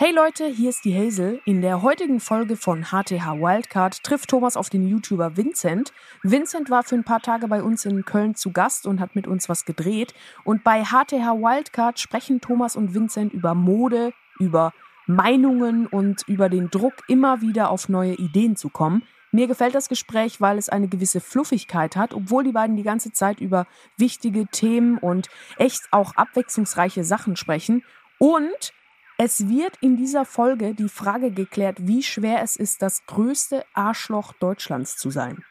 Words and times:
Hey 0.00 0.12
Leute, 0.12 0.46
hier 0.46 0.70
ist 0.70 0.84
die 0.84 0.96
Hazel. 0.96 1.40
In 1.44 1.60
der 1.60 1.82
heutigen 1.82 2.20
Folge 2.20 2.54
von 2.54 2.84
HTH 2.84 3.40
Wildcard 3.40 4.04
trifft 4.04 4.30
Thomas 4.30 4.56
auf 4.56 4.70
den 4.70 4.86
YouTuber 4.86 5.36
Vincent. 5.36 5.92
Vincent 6.22 6.70
war 6.70 6.84
für 6.84 6.94
ein 6.94 7.02
paar 7.02 7.20
Tage 7.20 7.48
bei 7.48 7.64
uns 7.64 7.84
in 7.84 8.04
Köln 8.04 8.36
zu 8.36 8.52
Gast 8.52 8.86
und 8.86 9.00
hat 9.00 9.16
mit 9.16 9.26
uns 9.26 9.48
was 9.48 9.64
gedreht. 9.64 10.14
Und 10.44 10.62
bei 10.62 10.84
HTH 10.84 11.40
Wildcard 11.40 11.98
sprechen 11.98 12.40
Thomas 12.40 12.76
und 12.76 12.94
Vincent 12.94 13.32
über 13.32 13.54
Mode, 13.56 14.12
über 14.38 14.72
Meinungen 15.08 15.88
und 15.88 16.22
über 16.28 16.48
den 16.48 16.70
Druck, 16.70 16.94
immer 17.08 17.40
wieder 17.40 17.70
auf 17.70 17.88
neue 17.88 18.14
Ideen 18.14 18.54
zu 18.54 18.68
kommen. 18.68 19.02
Mir 19.30 19.46
gefällt 19.46 19.74
das 19.74 19.88
Gespräch, 19.88 20.40
weil 20.40 20.58
es 20.58 20.68
eine 20.68 20.88
gewisse 20.88 21.20
Fluffigkeit 21.20 21.96
hat, 21.96 22.14
obwohl 22.14 22.44
die 22.44 22.52
beiden 22.52 22.76
die 22.76 22.82
ganze 22.82 23.12
Zeit 23.12 23.40
über 23.40 23.66
wichtige 23.96 24.46
Themen 24.46 24.98
und 24.98 25.28
echt 25.58 25.82
auch 25.90 26.14
abwechslungsreiche 26.16 27.04
Sachen 27.04 27.36
sprechen. 27.36 27.84
Und 28.18 28.72
es 29.18 29.48
wird 29.48 29.76
in 29.80 29.96
dieser 29.96 30.24
Folge 30.24 30.74
die 30.74 30.88
Frage 30.88 31.30
geklärt, 31.30 31.78
wie 31.80 32.02
schwer 32.02 32.42
es 32.42 32.56
ist, 32.56 32.82
das 32.82 33.04
größte 33.06 33.64
Arschloch 33.74 34.32
Deutschlands 34.34 34.96
zu 34.96 35.10
sein. 35.10 35.44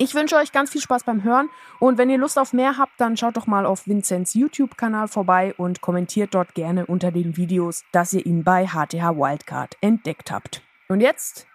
Ich 0.00 0.14
wünsche 0.14 0.36
euch 0.36 0.52
ganz 0.52 0.70
viel 0.70 0.80
Spaß 0.80 1.02
beim 1.02 1.24
Hören 1.24 1.48
und 1.80 1.98
wenn 1.98 2.08
ihr 2.08 2.18
Lust 2.18 2.38
auf 2.38 2.52
mehr 2.52 2.78
habt, 2.78 2.92
dann 3.00 3.16
schaut 3.16 3.36
doch 3.36 3.48
mal 3.48 3.66
auf 3.66 3.88
Vinzenz 3.88 4.34
YouTube-Kanal 4.34 5.08
vorbei 5.08 5.54
und 5.56 5.80
kommentiert 5.80 6.34
dort 6.34 6.54
gerne 6.54 6.86
unter 6.86 7.10
den 7.10 7.36
Videos, 7.36 7.82
dass 7.90 8.12
ihr 8.12 8.24
ihn 8.24 8.44
bei 8.44 8.68
HTH 8.68 9.16
Wildcard 9.16 9.76
entdeckt 9.80 10.30
habt. 10.30 10.62
Und 10.88 11.00
jetzt 11.00 11.48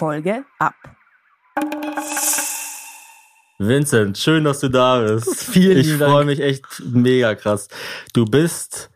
Folge 0.00 0.46
ab. 0.58 0.72
Vincent, 3.58 4.16
schön, 4.16 4.44
dass 4.44 4.60
du 4.60 4.70
da 4.70 5.00
bist. 5.00 5.44
Vielen 5.52 5.76
ich 5.76 5.98
Dank. 5.98 6.10
freue 6.10 6.24
mich 6.24 6.40
echt 6.40 6.64
mega 6.86 7.34
krass. 7.34 7.68
Du 8.14 8.24
bist 8.24 8.88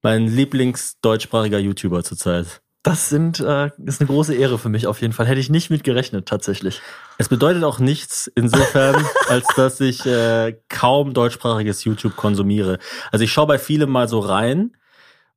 mein 0.00 0.26
Lieblingsdeutschsprachiger 0.26 1.58
YouTuber 1.58 2.02
zurzeit. 2.04 2.62
Das 2.82 3.10
sind, 3.10 3.38
äh, 3.40 3.70
ist 3.84 4.00
eine 4.00 4.06
große 4.06 4.34
Ehre 4.34 4.58
für 4.58 4.70
mich 4.70 4.86
auf 4.86 5.02
jeden 5.02 5.12
Fall. 5.12 5.26
Hätte 5.26 5.40
ich 5.40 5.50
nicht 5.50 5.68
mit 5.68 5.84
gerechnet, 5.84 6.26
tatsächlich. 6.26 6.80
Es 7.18 7.28
bedeutet 7.28 7.62
auch 7.62 7.78
nichts 7.78 8.26
insofern, 8.34 9.04
als 9.28 9.46
dass 9.56 9.78
ich 9.80 10.06
äh, 10.06 10.58
kaum 10.70 11.12
deutschsprachiges 11.12 11.84
YouTube 11.84 12.16
konsumiere. 12.16 12.78
Also 13.12 13.26
ich 13.26 13.30
schaue 13.30 13.46
bei 13.48 13.58
vielem 13.58 13.90
mal 13.90 14.08
so 14.08 14.20
rein 14.20 14.74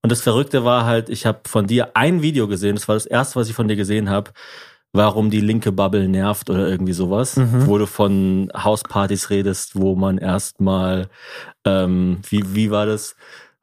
und 0.01 0.13
das 0.13 0.21
Verrückte 0.21 0.63
war 0.63 0.85
halt, 0.85 1.09
ich 1.09 1.25
habe 1.25 1.41
von 1.45 1.67
dir 1.67 1.97
ein 1.97 2.21
Video 2.21 2.47
gesehen, 2.47 2.75
das 2.75 2.87
war 2.87 2.95
das 2.95 3.05
erste, 3.05 3.35
was 3.35 3.49
ich 3.49 3.55
von 3.55 3.67
dir 3.67 3.75
gesehen 3.75 4.09
habe, 4.09 4.31
warum 4.93 5.29
die 5.29 5.41
linke 5.41 5.71
Bubble 5.71 6.07
nervt 6.09 6.49
oder 6.49 6.67
irgendwie 6.67 6.93
sowas, 6.93 7.37
Mhm. 7.37 7.67
wo 7.67 7.77
du 7.77 7.85
von 7.85 8.51
Hauspartys 8.55 9.29
redest, 9.29 9.79
wo 9.79 9.95
man 9.95 10.17
erstmal, 10.17 11.09
ähm, 11.65 12.19
wie, 12.29 12.55
wie 12.55 12.71
war 12.71 12.85
das? 12.85 13.15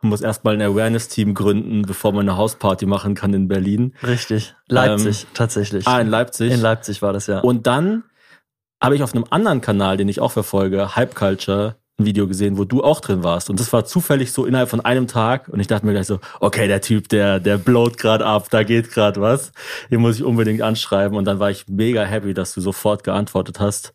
Man 0.03 0.11
muss 0.11 0.21
erstmal 0.21 0.55
ein 0.55 0.63
Awareness-Team 0.63 1.35
gründen, 1.35 1.83
bevor 1.83 2.13
man 2.13 2.29
eine 2.29 2.37
Hausparty 2.37 2.87
machen 2.87 3.15
kann 3.15 3.33
in 3.35 3.49
Berlin. 3.49 3.95
Richtig. 4.07 4.55
Leipzig, 4.69 5.27
tatsächlich. 5.35 5.87
Ah, 5.89 6.01
in 6.01 6.09
Leipzig. 6.09 6.53
In 6.53 6.61
Leipzig 6.61 7.03
war 7.03 7.13
das 7.13 7.27
ja. 7.27 7.41
Und 7.41 7.67
dann 7.67 8.05
habe 8.81 8.95
ich 8.95 9.03
auf 9.03 9.15
einem 9.15 9.25
anderen 9.31 9.63
Kanal, 9.63 9.97
den 9.97 10.09
ich 10.09 10.21
auch 10.21 10.33
verfolge, 10.33 10.95
Hype 10.97 11.15
Culture, 11.15 11.77
Video 11.99 12.27
gesehen, 12.27 12.59
wo 12.59 12.65
du 12.65 12.85
auch 12.85 13.01
drin 13.01 13.25
warst. 13.25 13.49
Und 13.49 13.59
das 13.59 13.73
war 13.73 13.87
zufällig 13.87 14.31
so 14.33 14.45
innerhalb 14.45 14.69
von 14.69 14.81
einem 14.81 15.07
Tag. 15.07 15.49
Und 15.49 15.61
ich 15.61 15.67
dachte 15.67 15.87
mir 15.87 15.93
gleich 15.93 16.07
so, 16.07 16.21
okay, 16.41 16.69
der 16.69 16.83
Typ, 16.83 17.09
der, 17.09 17.41
der 17.41 17.57
blowt 17.57 17.97
gerade 17.97 18.27
ab, 18.27 18.49
da 18.51 18.65
geht 18.65 18.91
gerade 18.91 19.21
was. 19.21 19.53
Den 19.91 20.01
muss 20.01 20.17
ich 20.17 20.25
unbedingt 20.25 20.61
anschreiben. 20.61 21.17
Und 21.17 21.25
dann 21.25 21.39
war 21.39 21.51
ich 21.51 21.69
mega 21.69 22.03
happy, 22.03 22.35
dass 22.35 22.53
du 22.53 22.61
sofort 22.61 23.03
geantwortet 23.03 23.61
hast. 23.61 23.95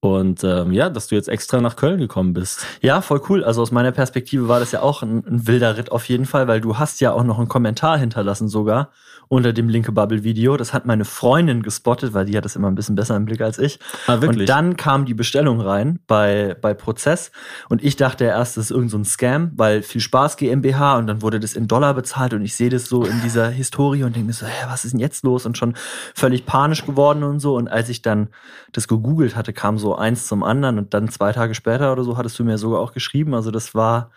Und 0.00 0.44
ähm, 0.44 0.72
ja, 0.72 0.90
dass 0.90 1.06
du 1.08 1.14
jetzt 1.14 1.28
extra 1.28 1.60
nach 1.60 1.76
Köln 1.76 1.98
gekommen 1.98 2.34
bist. 2.34 2.66
Ja, 2.82 3.00
voll 3.00 3.22
cool. 3.28 3.42
Also 3.42 3.62
aus 3.62 3.70
meiner 3.70 3.92
Perspektive 3.92 4.48
war 4.48 4.60
das 4.60 4.72
ja 4.72 4.80
auch 4.80 5.02
ein, 5.02 5.24
ein 5.26 5.46
wilder 5.46 5.76
Ritt 5.78 5.92
auf 5.92 6.08
jeden 6.08 6.26
Fall, 6.26 6.46
weil 6.46 6.60
du 6.60 6.78
hast 6.78 7.00
ja 7.00 7.12
auch 7.12 7.24
noch 7.24 7.38
einen 7.38 7.48
Kommentar 7.48 7.98
hinterlassen 7.98 8.48
sogar 8.48 8.90
unter 9.34 9.52
dem 9.52 9.68
Linke 9.68 9.90
Bubble 9.90 10.22
Video. 10.22 10.56
Das 10.56 10.72
hat 10.72 10.86
meine 10.86 11.04
Freundin 11.04 11.62
gespottet, 11.62 12.14
weil 12.14 12.24
die 12.24 12.36
hat 12.36 12.44
das 12.44 12.54
immer 12.54 12.70
ein 12.70 12.76
bisschen 12.76 12.94
besser 12.94 13.16
im 13.16 13.24
Blick 13.24 13.40
als 13.40 13.58
ich. 13.58 13.80
Ah, 14.06 14.20
wirklich? 14.20 14.40
Und 14.40 14.48
dann 14.48 14.76
kam 14.76 15.06
die 15.06 15.14
Bestellung 15.14 15.60
rein 15.60 15.98
bei, 16.06 16.56
bei 16.60 16.72
Prozess 16.72 17.32
und 17.68 17.82
ich 17.82 17.96
dachte 17.96 18.24
erst, 18.24 18.56
das 18.56 18.66
ist 18.66 18.70
irgend 18.70 18.92
so 18.92 18.98
ein 18.98 19.04
Scam, 19.04 19.50
weil 19.56 19.82
viel 19.82 20.00
Spaß 20.00 20.36
GmbH 20.36 20.98
und 20.98 21.08
dann 21.08 21.20
wurde 21.20 21.40
das 21.40 21.54
in 21.54 21.66
Dollar 21.66 21.94
bezahlt 21.94 22.32
und 22.32 22.42
ich 22.42 22.54
sehe 22.54 22.70
das 22.70 22.86
so 22.86 23.04
in 23.04 23.20
dieser 23.22 23.48
Historie 23.50 24.04
und 24.04 24.14
denke 24.14 24.28
mir 24.28 24.32
so, 24.32 24.46
hä, 24.46 24.66
was 24.68 24.84
ist 24.84 24.92
denn 24.92 25.00
jetzt 25.00 25.24
los? 25.24 25.46
Und 25.46 25.58
schon 25.58 25.74
völlig 26.14 26.46
panisch 26.46 26.86
geworden 26.86 27.24
und 27.24 27.40
so. 27.40 27.56
Und 27.56 27.66
als 27.66 27.88
ich 27.88 28.02
dann 28.02 28.28
das 28.72 28.86
gegoogelt 28.86 29.34
hatte, 29.34 29.52
kam 29.52 29.78
so 29.78 29.96
eins 29.96 30.28
zum 30.28 30.44
anderen 30.44 30.78
und 30.78 30.94
dann 30.94 31.08
zwei 31.08 31.32
Tage 31.32 31.54
später 31.54 31.92
oder 31.92 32.04
so 32.04 32.16
hattest 32.16 32.38
du 32.38 32.44
mir 32.44 32.56
sogar 32.56 32.80
auch 32.80 32.92
geschrieben. 32.92 33.34
Also 33.34 33.50
das 33.50 33.74
war 33.74 34.10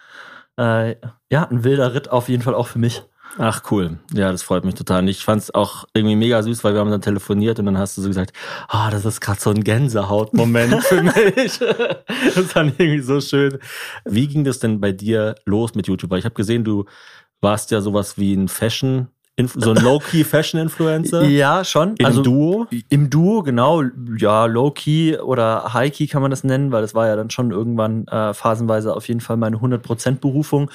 äh, 0.58 0.96
ja 1.32 1.48
ein 1.50 1.64
wilder 1.64 1.96
Ritt 1.96 2.12
auf 2.12 2.30
jeden 2.30 2.44
Fall 2.44 2.54
auch 2.54 2.68
für 2.68 2.80
mich. 2.80 3.04
Ach 3.38 3.62
cool, 3.70 4.00
ja, 4.14 4.32
das 4.32 4.42
freut 4.44 4.66
mich 4.66 4.76
total. 4.76 5.02
Und 5.04 5.08
ich 5.10 5.24
fand 5.24 5.44
es 5.44 5.54
auch 5.54 5.86
irgendwie 5.94 6.16
mega 6.16 6.42
süß, 6.42 6.64
weil 6.64 6.74
wir 6.74 6.80
haben 6.80 6.90
dann 6.90 7.02
telefoniert 7.02 7.60
und 7.60 7.66
dann 7.66 7.78
hast 7.78 7.98
du 7.98 8.02
so 8.02 8.08
gesagt, 8.08 8.34
ah, 8.68 8.90
das 8.90 9.06
ist 9.06 9.22
gerade 9.22 9.40
so 9.40 9.52
ein 9.52 9.64
Gänsehautmoment 9.64 10.84
für 10.84 11.04
mich. 11.04 11.60
das 12.36 12.52
fand 12.52 12.74
ich 12.74 12.80
irgendwie 12.80 13.02
so 13.02 13.22
schön. 13.22 13.60
Wie 14.06 14.28
ging 14.28 14.44
das 14.44 14.60
denn 14.60 14.82
bei 14.82 14.92
dir 14.92 15.36
los 15.46 15.76
mit 15.76 15.88
YouTube? 15.88 16.10
Weil 16.12 16.20
Ich 16.20 16.26
habe 16.26 16.36
gesehen, 16.36 16.64
du 16.64 16.86
warst 17.42 17.70
ja 17.72 17.82
sowas 17.82 18.18
wie 18.18 18.34
ein 18.34 18.48
Fashion, 18.48 19.10
so 19.46 19.72
ein 19.72 19.78
Low-Key 19.84 20.24
Fashion-Influencer 20.24 21.22
Ja, 21.28 21.64
schon. 21.64 21.96
in 21.98 22.06
also 22.06 22.24
Duo. 22.24 22.68
Im 22.90 23.10
Duo, 23.12 23.44
genau. 23.44 23.84
Ja, 24.18 24.46
Low-Key 24.48 25.18
oder 25.20 25.74
High-Key 25.74 26.08
kann 26.08 26.24
man 26.24 26.32
das 26.32 26.44
nennen, 26.44 26.72
weil 26.72 26.82
das 26.82 26.96
war 26.96 27.08
ja 27.08 27.16
dann 27.16 27.30
schon 27.30 27.52
irgendwann 27.52 28.08
äh, 28.08 28.34
phasenweise 28.34 28.96
auf 28.96 29.08
jeden 29.08 29.22
Fall 29.22 29.38
meine 29.38 29.58
100% 29.58 30.20
Berufung. 30.20 30.72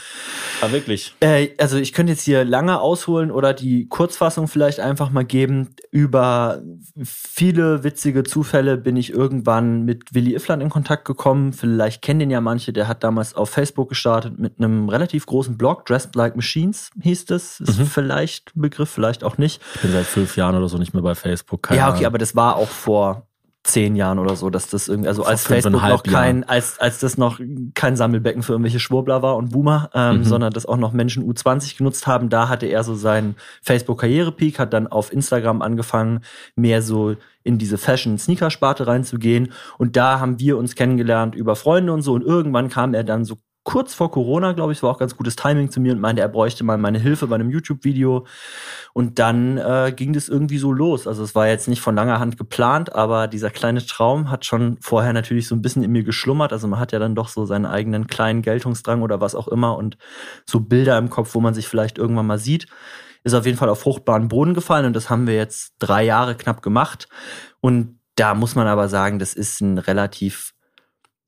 Ah, 0.61 0.71
wirklich. 0.71 1.15
Äh, 1.21 1.49
also 1.59 1.77
ich 1.77 1.93
könnte 1.93 2.13
jetzt 2.13 2.23
hier 2.23 2.45
lange 2.45 2.81
ausholen 2.81 3.33
oder 3.33 3.53
die 3.53 3.89
Kurzfassung 3.89 4.47
vielleicht 4.47 4.79
einfach 4.79 5.11
mal 5.11 5.25
geben. 5.25 5.71
Über 5.91 6.63
viele 7.05 7.83
witzige 7.83 8.23
Zufälle 8.23 8.77
bin 8.77 8.97
ich 8.97 9.13
irgendwann 9.13 9.83
mit 9.85 10.15
Willy 10.15 10.35
Ifland 10.37 10.63
in 10.63 10.71
Kontakt 10.71 11.05
gekommen. 11.05 11.53
Vielleicht 11.53 12.01
kennen 12.03 12.21
den 12.21 12.31
ja 12.31 12.41
manche. 12.41 12.73
Der 12.73 12.87
hat 12.87 13.03
damals 13.03 13.35
auf 13.35 13.51
Facebook 13.51 13.89
gestartet 13.89 14.39
mit 14.39 14.55
einem 14.59 14.89
relativ 14.89 15.27
großen 15.27 15.59
Blog. 15.59 15.85
Dressed 15.87 16.15
Like 16.15 16.37
Machines 16.37 16.91
hieß 17.01 17.25
das. 17.27 17.61
Ist 17.61 17.79
Mhm. 17.81 17.87
vielleicht 17.87 18.52
Begriff, 18.55 18.91
vielleicht 18.91 19.25
auch 19.25 19.39
nicht. 19.39 19.61
Ich 19.77 19.81
bin 19.83 19.93
seit 19.93 20.07
fünf 20.07 20.37
Jahren 20.37 20.55
oder 20.57 20.69
so 20.69 20.79
nicht 20.79 20.95
mehr 20.95 21.03
bei 21.03 21.15
Facebook. 21.15 21.63
Keine 21.65 21.79
ja, 21.79 21.87
okay, 21.89 21.97
Ahnung. 21.99 22.07
aber 22.07 22.19
das 22.19 22.35
war 22.37 22.57
auch 22.57 22.69
vor 22.69 23.27
zehn 23.65 23.95
Jahren 23.95 24.19
oder 24.19 24.35
so, 24.35 24.51
dass 24.51 24.69
das 24.69 24.89
irgendwie, 24.89 25.09
also 25.09 25.23
Vor 25.23 25.31
als 25.31 25.45
Facebook 25.45 25.81
noch 25.81 26.03
kein, 26.03 26.43
als, 26.43 26.81
als 26.81 26.99
das 26.99 27.17
noch 27.17 27.39
kein 27.75 27.95
Sammelbecken 27.95 28.43
für 28.43 28.55
irgendwelche 28.55 28.81
Schwurbler 28.81 29.23
war 29.23 29.37
und 29.37 29.51
Boomer, 29.53 29.89
ähm, 29.95 30.19
Mhm. 30.19 30.25
sondern 30.25 30.53
das 30.53 30.67
auch 30.67 30.77
noch 30.77 30.93
Menschen 30.93 31.23
U20 31.33 31.79
genutzt 31.79 32.09
haben, 32.09 32.29
da 32.29 32.49
hatte 32.49 32.67
er 32.67 32.83
so 32.83 32.97
seinen 32.97 33.37
Facebook-Karrierepeak, 33.63 34.59
hat 34.59 34.73
dann 34.73 34.89
auf 34.89 35.13
Instagram 35.13 35.63
angefangen, 35.63 36.23
mehr 36.57 36.83
so 36.83 37.15
in 37.45 37.59
diese 37.59 37.79
Fashion-Sneaker-Sparte 37.79 38.89
reinzugehen 38.89 39.53
und 39.79 39.97
da 39.97 40.19
haben 40.19 40.41
wir 40.41 40.59
uns 40.59 40.75
kennengelernt 40.75 41.37
über 41.37 41.55
Freunde 41.55 41.93
und 41.93 42.03
so 42.03 42.15
und 42.15 42.23
irgendwann 42.23 42.69
kam 42.69 42.95
er 42.95 43.05
dann 43.05 43.25
so 43.25 43.37
kurz 43.65 43.95
vor 43.95 44.11
Corona, 44.11 44.53
glaube 44.53 44.73
ich, 44.73 44.83
war 44.83 44.91
auch 44.91 44.99
ganz 44.99 45.17
gutes 45.17 45.37
Timing 45.37 45.71
zu 45.71 45.81
mir 45.81 45.93
und 45.93 46.01
meinte, 46.01 46.21
er 46.21 46.29
bräuchte 46.29 46.65
mal 46.65 46.79
meine 46.79 46.99
Hilfe 46.99 47.29
bei 47.29 47.37
einem 47.37 47.51
YouTube-Video. 47.51 48.27
Und 48.93 49.19
dann 49.19 49.59
äh, 49.59 49.93
ging 49.95 50.13
das 50.13 50.29
irgendwie 50.29 50.59
so 50.59 50.73
los. 50.73 51.07
Also 51.07 51.23
es 51.23 51.35
war 51.35 51.47
jetzt 51.47 51.69
nicht 51.69 51.81
von 51.81 51.95
langer 51.95 52.19
Hand 52.19 52.37
geplant, 52.37 52.95
aber 52.95 53.29
dieser 53.29 53.51
kleine 53.51 53.85
Traum 53.85 54.31
hat 54.31 54.45
schon 54.45 54.79
vorher 54.81 55.13
natürlich 55.13 55.47
so 55.47 55.55
ein 55.55 55.63
bisschen 55.63 55.85
in 55.85 55.93
mir 55.93 56.03
geschlummert. 56.03 56.53
Also 56.53 56.67
man 56.67 56.81
hat 56.81 56.93
ja 56.93 56.99
dann 56.99 57.15
doch 57.15 57.29
so 57.29 57.47
seinen 57.47 57.67
eigenen 57.67 58.09
kleinen 58.09 58.43
Geltungsdrang 58.43 59.03
oder 59.03 59.21
was 59.21 59.35
auch 59.35 59.49
immer 59.49 59.77
und 59.77 59.97
so 60.45 60.61
Bilder 60.61 60.99
im 60.99 61.11
Kopf, 61.11 61.35
wo 61.35 61.41
man 61.41 61.55
sich 61.55 61.69
vielleicht 61.69 61.99
irgendwann 61.99 62.27
mal 62.27 62.39
sieht. 62.39 62.67
Ist 63.25 63.35
auf 63.35 63.47
jeden 63.47 63.59
Fall 63.59 63.69
auf 63.69 63.81
fruchtbaren 63.81 64.27
Boden 64.27 64.55
gefallen 64.55 64.87
und 64.87 64.97
das 64.97 65.09
haben 65.09 65.29
wir 65.29 65.37
jetzt 65.37 65.75
drei 65.79 66.05
Jahre 66.05 66.35
knapp 66.35 66.63
gemacht. 66.63 67.09
Und 67.61 68.01
da 68.17 68.35
muss 68.35 68.57
man 68.57 68.67
aber 68.67 68.89
sagen, 68.89 69.21
das 69.21 69.35
ist 69.35 69.61
ein 69.61 69.79
relativ 69.79 70.53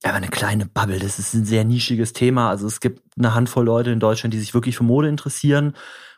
aber 0.09 0.16
eine 0.16 0.28
kleine 0.28 0.66
Bubble, 0.66 0.98
das 0.98 1.19
ist 1.19 1.34
ein 1.34 1.44
sehr 1.44 1.65
nischiges 1.65 2.12
Thema. 2.12 2.50
Also 2.50 2.66
es 2.66 2.81
gibt 2.81 3.03
eine 3.16 3.34
Handvoll 3.34 3.65
Leute 3.65 3.91
in 3.91 4.00
Deutschland, 4.00 4.34
die 4.34 4.38
sich 4.38 4.55
wirklich 4.55 4.76
für 4.76 4.84
Mode 4.84 5.08
interessieren. 5.08 5.75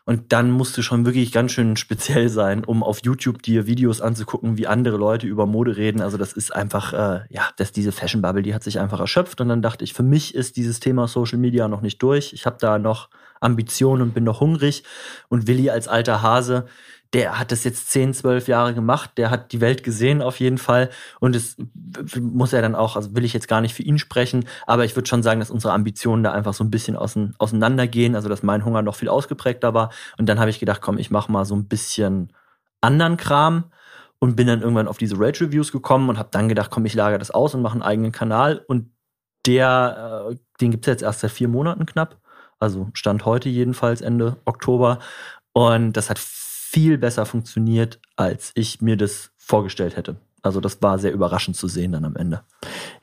Und 0.07 0.31
dann 0.31 0.51
musst 0.51 0.77
du 0.77 0.81
schon 0.81 1.05
wirklich 1.05 1.33
ganz 1.33 1.51
schön 1.51 1.75
speziell 1.75 2.29
sein, 2.29 2.63
um 2.63 2.81
auf 2.81 2.99
YouTube 3.03 3.41
dir 3.41 3.67
Videos 3.67 3.99
anzugucken, 3.99 4.57
wie 4.57 4.65
andere 4.65 4.95
Leute 4.95 5.27
über 5.27 5.45
Mode 5.45 5.75
reden. 5.75 5.99
Also 5.99 6.17
das 6.17 6.31
ist 6.31 6.55
einfach, 6.55 6.93
äh, 6.93 7.25
ja, 7.29 7.49
dass 7.57 7.73
diese 7.73 7.91
Fashion 7.91 8.21
Bubble, 8.21 8.41
die 8.41 8.55
hat 8.55 8.63
sich 8.63 8.79
einfach 8.79 9.01
erschöpft. 9.01 9.41
Und 9.41 9.49
dann 9.49 9.61
dachte 9.61 9.83
ich, 9.83 9.93
für 9.93 10.03
mich 10.03 10.33
ist 10.33 10.55
dieses 10.55 10.79
Thema 10.79 11.09
Social 11.09 11.37
Media 11.37 11.67
noch 11.67 11.81
nicht 11.81 12.01
durch. 12.01 12.31
Ich 12.31 12.45
habe 12.45 12.55
da 12.59 12.79
noch 12.79 13.09
Ambitionen 13.41 14.01
und 14.01 14.13
bin 14.13 14.23
noch 14.23 14.39
hungrig. 14.39 14.83
Und 15.27 15.47
Willi 15.47 15.69
als 15.69 15.89
alter 15.89 16.21
Hase, 16.21 16.67
der 17.13 17.39
hat 17.39 17.51
das 17.51 17.63
jetzt 17.63 17.89
10, 17.91 18.13
12 18.13 18.47
Jahre 18.47 18.73
gemacht, 18.73 19.11
der 19.17 19.29
hat 19.29 19.51
die 19.51 19.61
Welt 19.61 19.83
gesehen 19.83 20.21
auf 20.21 20.39
jeden 20.39 20.57
Fall 20.57 20.89
und 21.19 21.35
es 21.35 21.57
muss 22.19 22.53
er 22.53 22.61
dann 22.61 22.75
auch, 22.75 22.95
also 22.95 23.15
will 23.15 23.25
ich 23.25 23.33
jetzt 23.33 23.47
gar 23.47 23.61
nicht 23.61 23.73
für 23.73 23.83
ihn 23.83 23.99
sprechen, 23.99 24.45
aber 24.65 24.85
ich 24.85 24.95
würde 24.95 25.07
schon 25.07 25.23
sagen, 25.23 25.39
dass 25.39 25.51
unsere 25.51 25.73
Ambitionen 25.73 26.23
da 26.23 26.31
einfach 26.31 26.53
so 26.53 26.63
ein 26.63 26.71
bisschen 26.71 26.95
ausein, 26.95 27.33
auseinandergehen, 27.37 28.15
also 28.15 28.29
dass 28.29 28.43
mein 28.43 28.65
Hunger 28.65 28.81
noch 28.81 28.95
viel 28.95 29.09
ausgeprägter 29.09 29.73
war 29.73 29.91
und 30.17 30.27
dann 30.27 30.39
habe 30.39 30.49
ich 30.49 30.59
gedacht, 30.59 30.81
komm, 30.81 30.97
ich 30.97 31.11
mache 31.11 31.31
mal 31.31 31.45
so 31.45 31.55
ein 31.55 31.67
bisschen 31.67 32.33
anderen 32.81 33.17
Kram 33.17 33.65
und 34.19 34.35
bin 34.35 34.47
dann 34.47 34.61
irgendwann 34.61 34.87
auf 34.87 34.97
diese 34.97 35.19
Rage 35.19 35.45
Reviews 35.45 35.71
gekommen 35.71 36.09
und 36.09 36.17
habe 36.17 36.29
dann 36.31 36.49
gedacht, 36.49 36.71
komm, 36.71 36.85
ich 36.85 36.93
lagere 36.93 37.19
das 37.19 37.31
aus 37.31 37.53
und 37.53 37.61
mache 37.61 37.73
einen 37.73 37.83
eigenen 37.83 38.11
Kanal 38.11 38.63
und 38.67 38.91
der, 39.47 40.29
äh, 40.31 40.35
den 40.59 40.71
gibt 40.71 40.85
es 40.85 40.91
jetzt 40.91 41.03
erst 41.03 41.21
seit 41.21 41.31
vier 41.31 41.47
Monaten 41.47 41.85
knapp. 41.85 42.17
Also 42.59 42.89
Stand 42.93 43.25
heute 43.25 43.49
jedenfalls 43.49 44.01
Ende 44.01 44.37
Oktober. 44.45 44.99
Und 45.53 45.93
das 45.93 46.09
hat 46.09 46.19
viel 46.69 46.97
besser 46.97 47.25
funktioniert, 47.25 47.99
als 48.17 48.51
ich 48.53 48.81
mir 48.81 48.97
das 48.97 49.31
vorgestellt 49.37 49.95
hätte. 49.95 50.17
Also 50.41 50.59
das 50.59 50.81
war 50.81 50.99
sehr 50.99 51.13
überraschend 51.13 51.55
zu 51.55 51.67
sehen 51.67 51.93
dann 51.93 52.03
am 52.03 52.17
Ende. 52.17 52.43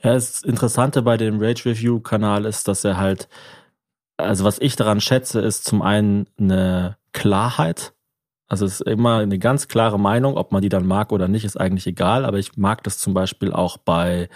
Ja, 0.03 0.13
das 0.13 0.43
Interessante 0.43 1.01
bei 1.01 1.17
dem 1.17 1.41
Rage 1.41 1.65
Review 1.65 2.01
Kanal 2.01 2.45
ist, 2.45 2.69
dass 2.69 2.85
er 2.85 2.99
halt, 2.99 3.29
also 4.19 4.45
was 4.45 4.59
ich 4.59 4.77
daran 4.77 5.01
schätze, 5.01 5.41
ist 5.41 5.65
zum 5.65 5.81
einen 5.81 6.27
eine 6.39 6.99
Klarheit. 7.13 7.95
Also 8.49 8.67
es 8.67 8.81
ist 8.81 8.87
immer 8.87 9.19
eine 9.19 9.39
ganz 9.39 9.67
klare 9.67 9.99
Meinung, 9.99 10.37
ob 10.37 10.53
man 10.53 10.61
die 10.61 10.69
dann 10.69 10.87
mag 10.87 11.11
oder 11.11 11.27
nicht, 11.27 11.47
ist 11.47 11.59
eigentlich 11.59 11.87
egal. 11.87 12.27
Aber 12.27 12.39
ich 12.39 12.59
mag 12.59 12.83
das 12.85 12.99
zum 12.99 13.15
Beispiel 13.15 13.51
auch 13.53 13.79
bei 13.79 14.29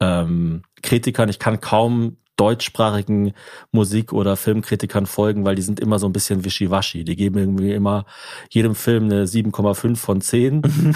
ähm, 0.00 0.62
Kritikern. 0.80 1.28
Ich 1.28 1.40
kann 1.40 1.60
kaum 1.60 2.18
deutschsprachigen 2.40 3.34
Musik- 3.70 4.14
oder 4.14 4.34
Filmkritikern 4.34 5.04
folgen, 5.04 5.44
weil 5.44 5.56
die 5.56 5.62
sind 5.62 5.78
immer 5.78 5.98
so 5.98 6.06
ein 6.06 6.12
bisschen 6.14 6.42
wischiwaschi. 6.42 7.04
Die 7.04 7.14
geben 7.14 7.38
irgendwie 7.38 7.72
immer 7.72 8.06
jedem 8.48 8.74
Film 8.74 9.04
eine 9.04 9.26
7,5 9.26 9.96
von 9.96 10.22
10. 10.22 10.62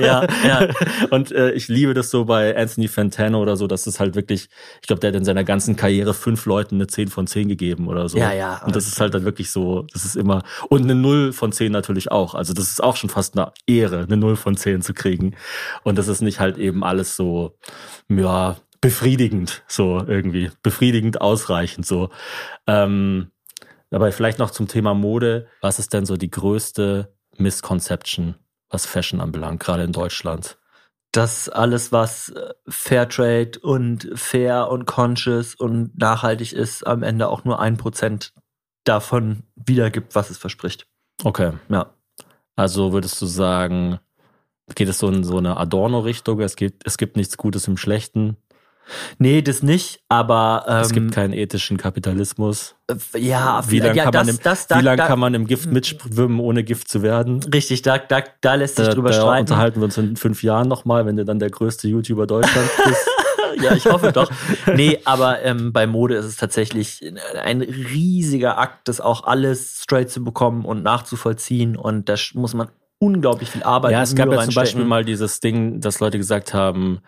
ja, 0.00 0.26
ja. 0.44 0.68
Und 1.10 1.30
äh, 1.30 1.52
ich 1.52 1.68
liebe 1.68 1.94
das 1.94 2.10
so 2.10 2.24
bei 2.24 2.56
Anthony 2.56 2.88
Fantano 2.88 3.40
oder 3.40 3.56
so, 3.56 3.68
dass 3.68 3.86
es 3.86 4.00
halt 4.00 4.16
wirklich, 4.16 4.48
ich 4.80 4.88
glaube, 4.88 4.98
der 4.98 5.08
hat 5.08 5.16
in 5.16 5.24
seiner 5.24 5.44
ganzen 5.44 5.76
Karriere 5.76 6.14
fünf 6.14 6.46
Leuten 6.46 6.74
eine 6.74 6.88
10 6.88 7.08
von 7.08 7.28
10 7.28 7.46
gegeben 7.46 7.86
oder 7.86 8.08
so. 8.08 8.18
Ja, 8.18 8.32
ja. 8.32 8.60
Und 8.66 8.74
das 8.74 8.88
ist 8.88 8.98
halt 8.98 9.14
dann 9.14 9.24
wirklich 9.24 9.52
so, 9.52 9.86
das 9.92 10.04
ist 10.04 10.16
immer, 10.16 10.42
und 10.68 10.82
eine 10.82 10.96
0 10.96 11.32
von 11.32 11.52
10 11.52 11.70
natürlich 11.70 12.10
auch. 12.10 12.34
Also 12.34 12.52
das 12.54 12.68
ist 12.68 12.82
auch 12.82 12.96
schon 12.96 13.08
fast 13.08 13.38
eine 13.38 13.52
Ehre, 13.68 14.00
eine 14.00 14.16
0 14.16 14.34
von 14.34 14.56
10 14.56 14.82
zu 14.82 14.94
kriegen. 14.94 15.36
Und 15.84 15.96
das 15.96 16.08
ist 16.08 16.22
nicht 16.22 16.40
halt 16.40 16.58
eben 16.58 16.82
alles 16.82 17.14
so, 17.14 17.54
ja, 18.08 18.56
befriedigend, 18.80 19.64
so 19.66 20.02
irgendwie. 20.06 20.50
Befriedigend 20.62 21.20
ausreichend, 21.20 21.86
so. 21.86 22.10
Ähm, 22.66 23.30
aber 23.90 24.10
vielleicht 24.12 24.38
noch 24.38 24.50
zum 24.50 24.68
Thema 24.68 24.94
Mode. 24.94 25.46
Was 25.60 25.78
ist 25.78 25.92
denn 25.92 26.06
so 26.06 26.16
die 26.16 26.30
größte 26.30 27.14
Misconception, 27.36 28.34
was 28.68 28.86
Fashion 28.86 29.20
anbelangt, 29.20 29.60
gerade 29.60 29.84
in 29.84 29.92
Deutschland? 29.92 30.58
Dass 31.12 31.48
alles, 31.48 31.92
was 31.92 32.30
äh, 32.30 32.52
Fairtrade 32.68 33.58
und 33.60 34.10
fair 34.14 34.68
und 34.68 34.86
conscious 34.86 35.54
und 35.54 35.96
nachhaltig 35.98 36.52
ist, 36.52 36.86
am 36.86 37.02
Ende 37.02 37.28
auch 37.28 37.44
nur 37.44 37.60
ein 37.60 37.76
Prozent 37.76 38.34
davon 38.84 39.44
wiedergibt, 39.54 40.14
was 40.14 40.30
es 40.30 40.38
verspricht. 40.38 40.86
Okay. 41.24 41.52
Ja. 41.68 41.94
Also 42.56 42.92
würdest 42.92 43.20
du 43.20 43.26
sagen, 43.26 43.98
geht 44.74 44.88
es 44.88 44.98
so 44.98 45.08
in 45.08 45.24
so 45.24 45.38
eine 45.38 45.56
Adorno-Richtung? 45.56 46.40
Es 46.40 46.56
gibt, 46.56 46.86
es 46.86 46.98
gibt 46.98 47.16
nichts 47.16 47.36
Gutes 47.36 47.68
im 47.68 47.76
Schlechten. 47.76 48.36
Nee, 49.18 49.42
das 49.42 49.62
nicht, 49.62 50.00
aber 50.08 50.64
ähm, 50.68 50.76
es 50.82 50.92
gibt 50.92 51.12
keinen 51.12 51.32
ethischen 51.32 51.76
Kapitalismus. 51.76 52.76
äh, 52.88 53.18
ja, 53.18 53.62
Wie 53.68 53.80
lange 53.80 53.96
ja, 53.96 54.04
kann, 54.04 54.14
man 54.14 54.26
das- 54.26 54.36
im- 54.36 54.42
das- 54.42 54.66
da- 54.68 54.78
wie 54.78 54.82
lang 54.84 54.96
da- 54.96 55.06
kann 55.06 55.18
man 55.18 55.34
im 55.34 55.46
Gift 55.46 55.70
mitschwimmen, 55.72 56.38
ohne 56.40 56.62
Gift 56.64 56.88
zu 56.88 57.02
werden? 57.02 57.42
richtig, 57.52 57.82
da, 57.82 57.98
da, 57.98 58.22
da 58.40 58.54
lässt 58.54 58.76
sich 58.76 58.86
Da, 58.86 58.94
drüber 58.94 59.10
da 59.10 59.14
streiten. 59.16 59.40
unterhalten 59.40 59.80
wir 59.80 59.84
uns 59.86 59.98
in 59.98 60.16
fünf 60.16 60.42
Jahren 60.42 60.68
nochmal, 60.68 61.04
wenn 61.06 61.16
du 61.16 61.24
dann 61.24 61.38
der 61.38 61.50
größte 61.50 61.88
YouTuber 61.88 62.26
Deutschlands 62.26 62.70
bist. 62.84 63.06
ja, 63.62 63.74
ich 63.74 63.86
hoffe 63.86 64.12
doch. 64.12 64.30
Nee, 64.74 65.00
aber 65.04 65.42
ähm, 65.42 65.72
bei 65.72 65.86
Mode 65.86 66.14
ist 66.16 66.26
es 66.26 66.36
tatsächlich 66.36 67.00
ein 67.42 67.62
riesiger 67.62 68.58
Akt, 68.58 68.86
das 68.88 69.00
auch 69.00 69.24
alles 69.24 69.80
straight 69.82 70.10
zu 70.10 70.22
bekommen 70.22 70.64
und 70.64 70.82
nachzuvollziehen. 70.82 71.76
Und 71.76 72.08
da 72.08 72.14
muss 72.34 72.54
man 72.54 72.68
unglaublich 72.98 73.50
viel 73.50 73.62
Arbeit 73.62 73.92
ja, 73.92 74.02
es 74.02 74.14
gab 74.14 74.30
ja 74.30 74.42
zum 74.44 74.54
Beispiel 74.54 74.84
mal 74.84 75.04
dieses 75.04 75.40
Ding, 75.40 75.80
dass 75.80 76.00
Leute 76.00 76.18
gesagt 76.18 76.54
haben, 76.54 77.00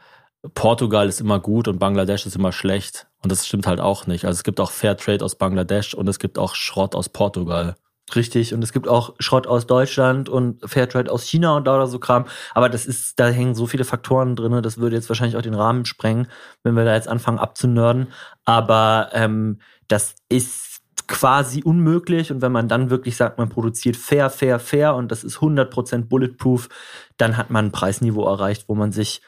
Portugal 0.55 1.09
ist 1.09 1.21
immer 1.21 1.41
gut 1.41 1.69
und 1.69 1.79
Bangladesch 1.79 2.27
ist 2.27 2.37
immer 2.37 2.53
schlecht. 2.53 3.09
Und 3.23 3.33
das 3.33 3.47
stimmt 3.47 3.67
halt 3.67 3.81
auch 3.81 4.07
nicht. 4.07 4.25
Also 4.25 4.39
es 4.39 4.45
gibt 4.45 4.61
auch 4.61 4.71
Fairtrade 4.71 5.25
aus 5.25 5.37
Bangladesch 5.37 5.95
und 5.95 6.09
es 6.09 6.19
gibt 6.19 6.39
auch 6.39 6.55
Schrott 6.55 6.95
aus 6.95 7.09
Portugal. 7.09 7.77
Richtig, 8.15 8.55
und 8.55 8.65
es 8.65 8.73
gibt 8.73 8.89
auch 8.89 9.15
Schrott 9.19 9.47
aus 9.47 9.67
Deutschland 9.67 10.29
und 10.29 10.63
Fairtrade 10.69 11.11
aus 11.11 11.25
China 11.25 11.57
und 11.57 11.67
da 11.67 11.77
oder 11.77 11.87
so 11.87 11.99
Kram. 11.99 12.25
Aber 12.55 12.69
das 12.69 12.87
ist, 12.87 13.21
da 13.21 13.29
hängen 13.29 13.55
so 13.55 13.67
viele 13.67 13.85
Faktoren 13.85 14.35
drin, 14.35 14.63
das 14.63 14.79
würde 14.79 14.97
jetzt 14.97 15.11
wahrscheinlich 15.11 15.37
auch 15.37 15.43
den 15.43 15.55
Rahmen 15.55 15.85
sprengen, 15.85 16.29
wenn 16.63 16.75
wir 16.75 16.85
da 16.85 16.95
jetzt 16.95 17.09
anfangen 17.09 17.39
abzunörden. 17.39 18.09
Aber 18.45 19.11
ähm, 19.13 19.59
das 19.89 20.15
ist 20.31 20.81
quasi 21.07 21.63
unmöglich. 21.63 22.31
Und 22.31 22.41
wenn 22.41 22.53
man 22.53 22.69
dann 22.69 22.91
wirklich 22.91 23.17
sagt, 23.17 23.39
man 23.39 23.49
produziert 23.49 23.97
fair, 23.97 24.31
fair, 24.31 24.59
fair 24.59 24.95
und 24.95 25.13
das 25.13 25.25
ist 25.25 25.39
100% 25.39 26.05
bulletproof, 26.09 26.69
dann 27.17 27.37
hat 27.37 27.51
man 27.51 27.67
ein 27.67 27.73
Preisniveau 27.73 28.27
erreicht, 28.27 28.69
wo 28.69 28.75
man 28.75 28.93
sich, 28.93 29.21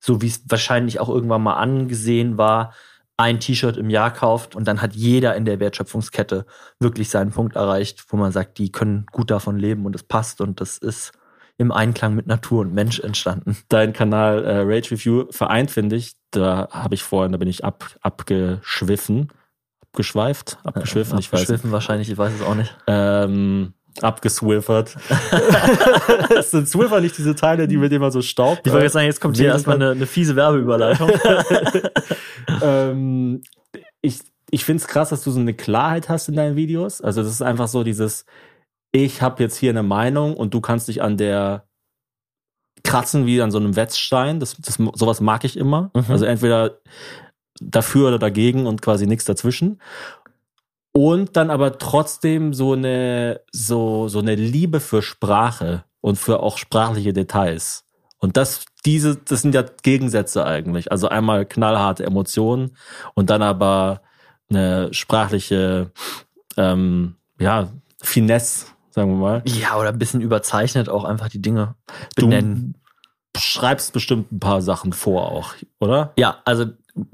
so 0.00 0.22
wie 0.22 0.28
es 0.28 0.42
wahrscheinlich 0.48 1.00
auch 1.00 1.08
irgendwann 1.08 1.42
mal 1.42 1.54
angesehen 1.54 2.38
war, 2.38 2.72
ein 3.16 3.40
T-Shirt 3.40 3.76
im 3.76 3.90
Jahr 3.90 4.12
kauft 4.12 4.54
und 4.54 4.66
dann 4.68 4.80
hat 4.80 4.94
jeder 4.94 5.34
in 5.34 5.44
der 5.44 5.58
Wertschöpfungskette 5.58 6.46
wirklich 6.78 7.10
seinen 7.10 7.32
Punkt 7.32 7.56
erreicht, 7.56 8.04
wo 8.08 8.16
man 8.16 8.30
sagt, 8.30 8.58
die 8.58 8.70
können 8.70 9.06
gut 9.10 9.30
davon 9.30 9.58
leben 9.58 9.86
und 9.86 9.96
es 9.96 10.04
passt 10.04 10.40
und 10.40 10.60
das 10.60 10.78
ist 10.78 11.12
im 11.56 11.72
Einklang 11.72 12.14
mit 12.14 12.28
Natur 12.28 12.60
und 12.60 12.72
Mensch 12.72 13.00
entstanden. 13.00 13.56
Dein 13.68 13.92
Kanal 13.92 14.44
äh, 14.44 14.60
Rage 14.60 14.92
Review 14.92 15.26
vereint, 15.30 15.72
finde 15.72 15.96
ich. 15.96 16.14
Da 16.30 16.68
habe 16.70 16.94
ich 16.94 17.02
vorhin, 17.02 17.32
da 17.32 17.38
bin 17.38 17.48
ich 17.48 17.64
ab, 17.64 17.96
abgeschwiffen. 18.00 19.32
Abgeschweift? 19.82 20.58
Abgeschwiffen, 20.62 21.18
ich 21.18 21.32
weiß 21.32 21.40
nicht. 21.40 21.48
Abgeschwiffen 21.48 21.72
wahrscheinlich, 21.72 22.10
ich 22.10 22.16
weiß 22.16 22.34
es 22.34 22.42
auch 22.42 22.54
nicht. 22.54 22.76
Ähm, 22.86 23.74
abgeswiffert. 24.02 24.96
das 26.28 26.50
sind 26.52 26.68
Swiffer 26.68 27.00
nicht 27.00 27.16
diese 27.18 27.34
Teile, 27.34 27.68
die 27.68 27.76
mit 27.76 27.92
immer 27.92 28.10
so 28.10 28.22
Staub. 28.22 28.60
Ich 28.64 28.72
wollte 28.72 28.84
jetzt 28.84 28.92
sagen, 28.92 29.06
jetzt 29.06 29.20
kommt 29.20 29.36
hier 29.36 29.46
erstmal 29.46 29.76
eine, 29.76 29.90
eine 29.90 30.06
fiese 30.06 30.36
Werbeüberleitung. 30.36 31.10
ähm, 32.62 33.42
ich 34.00 34.20
ich 34.50 34.64
finde 34.64 34.82
es 34.82 34.88
krass, 34.88 35.10
dass 35.10 35.24
du 35.24 35.30
so 35.30 35.40
eine 35.40 35.54
Klarheit 35.54 36.08
hast 36.08 36.28
in 36.28 36.36
deinen 36.36 36.56
Videos. 36.56 37.00
Also 37.00 37.22
das 37.22 37.30
ist 37.32 37.42
einfach 37.42 37.68
so 37.68 37.84
dieses, 37.84 38.24
ich 38.92 39.20
habe 39.20 39.42
jetzt 39.42 39.56
hier 39.56 39.70
eine 39.70 39.82
Meinung 39.82 40.36
und 40.36 40.54
du 40.54 40.60
kannst 40.60 40.88
dich 40.88 41.02
an 41.02 41.16
der 41.16 41.66
kratzen 42.84 43.26
wie 43.26 43.42
an 43.42 43.50
so 43.50 43.58
einem 43.58 43.76
Wetzstein. 43.76 44.40
Das, 44.40 44.56
das, 44.56 44.76
sowas 44.94 45.20
mag 45.20 45.44
ich 45.44 45.56
immer. 45.56 45.90
Mhm. 45.94 46.04
Also 46.08 46.24
entweder 46.24 46.80
dafür 47.60 48.08
oder 48.08 48.18
dagegen 48.18 48.66
und 48.66 48.82
quasi 48.82 49.06
nichts 49.06 49.24
dazwischen. 49.24 49.80
Und 50.92 51.36
dann 51.36 51.50
aber 51.50 51.78
trotzdem 51.78 52.54
so 52.54 52.72
eine, 52.72 53.40
so, 53.52 54.08
so 54.08 54.18
eine 54.18 54.34
Liebe 54.34 54.80
für 54.80 55.02
Sprache 55.02 55.84
und 56.00 56.16
für 56.16 56.40
auch 56.40 56.58
sprachliche 56.58 57.12
Details. 57.12 57.84
Und 58.18 58.36
das, 58.36 58.64
diese, 58.84 59.16
das 59.16 59.42
sind 59.42 59.54
ja 59.54 59.64
Gegensätze 59.82 60.44
eigentlich. 60.44 60.90
Also 60.90 61.08
einmal 61.08 61.46
knallharte 61.46 62.04
Emotionen 62.04 62.76
und 63.14 63.30
dann 63.30 63.42
aber 63.42 64.02
eine 64.50 64.92
sprachliche, 64.92 65.92
ähm, 66.56 67.16
ja, 67.38 67.68
Finesse, 68.00 68.66
sagen 68.90 69.12
wir 69.12 69.16
mal. 69.16 69.42
ja, 69.44 69.76
oder 69.78 69.90
ein 69.90 69.98
bisschen 69.98 70.20
überzeichnet 70.20 70.88
auch 70.88 71.04
einfach 71.04 71.28
die 71.28 71.42
Dinge 71.42 71.74
benennen. 72.16 72.74
Du 73.32 73.40
schreibst 73.40 73.92
bestimmt 73.92 74.32
ein 74.32 74.40
paar 74.40 74.62
Sachen 74.62 74.92
vor 74.92 75.30
auch, 75.30 75.54
oder? 75.78 76.12
Ja, 76.16 76.38
also 76.44 76.66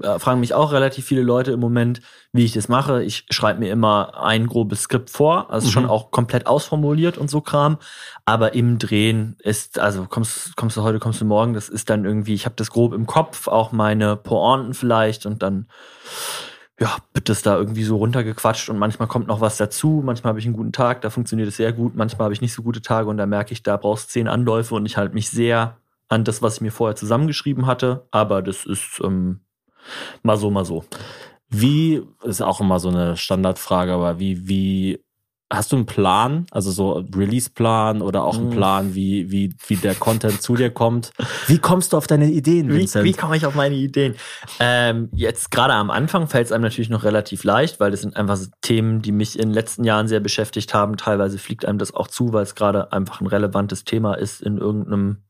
äh, 0.02 0.18
fragen 0.18 0.40
mich 0.40 0.54
auch 0.54 0.72
relativ 0.72 1.04
viele 1.04 1.22
Leute 1.22 1.52
im 1.52 1.60
Moment, 1.60 2.00
wie 2.32 2.44
ich 2.44 2.52
das 2.52 2.68
mache. 2.68 3.02
Ich 3.02 3.26
schreibe 3.30 3.60
mir 3.60 3.70
immer 3.70 4.22
ein 4.22 4.46
grobes 4.46 4.82
Skript 4.82 5.10
vor, 5.10 5.50
also 5.50 5.66
Mhm. 5.68 5.72
schon 5.72 5.86
auch 5.86 6.10
komplett 6.10 6.46
ausformuliert 6.46 7.18
und 7.18 7.30
so 7.30 7.40
Kram. 7.40 7.78
Aber 8.24 8.54
im 8.54 8.78
Drehen 8.78 9.36
ist, 9.40 9.78
also 9.78 10.06
kommst, 10.08 10.56
kommst 10.56 10.76
du 10.76 10.82
heute, 10.82 10.98
kommst 10.98 11.20
du 11.20 11.24
morgen, 11.24 11.54
das 11.54 11.68
ist 11.68 11.90
dann 11.90 12.04
irgendwie, 12.04 12.34
ich 12.34 12.44
habe 12.46 12.56
das 12.56 12.70
grob 12.70 12.92
im 12.94 13.06
Kopf, 13.06 13.48
auch 13.48 13.72
meine 13.72 14.16
Pointen 14.16 14.74
vielleicht 14.74 15.26
und 15.26 15.42
dann 15.42 15.66
ja, 16.80 16.96
wird 17.12 17.28
das 17.28 17.42
da 17.42 17.56
irgendwie 17.56 17.84
so 17.84 17.96
runtergequatscht 17.98 18.68
und 18.68 18.78
manchmal 18.78 19.06
kommt 19.06 19.28
noch 19.28 19.40
was 19.40 19.56
dazu. 19.56 20.02
Manchmal 20.04 20.30
habe 20.30 20.40
ich 20.40 20.44
einen 20.44 20.56
guten 20.56 20.72
Tag, 20.72 21.02
da 21.02 21.10
funktioniert 21.10 21.48
es 21.48 21.56
sehr 21.56 21.72
gut. 21.72 21.94
Manchmal 21.94 22.24
habe 22.24 22.34
ich 22.34 22.40
nicht 22.40 22.52
so 22.52 22.62
gute 22.62 22.82
Tage 22.82 23.08
und 23.08 23.16
da 23.16 23.26
merke 23.26 23.52
ich, 23.52 23.62
da 23.62 23.76
brauchst 23.76 24.10
zehn 24.10 24.26
Anläufe 24.26 24.74
und 24.74 24.84
ich 24.84 24.96
halte 24.96 25.14
mich 25.14 25.30
sehr 25.30 25.76
an 26.08 26.24
das, 26.24 26.42
was 26.42 26.56
ich 26.56 26.60
mir 26.62 26.72
vorher 26.72 26.96
zusammengeschrieben 26.96 27.66
hatte. 27.66 28.06
Aber 28.10 28.42
das 28.42 28.66
ist 28.66 29.00
ähm, 29.04 29.40
mal 30.22 30.36
so, 30.36 30.50
mal 30.50 30.64
so. 30.64 30.84
Wie, 31.48 32.02
ist 32.22 32.42
auch 32.42 32.60
immer 32.60 32.80
so 32.80 32.88
eine 32.88 33.16
Standardfrage, 33.16 33.92
aber 33.92 34.18
wie, 34.18 34.48
wie, 34.48 35.04
hast 35.52 35.72
du 35.72 35.76
einen 35.76 35.86
Plan? 35.86 36.46
Also 36.50 36.70
so 36.70 37.04
Release-Plan 37.14 38.02
oder 38.02 38.24
auch 38.24 38.36
einen 38.36 38.48
Mm. 38.48 38.56
Plan, 38.56 38.94
wie, 38.94 39.30
wie, 39.30 39.54
wie 39.68 39.76
der 39.76 39.94
Content 39.94 40.42
zu 40.42 40.56
dir 40.56 40.70
kommt? 40.70 41.12
Wie 41.46 41.58
kommst 41.58 41.92
du 41.92 41.96
auf 41.98 42.06
deine 42.06 42.30
Ideen, 42.30 42.70
Wie, 42.70 42.78
Vincent? 42.78 43.04
wie 43.04 43.12
komme 43.12 43.36
ich 43.36 43.44
auf 43.46 43.54
meine 43.54 43.74
Ideen? 43.74 44.14
Ähm, 44.58 45.10
jetzt 45.12 45.50
gerade 45.50 45.74
am 45.74 45.90
Anfang 45.90 46.26
fällt 46.26 46.46
es 46.46 46.52
einem 46.52 46.62
natürlich 46.62 46.88
noch 46.88 47.04
relativ 47.04 47.44
leicht, 47.44 47.78
weil 47.80 47.90
das 47.90 48.00
sind 48.00 48.16
einfach 48.16 48.36
so 48.36 48.46
Themen, 48.62 49.02
die 49.02 49.12
mich 49.12 49.38
in 49.38 49.50
den 49.50 49.54
letzten 49.54 49.84
Jahren 49.84 50.08
sehr 50.08 50.20
beschäftigt 50.20 50.72
haben. 50.72 50.96
Teilweise 50.96 51.38
fliegt 51.38 51.66
einem 51.66 51.78
das 51.78 51.94
auch 51.94 52.08
zu, 52.08 52.32
weil 52.32 52.42
es 52.42 52.54
gerade 52.54 52.90
einfach 52.92 53.20
ein 53.20 53.26
relevantes 53.26 53.84
Thema 53.84 54.14
ist 54.14 54.40
in 54.40 54.56
irgendeinem 54.56 55.23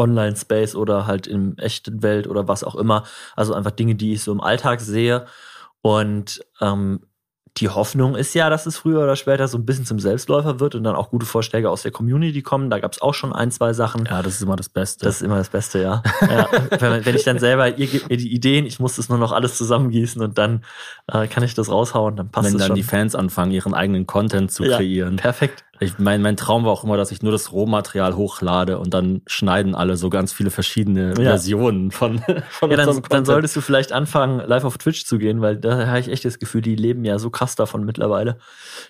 Online-Space 0.00 0.74
oder 0.74 1.06
halt 1.06 1.26
in 1.26 1.58
echten 1.58 2.02
Welt 2.02 2.26
oder 2.26 2.48
was 2.48 2.64
auch 2.64 2.74
immer. 2.74 3.04
Also 3.36 3.54
einfach 3.54 3.72
Dinge, 3.72 3.94
die 3.94 4.14
ich 4.14 4.22
so 4.22 4.32
im 4.32 4.40
Alltag 4.40 4.80
sehe. 4.80 5.26
Und 5.82 6.44
ähm, 6.60 7.00
die 7.56 7.68
Hoffnung 7.68 8.14
ist 8.14 8.34
ja, 8.34 8.48
dass 8.48 8.66
es 8.66 8.78
früher 8.78 9.02
oder 9.02 9.16
später 9.16 9.48
so 9.48 9.58
ein 9.58 9.66
bisschen 9.66 9.84
zum 9.84 9.98
Selbstläufer 9.98 10.60
wird 10.60 10.74
und 10.74 10.84
dann 10.84 10.94
auch 10.94 11.10
gute 11.10 11.26
Vorschläge 11.26 11.68
aus 11.68 11.82
der 11.82 11.90
Community 11.90 12.42
kommen. 12.42 12.70
Da 12.70 12.78
gab 12.78 12.92
es 12.92 13.02
auch 13.02 13.12
schon 13.12 13.32
ein, 13.32 13.50
zwei 13.50 13.72
Sachen. 13.72 14.06
Ja, 14.06 14.22
das 14.22 14.36
ist 14.36 14.42
immer 14.42 14.56
das 14.56 14.68
Beste. 14.68 15.04
Das 15.04 15.16
ist 15.16 15.22
immer 15.22 15.36
das 15.36 15.48
Beste, 15.48 15.82
ja. 15.82 16.02
ja. 16.22 16.48
Wenn, 16.78 17.04
wenn, 17.04 17.16
ich 17.16 17.24
dann 17.24 17.38
selber, 17.38 17.76
ihr 17.76 17.86
gebt 17.86 18.08
mir 18.08 18.16
die 18.16 18.32
Ideen, 18.32 18.66
ich 18.66 18.78
muss 18.78 18.96
das 18.96 19.08
nur 19.08 19.18
noch 19.18 19.32
alles 19.32 19.56
zusammengießen 19.56 20.22
und 20.22 20.38
dann 20.38 20.64
äh, 21.08 21.26
kann 21.26 21.42
ich 21.42 21.54
das 21.54 21.68
raushauen, 21.68 22.16
dann 22.16 22.30
passt 22.30 22.52
Wenn 22.52 22.58
dann 22.58 22.68
schon. 22.68 22.76
die 22.76 22.82
Fans 22.82 23.14
anfangen, 23.14 23.50
ihren 23.50 23.74
eigenen 23.74 24.06
Content 24.06 24.52
zu 24.52 24.64
Ja, 24.64 24.76
kreieren. 24.76 25.16
Perfekt. 25.16 25.64
Ich, 25.80 25.98
mein, 25.98 26.20
mein 26.20 26.36
Traum 26.36 26.64
war 26.64 26.72
auch 26.72 26.84
immer, 26.84 26.98
dass 26.98 27.10
ich 27.10 27.22
nur 27.22 27.32
das 27.32 27.52
Rohmaterial 27.52 28.14
hochlade 28.14 28.78
und 28.78 28.92
dann 28.92 29.22
schneiden 29.26 29.74
alle 29.74 29.96
so 29.96 30.10
ganz 30.10 30.32
viele 30.32 30.50
verschiedene 30.50 31.14
Ja. 31.16 31.30
Versionen 31.30 31.90
von, 31.90 32.18
von 32.50 32.70
Ja, 32.70 32.76
dann, 32.76 33.02
dann 33.08 33.24
solltest 33.24 33.56
du 33.56 33.62
vielleicht 33.62 33.92
anfangen, 33.92 34.46
live 34.46 34.64
auf 34.64 34.76
Twitch 34.76 35.06
zu 35.06 35.18
gehen, 35.18 35.40
weil 35.40 35.56
da 35.56 35.86
habe 35.86 35.98
ich 35.98 36.08
echt 36.08 36.26
das 36.26 36.38
Gefühl, 36.38 36.60
die 36.60 36.76
leben 36.76 37.04
ja 37.06 37.18
so 37.18 37.30
krass 37.30 37.56
davon 37.56 37.84
mittlerweile, 37.84 38.36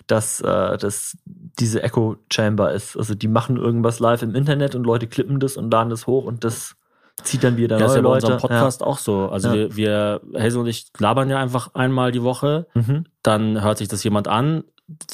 dass 0.07 0.41
äh, 0.41 0.77
das 0.77 1.17
diese 1.25 1.81
Echo 1.81 2.17
Chamber 2.31 2.73
ist. 2.73 2.97
Also 2.97 3.15
die 3.15 3.29
machen 3.29 3.55
irgendwas 3.55 3.99
live 3.99 4.21
im 4.21 4.35
Internet 4.35 4.75
und 4.75 4.83
Leute 4.83 5.07
klippen 5.07 5.39
das 5.39 5.55
und 5.55 5.71
laden 5.71 5.89
das 5.89 6.07
hoch 6.07 6.25
und 6.25 6.43
das 6.43 6.75
zieht 7.23 7.43
dann 7.43 7.57
wieder 7.57 7.77
Ja, 7.79 7.85
ist 7.85 7.89
neue 7.91 7.97
ja 7.97 8.01
bei 8.03 8.09
Leute. 8.09 8.25
unserem 8.27 8.39
Podcast 8.41 8.83
auch 8.83 8.97
so. 8.97 9.29
Also 9.29 9.49
Ja. 9.49 9.53
wir, 9.53 9.75
wir, 9.75 10.21
Hazel 10.39 10.59
und 10.61 10.67
ich 10.67 10.87
labern 10.99 11.29
ja 11.29 11.39
einfach 11.39 11.73
einmal 11.73 12.11
die 12.11 12.23
Woche. 12.23 12.67
Ja. 12.75 12.81
Mhm. 12.81 13.05
Dann 13.23 13.61
hört 13.63 13.77
sich 13.77 13.87
das 13.87 14.03
jemand 14.03 14.27
an, 14.27 14.63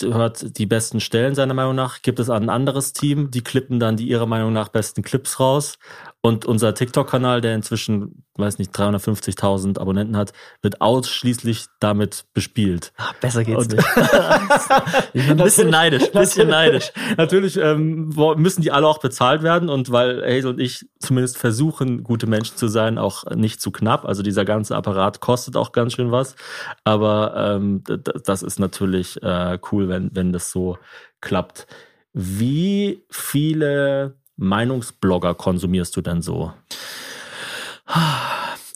hört 0.01 0.57
die 0.57 0.65
besten 0.65 0.99
Stellen 0.99 1.35
seiner 1.35 1.53
Meinung 1.53 1.75
nach, 1.75 2.01
gibt 2.01 2.19
es 2.19 2.29
an 2.29 2.43
ein 2.43 2.49
anderes 2.49 2.93
Team, 2.93 3.29
die 3.29 3.41
klippen 3.43 3.79
dann 3.79 3.95
die 3.97 4.07
ihrer 4.07 4.25
Meinung 4.25 4.51
nach 4.53 4.69
besten 4.69 5.03
Clips 5.03 5.39
raus. 5.39 5.77
Und 6.21 6.45
unser 6.45 6.73
TikTok-Kanal, 6.73 7.41
der 7.41 7.53
inzwischen, 7.55 8.23
weiß 8.35 8.57
nicht, 8.57 8.75
350.000 8.75 9.79
Abonnenten 9.79 10.17
hat, 10.17 10.33
wird 10.61 10.81
ausschließlich 10.81 11.67
damit 11.79 12.25
bespielt. 12.33 12.91
Ach, 12.97 13.13
besser 13.13 13.43
geht's 13.43 13.65
Und- 13.67 13.73
nicht. 13.73 13.87
ich 15.13 15.27
bin 15.27 15.39
ein 15.39 15.43
bisschen 15.43 15.69
neidisch, 15.69 16.11
bisschen 16.11 16.49
neidisch. 16.49 16.91
Natürlich 17.17 17.55
ähm, 17.57 18.09
müssen 18.35 18.61
die 18.61 18.71
alle 18.71 18.87
auch 18.87 18.97
bezahlt 18.97 19.43
werden 19.43 19.69
und 19.69 19.91
weil 19.91 20.21
Hazel 20.23 20.47
und 20.51 20.59
ich 20.59 20.87
zumindest 20.99 21.37
versuchen, 21.37 22.03
gute 22.03 22.27
Menschen 22.27 22.57
zu 22.57 22.67
sein, 22.67 22.97
auch 22.97 23.23
nicht 23.35 23.61
zu 23.61 23.71
knapp. 23.71 24.03
Also 24.03 24.23
dieser 24.23 24.43
ganze 24.43 24.75
Apparat 24.75 25.21
kostet 25.21 25.55
auch 25.55 25.71
ganz 25.71 25.93
schön 25.93 26.11
was. 26.11 26.35
Aber 26.83 27.35
ähm, 27.55 27.83
das 28.25 28.41
ist 28.41 28.59
natürlich 28.59 29.21
äh, 29.21 29.59
cool, 29.71 29.87
wenn, 29.87 30.09
wenn 30.13 30.33
das 30.33 30.51
so 30.51 30.77
klappt. 31.21 31.67
Wie 32.11 33.05
viele 33.09 34.15
Meinungsblogger 34.37 35.35
konsumierst 35.35 35.95
du 35.95 36.01
denn 36.01 36.21
so? 36.21 36.53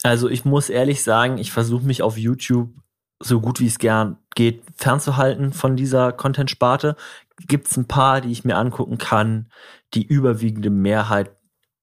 Also 0.03 0.29
ich 0.29 0.45
muss 0.45 0.69
ehrlich 0.69 1.03
sagen, 1.03 1.37
ich 1.37 1.51
versuche 1.51 1.85
mich 1.85 2.01
auf 2.01 2.17
YouTube 2.17 2.69
so 3.23 3.39
gut 3.39 3.59
wie 3.59 3.67
es 3.67 3.77
gern 3.77 4.17
geht 4.35 4.63
fernzuhalten 4.75 5.53
von 5.53 5.75
dieser 5.75 6.11
Content-Sparte. 6.11 6.95
Gibt 7.47 7.67
es 7.67 7.77
ein 7.77 7.87
paar, 7.87 8.21
die 8.21 8.31
ich 8.31 8.45
mir 8.45 8.57
angucken 8.57 8.97
kann, 8.97 9.51
die 9.93 10.05
überwiegende 10.05 10.69
Mehrheit 10.69 11.31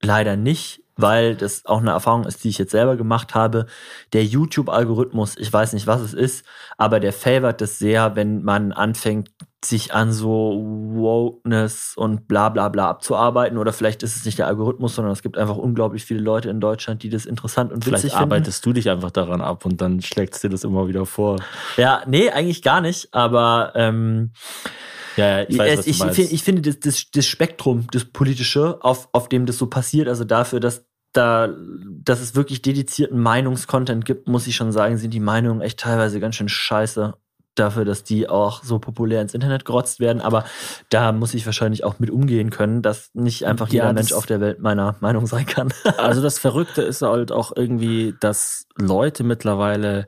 leider 0.03 0.37
nicht, 0.37 0.83
weil 0.99 1.37
das 1.37 1.65
auch 1.65 1.81
eine 1.81 1.93
Erfahrung 1.93 2.25
ist, 2.25 2.45
die 2.45 2.49
ich 2.49 2.59
jetzt 2.59 2.73
selber 2.73 2.97
gemacht 2.97 3.35
habe. 3.35 3.67
Der 4.13 4.25
YouTube-Algorithmus, 4.25 5.37
ich 5.39 5.51
weiß 5.51 5.73
nicht, 5.73 5.87
was 5.87 6.01
es 6.03 6.13
ist, 6.13 6.45
aber 6.77 7.01
der 7.01 7.13
favorit 7.13 7.61
das 7.61 7.79
sehr, 7.79 8.17
wenn 8.17 8.43
man 8.43 8.73
anfängt, 8.73 9.31
sich 9.65 9.93
an 9.93 10.13
so 10.13 10.63
Wokeness 10.95 11.95
und 11.97 12.29
bla 12.29 12.49
bla 12.49 12.69
bla 12.69 12.89
abzuarbeiten. 12.91 13.59
Oder 13.59 13.73
vielleicht 13.73 14.03
ist 14.03 14.17
es 14.17 14.25
nicht 14.25 14.39
der 14.39 14.47
Algorithmus, 14.47 14.95
sondern 14.95 15.13
es 15.13 15.23
gibt 15.23 15.39
einfach 15.39 15.57
unglaublich 15.57 16.05
viele 16.05 16.21
Leute 16.21 16.49
in 16.51 16.61
Deutschland, 16.61 17.03
die 17.03 17.09
das 17.09 17.27
interessant 17.27 17.73
und 17.73 17.79
witzig 17.79 18.01
Vielleicht 18.01 18.17
finden. 18.17 18.33
arbeitest 18.33 18.67
du 18.67 18.73
dich 18.73 18.91
einfach 18.91 19.11
daran 19.11 19.41
ab 19.41 19.65
und 19.65 19.81
dann 19.81 20.01
schlägst 20.01 20.45
dir 20.45 20.49
das 20.49 20.65
immer 20.65 20.87
wieder 20.89 21.07
vor. 21.07 21.37
Ja, 21.77 22.03
nee, 22.07 22.31
eigentlich 22.31 22.63
gar 22.63 22.81
nicht, 22.81 23.13
aber 23.13 23.73
ähm, 23.75 24.31
Ja, 25.17 25.43
ich 25.43 25.59
weiß, 25.59 25.89
ich, 25.89 25.99
find, 25.99 26.33
ich 26.33 26.43
finde 26.45 26.63
das, 26.63 26.79
das, 26.79 27.11
das 27.11 27.27
Spektrum, 27.27 27.89
das 27.91 28.05
politische, 28.05 28.79
auf, 28.83 29.09
auf 29.13 29.29
dem 29.29 29.47
das 29.47 29.59
so 29.59 29.67
passiert, 29.67 30.07
also 30.07 30.23
dafür, 30.23 30.61
dass 30.61 30.88
da, 31.13 31.49
dass 32.05 32.21
es 32.21 32.35
wirklich 32.35 32.63
dedizierten 32.63 33.19
Meinungscontent 33.21 34.05
gibt, 34.05 34.29
muss 34.29 34.47
ich 34.47 34.57
schon 34.57 34.73
sagen, 34.73 34.99
sind 34.99 35.13
die 35.15 35.21
Meinungen 35.21 35.61
echt 35.61 35.81
teilweise 35.81 36.21
ganz 36.21 36.37
schön 36.37 36.49
scheiße 36.49 37.15
dafür, 37.55 37.85
dass 37.85 38.05
die 38.05 38.29
auch 38.29 38.63
so 38.63 38.79
populär 38.79 39.21
ins 39.21 39.35
Internet 39.35 39.65
gerotzt 39.65 39.99
werden. 39.99 40.21
Aber 40.23 40.45
da 40.91 41.11
muss 41.11 41.35
ich 41.35 41.45
wahrscheinlich 41.45 41.83
auch 41.83 41.99
mit 41.99 42.11
umgehen 42.11 42.51
können, 42.51 42.83
dass 42.83 43.11
nicht 43.15 43.47
einfach 43.47 43.67
Ja, 43.69 43.73
jeder 43.85 43.95
das- 43.95 43.95
Mensch 43.95 44.13
auf 44.13 44.27
der 44.27 44.41
Welt 44.41 44.61
meiner 44.61 44.97
Meinung 45.01 45.27
sein 45.27 45.47
kann. 45.47 45.73
Also 45.99 46.23
das 46.23 46.39
Verrückte 46.39 46.83
ist 46.83 47.03
halt 47.03 47.33
auch 47.33 47.51
irgendwie, 47.57 48.15
dass 48.21 48.67
Leute 48.77 49.25
mittlerweile 49.25 50.07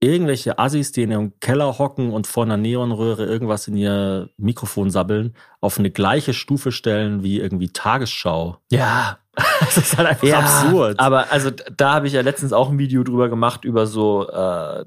irgendwelche 0.00 0.58
Assis, 0.58 0.92
die 0.92 1.02
in 1.04 1.10
ihrem 1.10 1.40
Keller 1.40 1.78
hocken 1.78 2.12
und 2.12 2.26
vor 2.26 2.44
einer 2.44 2.58
Neonröhre 2.58 3.24
irgendwas 3.24 3.66
in 3.66 3.76
ihr 3.76 4.28
Mikrofon 4.36 4.90
sabbeln, 4.90 5.34
auf 5.66 5.78
eine 5.78 5.90
gleiche 5.90 6.32
Stufe 6.32 6.72
stellen 6.72 7.22
wie 7.22 7.38
irgendwie 7.38 7.68
Tagesschau. 7.68 8.58
ja, 8.70 9.18
Das 9.60 9.76
ist 9.76 9.96
halt 9.96 10.08
einfach 10.08 10.32
absurd. 10.32 10.98
Aber 10.98 11.32
also 11.32 11.50
da 11.50 11.94
habe 11.94 12.06
ich 12.06 12.12
ja 12.12 12.22
letztens 12.22 12.52
auch 12.52 12.70
ein 12.70 12.78
Video 12.78 13.02
drüber 13.02 13.28
gemacht 13.28 13.64
über 13.64 13.86
so 13.86 14.28
äh, 14.28 14.84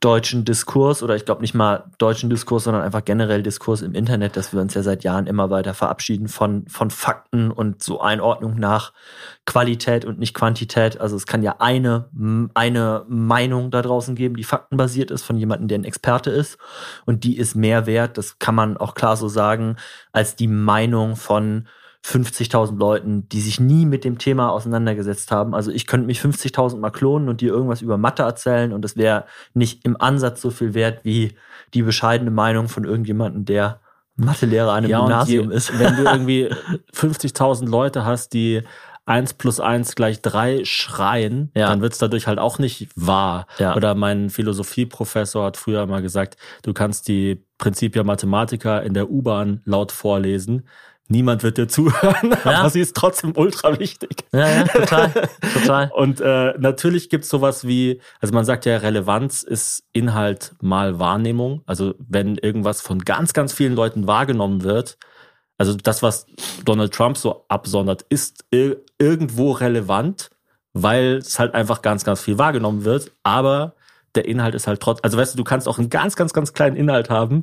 deutschen 0.00 0.44
Diskurs 0.44 1.02
oder 1.02 1.16
ich 1.16 1.24
glaube 1.24 1.40
nicht 1.40 1.54
mal 1.54 1.84
deutschen 1.98 2.28
Diskurs, 2.28 2.64
sondern 2.64 2.82
einfach 2.82 3.04
generell 3.04 3.42
Diskurs 3.42 3.82
im 3.82 3.94
Internet, 3.94 4.36
dass 4.36 4.52
wir 4.52 4.60
uns 4.60 4.74
ja 4.74 4.82
seit 4.82 5.04
Jahren 5.04 5.26
immer 5.26 5.50
weiter 5.50 5.74
verabschieden 5.74 6.28
von 6.28 6.66
von 6.68 6.90
Fakten 6.90 7.50
und 7.50 7.82
so 7.82 8.00
Einordnung 8.00 8.56
nach 8.56 8.92
Qualität 9.46 10.04
und 10.04 10.18
nicht 10.18 10.34
Quantität. 10.34 11.00
Also 11.00 11.16
es 11.16 11.26
kann 11.26 11.42
ja 11.42 11.56
eine 11.58 12.10
eine 12.54 13.04
Meinung 13.08 13.70
da 13.70 13.82
draußen 13.82 14.14
geben, 14.14 14.36
die 14.36 14.44
faktenbasiert 14.44 15.10
ist 15.10 15.24
von 15.24 15.36
jemandem, 15.36 15.68
der 15.68 15.78
ein 15.78 15.84
Experte 15.84 16.30
ist 16.30 16.58
und 17.04 17.24
die 17.24 17.36
ist 17.36 17.54
mehr 17.54 17.86
wert. 17.86 18.18
Das 18.18 18.38
kann 18.38 18.54
man 18.54 18.76
auch 18.76 18.94
klar 18.94 19.16
so 19.16 19.28
sagen 19.28 19.76
als 20.16 20.34
die 20.34 20.48
Meinung 20.48 21.14
von 21.16 21.68
50.000 22.04 22.78
Leuten, 22.78 23.28
die 23.28 23.40
sich 23.40 23.60
nie 23.60 23.84
mit 23.84 24.04
dem 24.04 24.16
Thema 24.18 24.50
auseinandergesetzt 24.50 25.30
haben. 25.30 25.54
Also 25.54 25.70
ich 25.70 25.86
könnte 25.86 26.06
mich 26.06 26.20
50.000 26.20 26.78
mal 26.78 26.90
klonen 26.90 27.28
und 27.28 27.40
dir 27.40 27.52
irgendwas 27.52 27.82
über 27.82 27.98
Mathe 27.98 28.22
erzählen 28.22 28.72
und 28.72 28.82
das 28.82 28.96
wäre 28.96 29.24
nicht 29.54 29.84
im 29.84 30.00
Ansatz 30.00 30.40
so 30.40 30.50
viel 30.50 30.72
wert 30.72 31.00
wie 31.04 31.34
die 31.74 31.82
bescheidene 31.82 32.30
Meinung 32.30 32.68
von 32.68 32.84
irgendjemandem, 32.84 33.44
der 33.44 33.80
Mathelehrer 34.16 34.70
an 34.70 34.78
einem 34.78 34.90
ja, 34.90 35.00
Gymnasium 35.00 35.50
je, 35.50 35.56
ist. 35.56 35.78
wenn 35.78 35.96
du 35.96 36.04
irgendwie 36.04 36.48
50.000 36.94 37.68
Leute 37.68 38.04
hast, 38.06 38.32
die 38.32 38.62
1 39.04 39.34
plus 39.34 39.60
1 39.60 39.94
gleich 39.96 40.22
3 40.22 40.64
schreien, 40.64 41.50
Ja. 41.54 41.68
dann 41.68 41.80
wird's 41.82 41.98
dadurch 41.98 42.26
halt 42.26 42.38
auch 42.38 42.58
nicht 42.58 42.88
wahr. 42.96 43.46
Ja. 43.58 43.76
Oder 43.76 43.94
mein 43.94 44.30
Philosophieprofessor 44.30 45.44
hat 45.44 45.56
früher 45.56 45.86
mal 45.86 46.02
gesagt, 46.02 46.36
du 46.62 46.72
kannst 46.72 47.06
die 47.08 47.44
Principia 47.58 48.02
Mathematica 48.04 48.78
in 48.78 48.94
der 48.94 49.10
U-Bahn 49.10 49.62
laut 49.64 49.92
vorlesen. 49.92 50.66
Niemand 51.08 51.44
wird 51.44 51.56
dir 51.56 51.68
zuhören, 51.68 52.34
Ja. 52.44 52.60
aber 52.60 52.70
sie 52.70 52.80
ist 52.80 52.96
trotzdem 52.96 53.32
ultra 53.36 53.78
wichtig. 53.78 54.24
Ja, 54.32 54.48
ja, 54.48 54.64
total, 54.64 55.12
total. 55.54 55.90
Und 55.94 56.20
äh, 56.20 56.54
natürlich 56.58 57.08
gibt's 57.10 57.28
sowas 57.28 57.64
wie, 57.64 58.00
also 58.20 58.34
man 58.34 58.44
sagt 58.44 58.66
ja, 58.66 58.76
Relevanz 58.78 59.44
ist 59.44 59.84
Inhalt 59.92 60.56
mal 60.60 60.98
Wahrnehmung. 60.98 61.62
Also 61.64 61.94
wenn 61.98 62.36
irgendwas 62.38 62.80
von 62.80 62.98
ganz, 63.04 63.32
ganz 63.34 63.52
vielen 63.52 63.76
Leuten 63.76 64.08
wahrgenommen 64.08 64.64
wird, 64.64 64.98
also 65.58 65.74
das, 65.74 66.02
was 66.02 66.26
Donald 66.64 66.92
Trump 66.92 67.16
so 67.16 67.44
absondert, 67.48 68.04
ist 68.08 68.44
ir 68.50 68.78
irgendwo 68.98 69.52
relevant, 69.52 70.30
weil 70.72 71.18
es 71.18 71.38
halt 71.38 71.54
einfach 71.54 71.82
ganz, 71.82 72.04
ganz 72.04 72.20
viel 72.20 72.36
wahrgenommen 72.36 72.84
wird. 72.84 73.12
Aber 73.22 73.75
der 74.16 74.26
Inhalt 74.26 74.54
ist 74.54 74.66
halt 74.66 74.80
trotzdem, 74.80 75.04
also 75.04 75.18
weißt 75.18 75.34
du, 75.34 75.38
du 75.38 75.44
kannst 75.44 75.68
auch 75.68 75.78
einen 75.78 75.90
ganz, 75.90 76.16
ganz, 76.16 76.32
ganz 76.32 76.52
kleinen 76.52 76.76
Inhalt 76.76 77.10
haben 77.10 77.42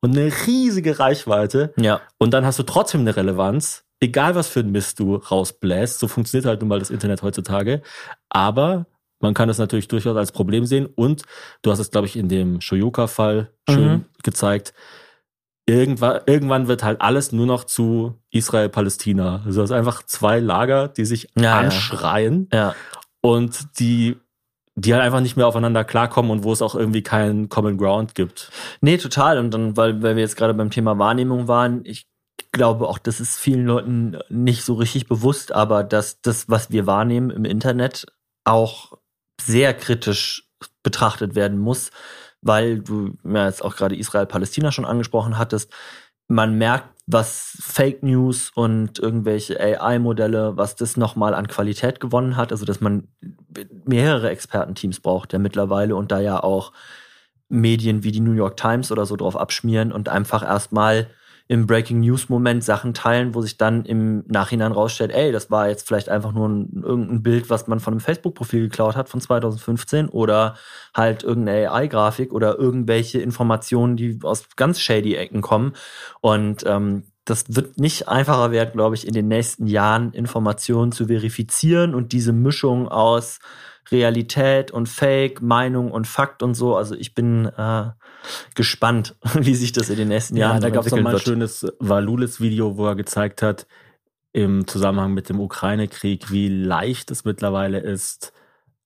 und 0.00 0.16
eine 0.16 0.30
riesige 0.46 0.98
Reichweite. 0.98 1.72
Ja, 1.76 2.00
Und 2.18 2.32
dann 2.34 2.44
hast 2.44 2.58
du 2.58 2.62
trotzdem 2.62 3.00
eine 3.02 3.16
Relevanz, 3.16 3.84
egal 4.00 4.34
was 4.34 4.48
für 4.48 4.60
ein 4.60 4.70
Mist 4.70 5.00
du 5.00 5.16
rausbläst. 5.16 5.98
So 5.98 6.08
funktioniert 6.08 6.46
halt 6.46 6.60
nun 6.60 6.68
mal 6.68 6.78
das 6.78 6.90
Internet 6.90 7.22
heutzutage. 7.22 7.82
Aber 8.28 8.86
man 9.20 9.34
kann 9.34 9.48
es 9.48 9.58
natürlich 9.58 9.88
durchaus 9.88 10.16
als 10.16 10.30
Problem 10.30 10.64
sehen. 10.66 10.86
Und 10.86 11.22
du 11.62 11.72
hast 11.72 11.80
es, 11.80 11.90
glaube 11.90 12.06
ich, 12.06 12.16
in 12.16 12.28
dem 12.28 12.60
Shoyuka-Fall 12.60 13.50
schön 13.68 13.92
Mhm. 13.92 14.04
gezeigt. 14.22 14.72
Irgendwann, 15.66 16.20
irgendwann 16.26 16.66
wird 16.68 16.82
halt 16.82 17.00
alles 17.00 17.32
nur 17.32 17.44
noch 17.44 17.64
zu 17.64 18.14
Israel-Palästina. 18.30 19.42
Also 19.44 19.62
es 19.62 19.70
ist 19.70 19.76
einfach 19.76 20.02
zwei 20.04 20.38
Lager, 20.38 20.88
die 20.88 21.04
sich 21.04 21.28
ja. 21.36 21.58
anschreien 21.58 22.48
ja. 22.52 22.74
und 23.20 23.78
die, 23.78 24.16
die 24.80 24.94
halt 24.94 25.02
einfach 25.02 25.20
nicht 25.20 25.36
mehr 25.36 25.46
aufeinander 25.46 25.84
klarkommen 25.84 26.30
und 26.30 26.44
wo 26.44 26.52
es 26.52 26.62
auch 26.62 26.74
irgendwie 26.74 27.02
keinen 27.02 27.48
Common 27.48 27.76
Ground 27.76 28.14
gibt. 28.14 28.50
Nee, 28.80 28.96
total. 28.96 29.38
Und 29.38 29.52
dann, 29.52 29.76
weil, 29.76 30.02
weil 30.02 30.14
wir 30.14 30.22
jetzt 30.22 30.36
gerade 30.36 30.54
beim 30.54 30.70
Thema 30.70 30.98
Wahrnehmung 30.98 31.48
waren, 31.48 31.84
ich 31.84 32.06
glaube 32.52 32.88
auch, 32.88 32.98
das 32.98 33.18
ist 33.18 33.38
vielen 33.38 33.66
Leuten 33.66 34.18
nicht 34.28 34.62
so 34.62 34.74
richtig 34.74 35.08
bewusst, 35.08 35.52
aber 35.52 35.82
dass 35.82 36.20
das, 36.20 36.48
was 36.48 36.70
wir 36.70 36.86
wahrnehmen 36.86 37.30
im 37.30 37.44
Internet, 37.44 38.06
auch 38.44 38.92
sehr 39.40 39.74
kritisch 39.74 40.48
betrachtet 40.84 41.34
werden 41.34 41.58
muss, 41.58 41.90
weil 42.40 42.78
du 42.78 43.16
ja 43.24 43.46
jetzt 43.46 43.64
auch 43.64 43.74
gerade 43.74 43.96
Israel-Palästina 43.96 44.70
schon 44.70 44.84
angesprochen 44.84 45.38
hattest. 45.38 45.72
Man 46.28 46.56
merkt, 46.56 46.88
was 47.06 47.56
Fake 47.60 48.02
News 48.02 48.50
und 48.54 48.98
irgendwelche 48.98 49.58
AI-Modelle, 49.58 50.58
was 50.58 50.76
das 50.76 50.98
nochmal 50.98 51.34
an 51.34 51.48
Qualität 51.48 52.00
gewonnen 52.00 52.36
hat. 52.36 52.52
Also, 52.52 52.66
dass 52.66 52.82
man 52.82 53.08
mehrere 53.86 54.28
Expertenteams 54.28 55.00
braucht, 55.00 55.32
der 55.32 55.38
mittlerweile 55.38 55.96
und 55.96 56.12
da 56.12 56.20
ja 56.20 56.42
auch 56.42 56.72
Medien 57.48 58.04
wie 58.04 58.12
die 58.12 58.20
New 58.20 58.32
York 58.32 58.58
Times 58.58 58.92
oder 58.92 59.06
so 59.06 59.16
drauf 59.16 59.36
abschmieren 59.36 59.90
und 59.90 60.10
einfach 60.10 60.42
erstmal 60.42 61.08
im 61.48 61.66
Breaking 61.66 62.00
News 62.00 62.28
Moment 62.28 62.62
Sachen 62.62 62.92
teilen, 62.92 63.34
wo 63.34 63.40
sich 63.40 63.56
dann 63.56 63.86
im 63.86 64.22
Nachhinein 64.26 64.70
rausstellt, 64.70 65.10
ey, 65.12 65.32
das 65.32 65.50
war 65.50 65.68
jetzt 65.68 65.88
vielleicht 65.88 66.10
einfach 66.10 66.32
nur 66.32 66.46
ein, 66.46 66.82
irgendein 66.84 67.22
Bild, 67.22 67.48
was 67.48 67.66
man 67.66 67.80
von 67.80 67.94
einem 67.94 68.00
Facebook-Profil 68.00 68.60
geklaut 68.60 68.96
hat 68.96 69.08
von 69.08 69.20
2015 69.20 70.10
oder 70.10 70.56
halt 70.94 71.22
irgendeine 71.22 71.70
AI-Grafik 71.70 72.34
oder 72.34 72.58
irgendwelche 72.58 73.20
Informationen, 73.20 73.96
die 73.96 74.18
aus 74.22 74.44
ganz 74.56 74.78
shady 74.78 75.14
Ecken 75.14 75.40
kommen. 75.40 75.72
Und 76.20 76.64
ähm, 76.66 77.04
das 77.24 77.44
wird 77.48 77.78
nicht 77.78 78.08
einfacher 78.08 78.50
werden, 78.50 78.72
glaube 78.72 78.94
ich, 78.94 79.06
in 79.06 79.14
den 79.14 79.28
nächsten 79.28 79.66
Jahren 79.66 80.12
Informationen 80.12 80.92
zu 80.92 81.06
verifizieren 81.06 81.94
und 81.94 82.12
diese 82.12 82.32
Mischung 82.32 82.88
aus 82.88 83.38
Realität 83.90 84.70
und 84.70 84.88
Fake, 84.88 85.40
Meinung 85.40 85.90
und 85.90 86.06
Fakt 86.06 86.42
und 86.42 86.54
so. 86.54 86.76
Also 86.76 86.94
ich 86.94 87.14
bin 87.14 87.46
äh, 87.46 87.90
gespannt, 88.54 89.16
wie 89.34 89.54
sich 89.54 89.72
das 89.72 89.90
in 89.90 89.96
den 89.96 90.08
nächsten 90.08 90.36
Jahren 90.36 90.56
ja, 90.56 90.60
da 90.60 90.70
gab 90.70 90.86
es 90.86 90.92
mal 90.92 91.14
ein 91.14 91.20
schönes 91.20 91.66
Valulis-Video, 91.78 92.76
wo 92.76 92.86
er 92.86 92.96
gezeigt 92.96 93.42
hat, 93.42 93.66
im 94.32 94.66
Zusammenhang 94.66 95.14
mit 95.14 95.28
dem 95.28 95.40
Ukraine-Krieg, 95.40 96.30
wie 96.30 96.48
leicht 96.48 97.10
es 97.10 97.24
mittlerweile 97.24 97.78
ist, 97.78 98.32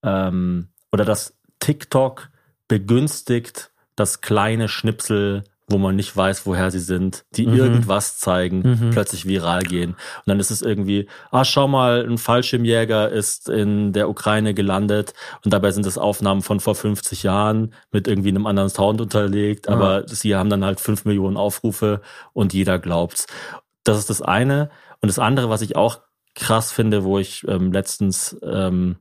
ähm, 0.02 0.68
oder 0.92 1.04
dass 1.04 1.36
TikTok 1.58 2.30
begünstigt, 2.68 3.72
dass 3.96 4.20
kleine 4.20 4.68
Schnipsel 4.68 5.44
wo 5.68 5.78
man 5.78 5.96
nicht 5.96 6.16
weiß, 6.16 6.44
woher 6.46 6.70
sie 6.70 6.78
sind, 6.78 7.24
die 7.34 7.46
mhm. 7.46 7.56
irgendwas 7.56 8.18
zeigen, 8.18 8.62
mhm. 8.62 8.90
plötzlich 8.90 9.26
viral 9.26 9.62
gehen. 9.62 9.90
Und 9.90 10.26
dann 10.26 10.40
ist 10.40 10.50
es 10.50 10.62
irgendwie, 10.62 11.08
ah, 11.30 11.44
schau 11.44 11.68
mal, 11.68 12.04
ein 12.08 12.18
Fallschirmjäger 12.18 13.10
ist 13.10 13.48
in 13.48 13.92
der 13.92 14.08
Ukraine 14.08 14.54
gelandet 14.54 15.14
und 15.44 15.52
dabei 15.52 15.70
sind 15.70 15.86
es 15.86 15.98
Aufnahmen 15.98 16.42
von 16.42 16.60
vor 16.60 16.74
50 16.74 17.22
Jahren 17.22 17.74
mit 17.90 18.08
irgendwie 18.08 18.30
einem 18.30 18.46
anderen 18.46 18.70
Sound 18.70 19.00
unterlegt, 19.00 19.66
ja. 19.66 19.72
aber 19.72 20.06
sie 20.08 20.36
haben 20.36 20.50
dann 20.50 20.64
halt 20.64 20.80
fünf 20.80 21.04
Millionen 21.04 21.36
Aufrufe 21.36 22.00
und 22.32 22.52
jeder 22.52 22.78
glaubt's. 22.78 23.26
Das 23.84 23.98
ist 23.98 24.10
das 24.10 24.22
eine. 24.22 24.70
Und 25.00 25.08
das 25.08 25.18
andere, 25.18 25.48
was 25.48 25.62
ich 25.62 25.74
auch 25.76 26.00
krass 26.34 26.72
finde, 26.72 27.04
wo 27.04 27.18
ich 27.18 27.46
ähm, 27.48 27.72
letztens 27.72 28.36
ähm, 28.42 28.96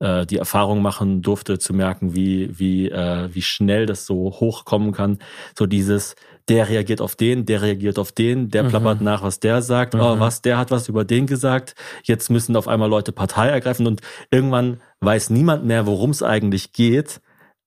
äh, 0.00 0.26
die 0.26 0.36
Erfahrung 0.36 0.82
machen 0.82 1.22
durfte, 1.22 1.58
zu 1.58 1.74
merken, 1.74 2.14
wie, 2.14 2.58
wie, 2.58 2.88
äh, 2.88 3.28
wie 3.32 3.42
schnell 3.42 3.86
das 3.86 4.06
so 4.06 4.32
hochkommen 4.40 4.92
kann. 4.92 5.18
So 5.56 5.66
dieses, 5.66 6.14
der 6.48 6.68
reagiert 6.68 7.00
auf 7.00 7.16
den, 7.16 7.46
der 7.46 7.62
reagiert 7.62 7.98
auf 7.98 8.12
den, 8.12 8.50
der 8.50 8.64
mhm. 8.64 8.68
plappert 8.68 9.00
nach, 9.00 9.22
was 9.22 9.40
der 9.40 9.62
sagt, 9.62 9.94
mhm. 9.94 10.00
oh, 10.00 10.18
was, 10.20 10.42
der 10.42 10.58
hat 10.58 10.70
was 10.70 10.88
über 10.88 11.04
den 11.04 11.26
gesagt. 11.26 11.74
Jetzt 12.02 12.30
müssen 12.30 12.56
auf 12.56 12.68
einmal 12.68 12.88
Leute 12.88 13.12
Partei 13.12 13.48
ergreifen 13.48 13.86
und 13.86 14.00
irgendwann 14.30 14.80
weiß 15.00 15.30
niemand 15.30 15.64
mehr, 15.64 15.86
worum 15.86 16.10
es 16.10 16.22
eigentlich 16.22 16.72
geht. 16.72 17.20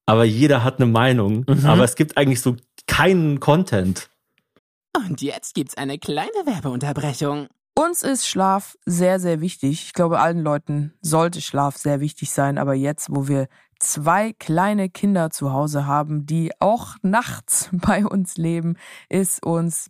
Aber 0.05 0.25
jeder 0.25 0.63
hat 0.63 0.81
eine 0.81 0.91
Meinung. 0.91 1.45
Mhm. 1.47 1.65
Aber 1.65 1.83
es 1.83 1.95
gibt 1.95 2.17
eigentlich 2.17 2.41
so 2.41 2.55
keinen 2.87 3.39
Content. 3.39 4.09
Und 4.95 5.21
jetzt 5.21 5.55
gibt's 5.55 5.77
eine 5.77 5.97
kleine 5.97 6.29
Werbeunterbrechung. 6.45 7.47
Uns 7.83 8.03
ist 8.03 8.27
Schlaf 8.27 8.77
sehr, 8.85 9.19
sehr 9.19 9.41
wichtig. 9.41 9.81
Ich 9.87 9.93
glaube, 9.93 10.19
allen 10.19 10.43
Leuten 10.43 10.93
sollte 11.01 11.41
Schlaf 11.41 11.77
sehr 11.77 11.99
wichtig 11.99 12.29
sein. 12.29 12.59
Aber 12.59 12.75
jetzt, 12.75 13.07
wo 13.09 13.27
wir 13.27 13.47
zwei 13.79 14.33
kleine 14.33 14.87
Kinder 14.87 15.31
zu 15.31 15.51
Hause 15.51 15.87
haben, 15.87 16.27
die 16.27 16.51
auch 16.59 16.97
nachts 17.01 17.69
bei 17.73 18.05
uns 18.05 18.37
leben, 18.37 18.77
ist 19.09 19.43
uns 19.43 19.89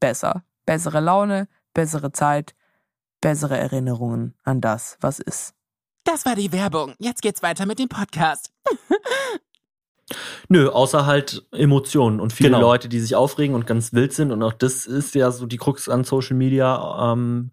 besser. 0.00 0.44
Bessere 0.66 1.00
Laune, 1.00 1.48
bessere 1.74 2.12
Zeit, 2.12 2.54
bessere 3.20 3.56
Erinnerungen 3.56 4.34
an 4.44 4.60
das, 4.60 4.96
was 5.00 5.18
ist. 5.18 5.54
Das 6.04 6.24
war 6.24 6.34
die 6.34 6.52
Werbung. 6.52 6.94
Jetzt 6.98 7.22
geht's 7.22 7.42
weiter 7.42 7.66
mit 7.66 7.78
dem 7.78 7.88
Podcast. 7.88 8.52
Nö, 10.48 10.68
außer 10.68 11.04
halt 11.04 11.44
Emotionen 11.52 12.20
und 12.20 12.32
viele 12.32 12.50
genau. 12.50 12.60
Leute, 12.60 12.88
die 12.88 13.00
sich 13.00 13.14
aufregen 13.14 13.54
und 13.54 13.66
ganz 13.66 13.92
wild 13.92 14.14
sind. 14.14 14.32
Und 14.32 14.42
auch 14.42 14.54
das 14.54 14.86
ist 14.86 15.14
ja 15.14 15.30
so 15.30 15.46
die 15.46 15.58
Krux 15.58 15.88
an 15.88 16.04
Social 16.04 16.36
Media, 16.36 17.12
ähm, 17.12 17.50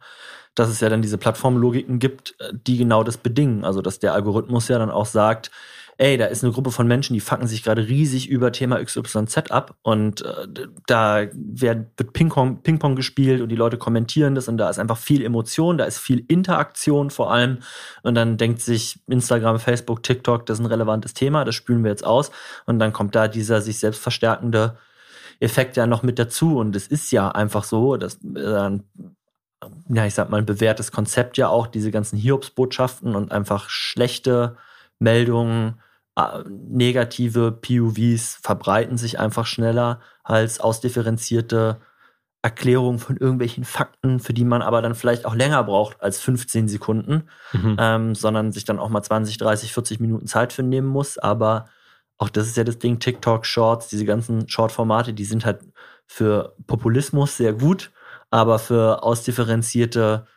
dass 0.54 0.70
es 0.70 0.80
ja 0.80 0.88
dann 0.88 1.02
diese 1.02 1.18
Plattformlogiken 1.18 2.00
gibt, 2.00 2.36
die 2.54 2.78
genau 2.78 3.04
das 3.04 3.18
bedingen. 3.18 3.66
Also 3.66 3.82
dass 3.82 4.00
der 4.00 4.14
Algorithmus 4.14 4.70
ja 4.70 4.80
dann 4.80 4.90
auch 4.90 5.06
sagt, 5.06 5.52
ey, 5.98 6.18
da 6.18 6.26
ist 6.26 6.44
eine 6.44 6.52
Gruppe 6.52 6.72
von 6.72 6.88
Menschen, 6.88 7.14
die 7.14 7.20
fucken 7.20 7.48
sich 7.48 7.64
gerade 7.64 7.88
riesig 7.88 8.30
über 8.30 8.52
Thema 8.52 8.84
XYZ 8.84 9.52
ab 9.52 9.76
und 9.82 10.22
äh, 10.24 10.48
da 10.88 11.26
wird, 11.34 11.96
Ping-Pong 12.14 12.62
Ping 12.64 12.78
-Pong 12.78 12.96
gespielt 12.96 13.42
und 13.42 13.50
die 13.50 13.56
Leute 13.56 13.78
kommentieren 13.78 14.36
das 14.36 14.48
und 14.48 14.58
da 14.58 14.70
ist 14.70 14.80
einfach 14.80 14.98
viel 14.98 15.24
Emotion, 15.24 15.78
da 15.78 15.86
ist 15.86 16.00
viel 16.00 16.26
Interaktion 16.28 17.12
vor 17.12 17.32
allem 17.32 17.60
und 18.04 18.16
dann 18.16 18.38
denkt 18.38 18.62
sich 18.62 19.00
Instagram, 19.08 19.60
Facebook, 19.60 20.04
TikTok, 20.04 20.46
das 20.46 20.60
ist 20.60 20.66
ein 20.66 20.72
relevantes 20.72 21.14
Thema, 21.14 21.46
das 21.46 21.56
spülen 21.56 21.84
wir 21.84 21.92
jetzt 21.92 22.06
aus 22.06 22.32
und 22.66 22.80
dann 22.80 22.92
kommt 22.92 23.16
da 23.16 23.28
dieser 23.28 23.62
sich 23.62 23.80
selbst 23.80 24.02
verstärkende 24.02 24.78
Effekt 25.40 25.78
ja 25.78 25.88
noch 25.88 26.04
mit 26.04 26.20
dazu 26.20 26.58
und 26.58 26.76
es 26.76 26.88
ist 26.88 27.12
ja 27.12 27.30
einfach 27.30 27.64
so, 27.64 27.96
dass 27.96 28.20
äh, 28.36 28.80
ja, 29.90 30.06
ich 30.06 30.14
sag 30.14 30.30
mal, 30.30 30.38
ein 30.38 30.46
bewährtes 30.46 30.92
Konzept 30.92 31.38
ja 31.38 31.48
auch, 31.48 31.68
diese 31.68 31.92
ganzen 31.92 32.18
Hiobsbotschaften 32.18 33.16
und 33.16 33.32
einfach 33.32 33.70
schlechte 33.70 34.58
Meldungen 35.00 35.80
negative 36.48 37.52
PUVs 37.52 38.40
verbreiten 38.42 38.98
sich 38.98 39.20
einfach 39.20 39.46
schneller 39.46 40.00
als 40.24 40.60
ausdifferenzierte 40.60 41.82
Erklärung 42.42 43.00
von 43.00 43.18
irgendwelchen 43.18 43.64
Fakten, 43.66 44.20
für 44.20 44.34
die 44.34 44.46
man 44.46 44.62
aber 44.62 44.82
dann 44.82 44.96
vielleicht 44.96 45.26
auch 45.26 45.34
länger 45.36 45.64
braucht 45.64 46.02
als 46.02 46.20
15 46.22 46.68
Sekunden, 46.68 47.24
Mhm. 47.54 47.78
ähm, 47.80 48.16
sondern 48.16 48.52
sich 48.52 48.66
dann 48.66 48.80
auch 48.80 48.90
mal 48.90 49.02
20, 49.02 49.38
30, 49.38 49.74
40 49.74 50.00
Minuten 50.00 50.28
Zeit 50.28 50.54
für 50.54 50.64
nehmen 50.64 50.88
muss. 50.88 51.18
Aber 51.18 51.66
auch 52.18 52.30
das 52.30 52.48
ist 52.48 52.56
ja 52.56 52.64
das 52.64 52.78
Ding, 52.78 53.00
TikTok, 53.00 53.46
Shorts, 53.46 53.88
diese 53.88 54.06
ganzen 54.06 54.48
Short-Formate, 54.48 55.14
die 55.14 55.26
sind 55.26 55.44
halt 55.44 55.62
für 56.06 56.56
Populismus 56.68 57.36
sehr 57.36 57.54
gut, 57.54 57.92
aber 58.30 58.60
für 58.60 59.04
ausdifferenzierte 59.04 60.28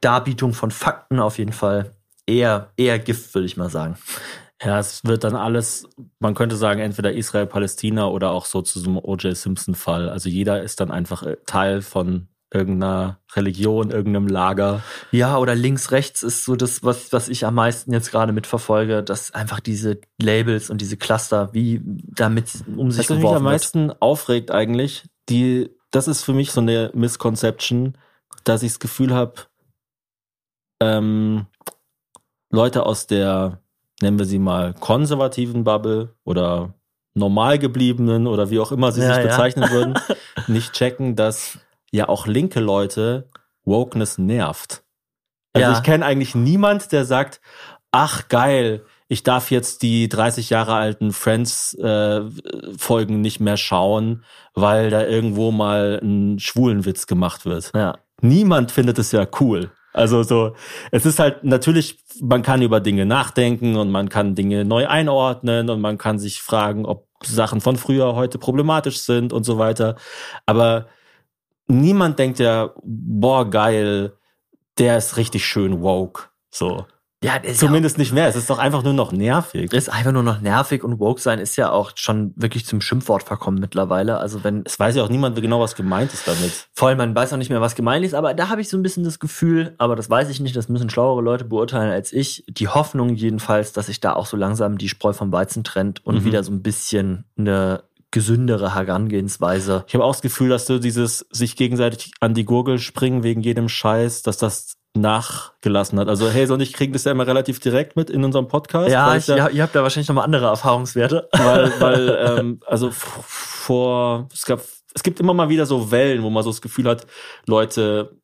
Darbietung 0.00 0.52
von 0.52 0.70
Fakten 0.70 1.20
auf 1.20 1.38
jeden 1.38 1.52
Fall 1.52 1.94
eher, 2.26 2.70
eher 2.76 2.98
Gift, 2.98 3.34
würde 3.34 3.46
ich 3.46 3.56
mal 3.56 3.70
sagen. 3.70 3.96
Ja, 4.62 4.78
es 4.80 5.04
wird 5.04 5.22
dann 5.24 5.36
alles, 5.36 5.88
man 6.18 6.34
könnte 6.34 6.56
sagen, 6.56 6.80
entweder 6.80 7.12
Israel, 7.12 7.46
Palästina 7.46 8.08
oder 8.08 8.30
auch 8.30 8.44
so 8.44 8.60
zu 8.60 8.80
so 8.80 8.88
einem 8.88 8.98
O.J. 8.98 9.36
Simpson-Fall. 9.36 10.08
Also 10.08 10.28
jeder 10.28 10.62
ist 10.62 10.80
dann 10.80 10.90
einfach 10.90 11.22
äh, 11.22 11.36
Teil 11.46 11.80
von 11.80 12.28
irgendeiner 12.52 13.20
Religion, 13.34 13.90
irgendeinem 13.90 14.26
Lager. 14.26 14.82
Ja, 15.12 15.38
oder 15.38 15.54
links, 15.54 15.90
rechts 15.90 16.22
ist 16.22 16.44
so 16.44 16.56
das, 16.56 16.82
was, 16.82 17.12
was 17.12 17.28
ich 17.28 17.44
am 17.44 17.54
meisten 17.54 17.92
jetzt 17.92 18.10
gerade 18.10 18.32
mitverfolge, 18.32 19.02
dass 19.02 19.32
einfach 19.32 19.60
diese 19.60 20.00
Labels 20.20 20.70
und 20.70 20.80
diese 20.80 20.96
Cluster, 20.96 21.52
wie 21.52 21.80
damit 21.84 22.50
um 22.76 22.90
sich 22.90 23.04
Was 23.04 23.10
mich 23.10 23.18
geworfen 23.18 23.36
am 23.36 23.44
wird. 23.44 23.52
meisten 23.52 23.92
aufregt 24.00 24.50
eigentlich, 24.50 25.04
die, 25.28 25.70
das 25.90 26.08
ist 26.08 26.22
für 26.22 26.32
mich 26.32 26.52
so 26.52 26.60
eine 26.60 26.90
Misconception, 26.94 27.98
dass 28.44 28.62
ich 28.62 28.72
das 28.72 28.80
Gefühl 28.80 29.14
habe, 29.14 29.34
ähm, 30.80 31.46
Leute 32.50 32.86
aus 32.86 33.06
der, 33.06 33.60
nennen 34.00 34.18
wir 34.18 34.26
sie 34.26 34.38
mal, 34.38 34.74
konservativen 34.74 35.64
Bubble 35.64 36.14
oder 36.24 36.74
normal 37.14 37.58
gebliebenen 37.58 38.26
oder 38.26 38.50
wie 38.50 38.60
auch 38.60 38.72
immer 38.72 38.92
sie 38.92 39.02
Ja, 39.02 39.14
sich 39.14 39.24
ja. 39.24 39.30
bezeichnen 39.30 39.70
würden, 39.70 39.94
nicht 40.46 40.72
checken, 40.72 41.16
dass 41.16 41.58
ja 41.90 42.08
auch 42.08 42.26
linke 42.26 42.60
Leute 42.60 43.28
Wokeness 43.64 44.18
nervt. 44.18 44.82
Also 45.52 45.70
Ja. 45.72 45.76
ich 45.76 45.82
kenne 45.82 46.04
eigentlich 46.04 46.34
niemand, 46.34 46.92
der 46.92 47.04
sagt, 47.04 47.40
ach 47.90 48.28
geil, 48.28 48.84
ich 49.08 49.22
darf 49.22 49.50
jetzt 49.50 49.82
die 49.82 50.08
30 50.08 50.50
Jahre 50.50 50.74
alten 50.74 51.12
Friends-Folgen 51.12 53.20
nicht 53.20 53.40
mehr 53.40 53.56
schauen, 53.56 54.24
weil 54.54 54.90
da 54.90 55.04
irgendwo 55.06 55.50
mal 55.50 55.98
ein 56.02 56.38
Schwulenwitz 56.38 57.06
gemacht 57.06 57.46
wird. 57.46 57.72
Ja. 57.74 57.98
Niemand 58.20 58.72
findet 58.72 58.98
es 58.98 59.12
ja 59.12 59.26
cool. 59.40 59.70
Also 59.98 60.22
so, 60.22 60.54
es 60.92 61.04
ist 61.06 61.18
halt 61.18 61.42
natürlich, 61.42 61.98
man 62.20 62.42
kann 62.42 62.62
über 62.62 62.78
Dinge 62.78 63.04
nachdenken 63.04 63.76
und 63.76 63.90
man 63.90 64.08
kann 64.08 64.36
Dinge 64.36 64.64
neu 64.64 64.86
einordnen 64.86 65.68
und 65.70 65.80
man 65.80 65.98
kann 65.98 66.20
sich 66.20 66.40
fragen, 66.40 66.86
ob 66.86 67.08
Sachen 67.24 67.60
von 67.60 67.76
früher 67.76 68.14
heute 68.14 68.38
problematisch 68.38 69.00
sind 69.00 69.32
und 69.32 69.42
so 69.42 69.58
weiter. 69.58 69.96
Aber 70.46 70.86
niemand 71.66 72.20
denkt 72.20 72.38
ja, 72.38 72.70
boah, 72.84 73.50
geil, 73.50 74.12
der 74.78 74.98
ist 74.98 75.16
richtig 75.16 75.44
schön 75.44 75.82
woke. 75.82 76.28
So. 76.48 76.86
Ja, 77.22 77.38
das 77.40 77.52
ist 77.52 77.58
Zumindest 77.60 77.98
nicht 77.98 78.12
mehr. 78.12 78.28
Es 78.28 78.36
ist 78.36 78.48
doch 78.48 78.58
einfach 78.58 78.84
nur 78.84 78.92
noch 78.92 79.10
nervig. 79.10 79.72
Ja, 79.72 79.78
ist 79.78 79.88
einfach 79.92 80.12
nur 80.12 80.22
noch 80.22 80.40
nervig 80.40 80.84
und 80.84 81.00
woke 81.00 81.20
sein 81.20 81.40
ist 81.40 81.56
ja 81.56 81.70
auch 81.72 81.90
schon 81.96 82.32
wirklich 82.36 82.64
zum 82.64 82.80
Schimpfwort 82.80 83.24
verkommen 83.24 83.58
mittlerweile. 83.58 84.18
Also 84.18 84.44
wenn 84.44 84.62
Es 84.64 84.78
weiß 84.78 84.94
ja 84.94 85.02
auch 85.02 85.08
niemand 85.08 85.34
genau, 85.42 85.58
was 85.60 85.74
gemeint 85.74 86.12
ist 86.14 86.28
damit. 86.28 86.68
voll, 86.74 86.94
man 86.94 87.16
weiß 87.16 87.32
auch 87.32 87.36
nicht 87.36 87.50
mehr, 87.50 87.60
was 87.60 87.74
gemeint 87.74 88.04
ist, 88.04 88.14
aber 88.14 88.34
da 88.34 88.50
habe 88.50 88.60
ich 88.60 88.68
so 88.68 88.76
ein 88.76 88.82
bisschen 88.84 89.02
das 89.02 89.18
Gefühl, 89.18 89.74
aber 89.78 89.96
das 89.96 90.08
weiß 90.08 90.28
ich 90.28 90.38
nicht, 90.38 90.54
das 90.54 90.68
müssen 90.68 90.90
schlauere 90.90 91.20
Leute 91.20 91.44
beurteilen 91.44 91.90
als 91.90 92.12
ich. 92.12 92.44
Die 92.48 92.68
Hoffnung 92.68 93.14
jedenfalls, 93.16 93.72
dass 93.72 93.86
sich 93.86 93.98
da 93.98 94.12
auch 94.12 94.26
so 94.26 94.36
langsam 94.36 94.78
die 94.78 94.88
Spreu 94.88 95.12
vom 95.12 95.32
Weizen 95.32 95.64
trennt 95.64 96.06
und 96.06 96.16
Mhm. 96.20 96.24
wieder 96.24 96.44
so 96.44 96.52
ein 96.52 96.62
bisschen 96.62 97.24
eine 97.36 97.82
gesündere 98.12 98.74
Herangehensweise. 98.76 99.84
Ich 99.88 99.94
habe 99.94 100.04
auch 100.04 100.12
das 100.12 100.22
Gefühl, 100.22 100.50
dass 100.50 100.66
so 100.66 100.78
dieses 100.78 101.26
sich 101.30 101.56
gegenseitig 101.56 102.12
an 102.20 102.34
die 102.34 102.44
Gurgel 102.44 102.78
springen 102.78 103.22
wegen 103.22 103.40
jedem 103.42 103.68
Scheiß, 103.68 104.22
dass 104.22 104.38
das 104.38 104.74
nachgelassen 104.94 105.98
hat. 105.98 106.08
Also 106.08 106.28
Hazel 106.28 106.52
und 106.52 106.60
ich 106.60 106.72
kriegen 106.72 106.92
das 106.92 107.04
ja 107.04 107.12
immer 107.12 107.26
relativ 107.26 107.60
direkt 107.60 107.96
mit 107.96 108.10
in 108.10 108.24
unserem 108.24 108.48
Podcast. 108.48 108.90
Ja, 108.90 109.14
ich, 109.16 109.26
ja, 109.26 109.48
ihr 109.48 109.62
habt 109.62 109.74
da 109.74 109.82
wahrscheinlich 109.82 110.08
nochmal 110.08 110.24
andere 110.24 110.46
Erfahrungswerte. 110.46 111.28
weil, 111.32 111.72
weil 111.80 112.18
ähm, 112.38 112.60
also 112.66 112.90
vor 112.92 114.28
es 114.32 114.44
gab 114.44 114.60
es 114.94 115.02
gibt 115.02 115.20
immer 115.20 115.34
mal 115.34 115.48
wieder 115.48 115.66
so 115.66 115.90
Wellen, 115.90 116.22
wo 116.22 116.30
man 116.30 116.42
so 116.42 116.50
das 116.50 116.62
Gefühl 116.62 116.88
hat, 116.88 117.06
Leute 117.46 118.18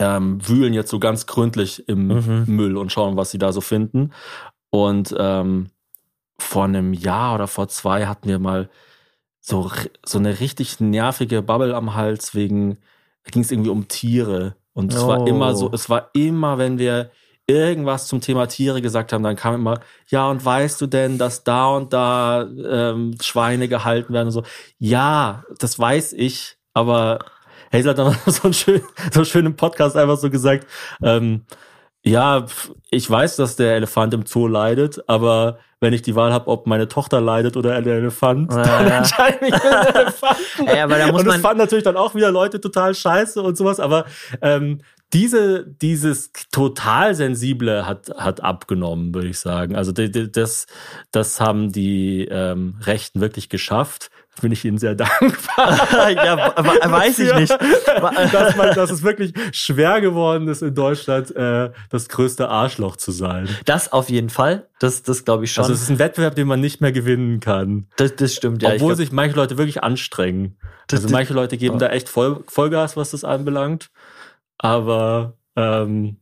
ähm, 0.00 0.40
wühlen 0.46 0.74
jetzt 0.74 0.90
so 0.90 0.98
ganz 0.98 1.26
gründlich 1.26 1.88
im 1.88 2.08
Mhm. 2.08 2.44
Müll 2.46 2.76
und 2.76 2.90
schauen, 2.90 3.16
was 3.16 3.30
sie 3.30 3.38
da 3.38 3.52
so 3.52 3.60
finden. 3.60 4.12
Und 4.70 5.14
ähm, 5.16 5.70
vor 6.38 6.64
einem 6.64 6.92
Jahr 6.92 7.36
oder 7.36 7.46
vor 7.46 7.68
zwei 7.68 8.06
hatten 8.06 8.28
wir 8.28 8.40
mal 8.40 8.68
so 9.40 9.70
so 10.04 10.18
eine 10.18 10.40
richtig 10.40 10.80
nervige 10.80 11.42
Bubble 11.42 11.76
am 11.76 11.94
Hals 11.94 12.34
wegen 12.34 12.78
da 13.24 13.30
ging 13.30 13.42
es 13.42 13.52
irgendwie 13.52 13.70
um 13.70 13.86
Tiere 13.88 14.56
und 14.74 14.92
es 14.92 15.06
war 15.06 15.22
Oh. 15.22 15.26
immer 15.26 15.54
so, 15.54 15.70
es 15.72 15.88
war 15.88 16.10
immer, 16.14 16.58
wenn 16.58 16.78
wir 16.78 17.10
irgendwas 17.46 18.06
zum 18.06 18.20
Thema 18.20 18.46
Tiere 18.46 18.80
gesagt 18.82 19.12
haben, 19.12 19.22
dann 19.22 19.36
kam 19.36 19.54
immer, 19.54 19.80
ja, 20.08 20.28
und 20.30 20.44
weißt 20.44 20.80
du 20.80 20.86
denn, 20.86 21.18
dass 21.18 21.44
da 21.44 21.68
und 21.76 21.92
da 21.92 22.42
ähm, 22.42 23.16
Schweine 23.20 23.68
gehalten 23.68 24.12
werden 24.14 24.28
und 24.28 24.32
so. 24.32 24.42
Ja, 24.78 25.44
das 25.58 25.78
weiß 25.78 26.14
ich, 26.14 26.56
aber 26.72 27.18
Hazel 27.72 27.90
hat 27.90 27.98
dann 27.98 28.16
so 28.26 28.44
einen 28.44 28.54
schönen, 28.54 28.82
so 29.12 29.20
einen 29.20 29.26
schönen 29.26 29.56
Podcast 29.56 29.96
einfach 29.96 30.16
so 30.18 30.30
gesagt, 30.30 30.66
ähm, 31.02 31.44
ja, 32.02 32.46
ich 32.90 33.08
weiß, 33.10 33.36
dass 33.36 33.56
der 33.56 33.76
Elefant 33.76 34.12
im 34.14 34.26
Zoo 34.26 34.46
leidet, 34.46 35.06
aber 35.08 35.58
wenn 35.84 35.92
ich 35.92 36.02
die 36.02 36.16
Wahl 36.16 36.32
habe, 36.32 36.48
ob 36.48 36.66
meine 36.66 36.88
Tochter 36.88 37.20
leidet 37.20 37.56
oder 37.56 37.80
der 37.80 37.98
Elefant, 37.98 38.52
Ja, 38.52 38.62
dann 38.62 38.88
ja. 38.88 38.98
entscheide 38.98 39.38
ich 39.46 39.54
für 39.54 39.68
den 39.68 39.96
Elefanten. 39.96 40.66
Ey, 40.66 40.80
aber 40.80 40.98
da 40.98 41.12
muss 41.12 41.20
und 41.20 41.28
das 41.28 41.36
fanden 41.36 41.58
natürlich 41.58 41.84
dann 41.84 41.96
auch 41.96 42.14
wieder 42.14 42.32
Leute 42.32 42.60
total 42.60 42.94
scheiße 42.94 43.40
und 43.40 43.56
sowas, 43.56 43.78
aber 43.78 44.06
ähm, 44.42 44.80
diese, 45.12 45.64
dieses 45.64 46.32
total 46.50 47.14
sensible 47.14 47.86
hat, 47.86 48.10
hat 48.16 48.42
abgenommen, 48.42 49.14
würde 49.14 49.28
ich 49.28 49.38
sagen. 49.38 49.76
Also 49.76 49.92
das, 49.92 50.66
das 51.12 51.40
haben 51.40 51.70
die 51.70 52.26
ähm, 52.28 52.76
Rechten 52.82 53.20
wirklich 53.20 53.48
geschafft. 53.48 54.10
Bin 54.40 54.50
ich 54.52 54.64
ihnen 54.64 54.78
sehr 54.78 54.94
dankbar. 54.96 55.88
ja, 56.10 56.54
weiß 56.90 57.18
ich 57.20 57.34
nicht. 57.34 57.50
dass, 58.32 58.56
man, 58.56 58.74
dass 58.74 58.90
es 58.90 59.02
wirklich 59.02 59.32
schwer 59.52 60.00
geworden 60.00 60.48
ist, 60.48 60.62
in 60.62 60.74
Deutschland 60.74 61.34
äh, 61.36 61.70
das 61.90 62.08
größte 62.08 62.48
Arschloch 62.48 62.96
zu 62.96 63.12
sein. 63.12 63.48
Das 63.64 63.92
auf 63.92 64.10
jeden 64.10 64.30
Fall. 64.30 64.68
Das, 64.80 65.02
das 65.02 65.24
glaube 65.24 65.44
ich 65.44 65.52
schon. 65.52 65.62
Also 65.62 65.74
es 65.74 65.82
ist 65.82 65.90
ein 65.90 65.98
Wettbewerb, 66.00 66.34
den 66.34 66.48
man 66.48 66.60
nicht 66.60 66.80
mehr 66.80 66.92
gewinnen 66.92 67.38
kann. 67.40 67.86
das, 67.96 68.16
das 68.16 68.34
stimmt, 68.34 68.62
ja. 68.62 68.70
Obwohl 68.70 68.88
glaub- 68.88 68.96
sich 68.96 69.12
manche 69.12 69.36
Leute 69.36 69.56
wirklich 69.56 69.82
anstrengen. 69.84 70.56
Das- 70.88 71.02
Also 71.04 71.12
manche 71.14 71.32
Leute 71.32 71.56
geben 71.56 71.78
da 71.78 71.88
echt 71.88 72.08
Voll, 72.08 72.42
Vollgas, 72.48 72.96
was 72.96 73.12
das 73.12 73.22
anbelangt. 73.24 73.90
Aber 74.58 75.34
ähm, 75.56 76.16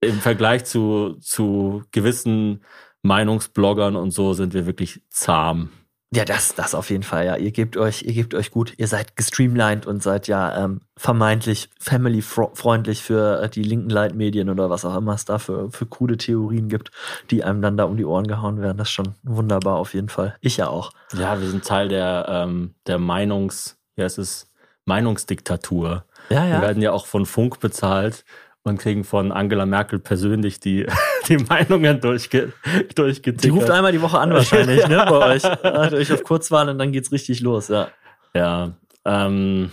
im 0.00 0.20
Vergleich 0.20 0.64
zu, 0.64 1.16
zu 1.20 1.82
gewissen 1.92 2.62
Meinungsbloggern 3.02 3.96
und 3.96 4.10
so 4.10 4.34
sind 4.34 4.52
wir 4.54 4.66
wirklich 4.66 5.02
zahm. 5.08 5.70
Ja, 6.12 6.24
das, 6.24 6.56
das 6.56 6.74
auf 6.74 6.90
jeden 6.90 7.04
Fall, 7.04 7.24
ja. 7.24 7.36
Ihr 7.36 7.52
gebt 7.52 7.76
euch, 7.76 8.02
ihr 8.02 8.12
gebt 8.12 8.34
euch 8.34 8.50
gut. 8.50 8.74
Ihr 8.78 8.88
seid 8.88 9.14
gestreamlined 9.14 9.86
und 9.86 10.02
seid 10.02 10.26
ja 10.26 10.64
ähm, 10.64 10.80
vermeintlich 10.96 11.70
family-freundlich 11.78 13.00
für 13.02 13.42
äh, 13.42 13.48
die 13.48 13.62
linken 13.62 13.90
Leitmedien 13.90 14.50
oder 14.50 14.70
was 14.70 14.84
auch 14.84 14.96
immer 14.96 15.14
es 15.14 15.24
da 15.24 15.38
für, 15.38 15.70
für 15.70 15.86
krude 15.86 16.16
Theorien 16.16 16.68
gibt, 16.68 16.90
die 17.30 17.44
einem 17.44 17.62
dann 17.62 17.76
da 17.76 17.84
um 17.84 17.96
die 17.96 18.04
Ohren 18.04 18.26
gehauen 18.26 18.60
werden. 18.60 18.76
Das 18.76 18.88
ist 18.88 18.92
schon 18.92 19.14
wunderbar 19.22 19.76
auf 19.76 19.94
jeden 19.94 20.08
Fall. 20.08 20.36
Ich 20.40 20.56
ja 20.56 20.66
auch. 20.66 20.92
Ja, 21.12 21.40
wir 21.40 21.48
sind 21.48 21.64
Teil 21.64 21.88
der, 21.88 22.26
ähm, 22.28 22.74
der 22.88 22.98
Meinungs, 22.98 23.78
ja, 23.94 24.04
es 24.04 24.18
ist 24.18 24.50
Meinungsdiktatur. 24.86 26.04
Ja, 26.28 26.44
Wir 26.44 26.60
werden 26.60 26.82
ja 26.82 26.90
auch 26.90 27.06
von 27.06 27.24
Funk 27.24 27.60
bezahlt 27.60 28.24
und 28.62 28.78
kriegen 28.78 29.04
von 29.04 29.32
Angela 29.32 29.66
Merkel 29.66 29.98
persönlich 29.98 30.60
die, 30.60 30.86
die 31.28 31.38
Meinungen 31.38 32.00
durchge, 32.00 32.52
durchgetickert. 32.94 33.44
Die 33.44 33.48
ruft 33.50 33.70
einmal 33.70 33.92
die 33.92 34.02
Woche 34.02 34.18
an 34.18 34.32
wahrscheinlich, 34.32 34.86
ne, 34.88 35.04
bei 35.08 35.34
euch. 35.34 35.44
Hat 35.64 35.92
euch 35.92 36.12
auf 36.12 36.22
Kurzwahl 36.22 36.68
und 36.68 36.78
dann 36.78 36.92
geht's 36.92 37.12
richtig 37.12 37.40
los, 37.40 37.68
ja. 37.68 37.88
Ja, 38.34 38.72
ähm, 39.04 39.70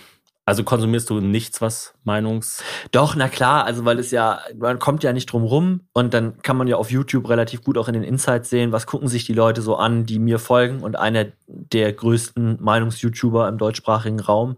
also 0.48 0.64
konsumierst 0.64 1.10
du 1.10 1.20
nichts, 1.20 1.60
was 1.60 1.94
Meinungs... 2.06 2.64
Doch, 2.92 3.16
na 3.16 3.28
klar, 3.28 3.66
also 3.66 3.84
weil 3.84 4.00
es 4.00 4.12
ja, 4.12 4.40
man 4.58 4.80
kommt 4.80 5.04
ja 5.04 5.12
nicht 5.12 5.26
drum 5.26 5.44
rum 5.44 5.82
und 5.92 6.14
dann 6.14 6.42
kann 6.42 6.56
man 6.56 6.68
ja 6.68 6.78
auf 6.78 6.90
YouTube 6.90 7.28
relativ 7.28 7.64
gut 7.64 7.78
auch 7.78 7.90
in 7.90 7.96
den 7.96 8.04
Insights 8.04 8.50
sehen, 8.50 8.72
was 8.72 8.88
gucken 8.88 9.10
sich 9.10 9.26
die 9.26 9.34
Leute 9.34 9.62
so 9.62 9.76
an, 9.76 10.06
die 10.06 10.20
mir 10.20 10.40
folgen 10.40 10.84
und 10.84 10.96
einer 10.96 11.26
der 11.48 11.92
größten 11.92 12.64
Meinungs-YouTuber 12.64 13.50
im 13.50 13.58
deutschsprachigen 13.58 14.22
Raum 14.22 14.56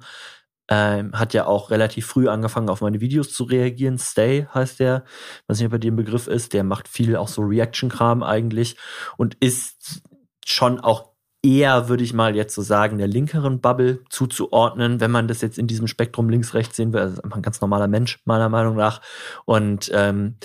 ähm, 0.69 1.13
hat 1.13 1.33
ja 1.33 1.45
auch 1.45 1.71
relativ 1.71 2.05
früh 2.05 2.27
angefangen, 2.27 2.69
auf 2.69 2.81
meine 2.81 3.01
Videos 3.01 3.33
zu 3.33 3.43
reagieren. 3.43 3.97
Stay 3.97 4.47
heißt 4.53 4.79
der, 4.79 5.03
weiß 5.47 5.57
nicht, 5.57 5.67
ob 5.67 5.73
er 5.73 5.79
dem 5.79 5.95
Begriff 5.95 6.27
ist, 6.27 6.53
der 6.53 6.63
macht 6.63 6.87
viel 6.87 7.15
auch 7.15 7.27
so 7.27 7.41
Reaction-Kram 7.41 8.23
eigentlich 8.23 8.77
und 9.17 9.35
ist 9.39 10.03
schon 10.45 10.79
auch 10.79 11.09
eher, 11.41 11.89
würde 11.89 12.03
ich 12.03 12.13
mal 12.13 12.35
jetzt 12.35 12.53
so 12.53 12.61
sagen, 12.61 12.97
der 12.97 13.07
linkeren 13.07 13.61
Bubble 13.61 14.03
zuzuordnen, 14.09 14.99
wenn 14.99 15.11
man 15.11 15.27
das 15.27 15.41
jetzt 15.41 15.57
in 15.57 15.67
diesem 15.67 15.87
Spektrum 15.87 16.29
links-rechts 16.29 16.75
sehen 16.75 16.93
will. 16.93 17.01
Also 17.01 17.21
einfach 17.21 17.37
ein 17.37 17.43
ganz 17.43 17.61
normaler 17.61 17.87
Mensch, 17.87 18.19
meiner 18.25 18.49
Meinung 18.49 18.75
nach. 18.75 19.01
Und 19.45 19.89
ähm, 19.93 20.35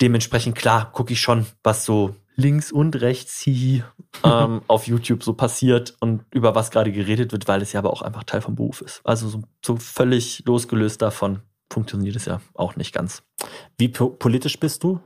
dementsprechend, 0.00 0.56
klar, 0.56 0.90
gucke 0.92 1.12
ich 1.12 1.20
schon, 1.20 1.46
was 1.62 1.84
so 1.84 2.16
links 2.36 2.72
und 2.72 3.00
rechts 3.00 3.40
hihi 3.40 3.84
ähm, 4.22 4.62
auf 4.68 4.86
YouTube 4.86 5.22
so 5.22 5.34
passiert 5.34 5.96
und 6.00 6.24
über 6.30 6.54
was 6.54 6.70
gerade 6.70 6.92
geredet 6.92 7.32
wird, 7.32 7.48
weil 7.48 7.62
es 7.62 7.72
ja 7.72 7.80
aber 7.80 7.92
auch 7.92 8.02
einfach 8.02 8.24
Teil 8.24 8.40
vom 8.40 8.54
Beruf 8.54 8.80
ist. 8.80 9.00
Also 9.04 9.28
so, 9.28 9.42
so 9.64 9.76
völlig 9.76 10.44
losgelöst 10.46 11.02
davon 11.02 11.40
funktioniert 11.72 12.16
es 12.16 12.26
ja 12.26 12.40
auch 12.54 12.76
nicht 12.76 12.92
ganz. 12.92 13.22
Wie 13.78 13.88
po 13.88 14.10
politisch 14.10 14.58
bist 14.60 14.84
du? 14.84 15.00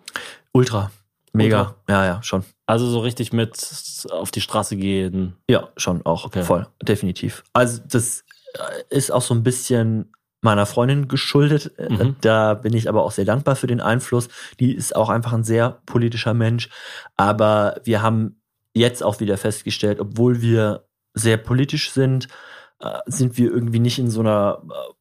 Ultra. 0.53 0.91
Mega. 1.33 1.61
Ultra? 1.61 1.77
Ja, 1.89 2.05
ja, 2.05 2.23
schon. 2.23 2.45
Also 2.67 2.89
so 2.89 3.01
richtig 3.01 3.33
mit 3.33 4.07
auf 4.11 4.31
die 4.31 4.41
Straße 4.41 4.77
gehen. 4.77 5.37
Ja, 5.49 5.69
schon 5.77 6.05
auch. 6.05 6.25
Okay. 6.27 6.43
Voll. 6.43 6.67
Definitiv. 6.83 7.45
Also 7.53 7.81
das 7.87 8.25
äh, 8.55 8.95
ist 8.95 9.11
auch 9.11 9.23
so 9.23 9.35
ein 9.35 9.43
bisschen 9.43 10.13
meiner 10.41 10.67
Freundin 10.67 11.09
geschuldet. 11.09 11.73
Äh, 11.79 11.89
Mhm. 11.93 12.17
Da 12.21 12.55
bin 12.55 12.75
ich 12.75 12.89
aber 12.89 13.03
auch 13.03 13.11
sehr 13.11 13.25
dankbar 13.25 13.57
für 13.57 13.67
den 13.67 13.81
Einfluss. 13.81 14.29
Die 14.61 14.75
ist 14.75 14.95
auch 14.95 15.09
einfach 15.09 15.33
ein 15.33 15.45
sehr 15.45 15.81
politischer 15.87 16.35
Mensch. 16.35 16.69
Aber 17.17 17.81
wir 17.85 18.03
haben 18.03 18.41
jetzt 18.75 19.03
auch 19.03 19.21
wieder 19.21 19.37
festgestellt, 19.37 20.01
obwohl 20.01 20.41
wir 20.41 20.87
sehr 21.15 21.37
politisch 21.37 21.91
sind, 21.91 22.29
äh, 22.81 22.99
sind 23.07 23.37
wir 23.39 23.51
irgendwie 23.51 23.81
nicht 23.81 23.99
in 23.99 24.11
so 24.11 24.21
einer 24.21 24.63
äh, 24.69 24.93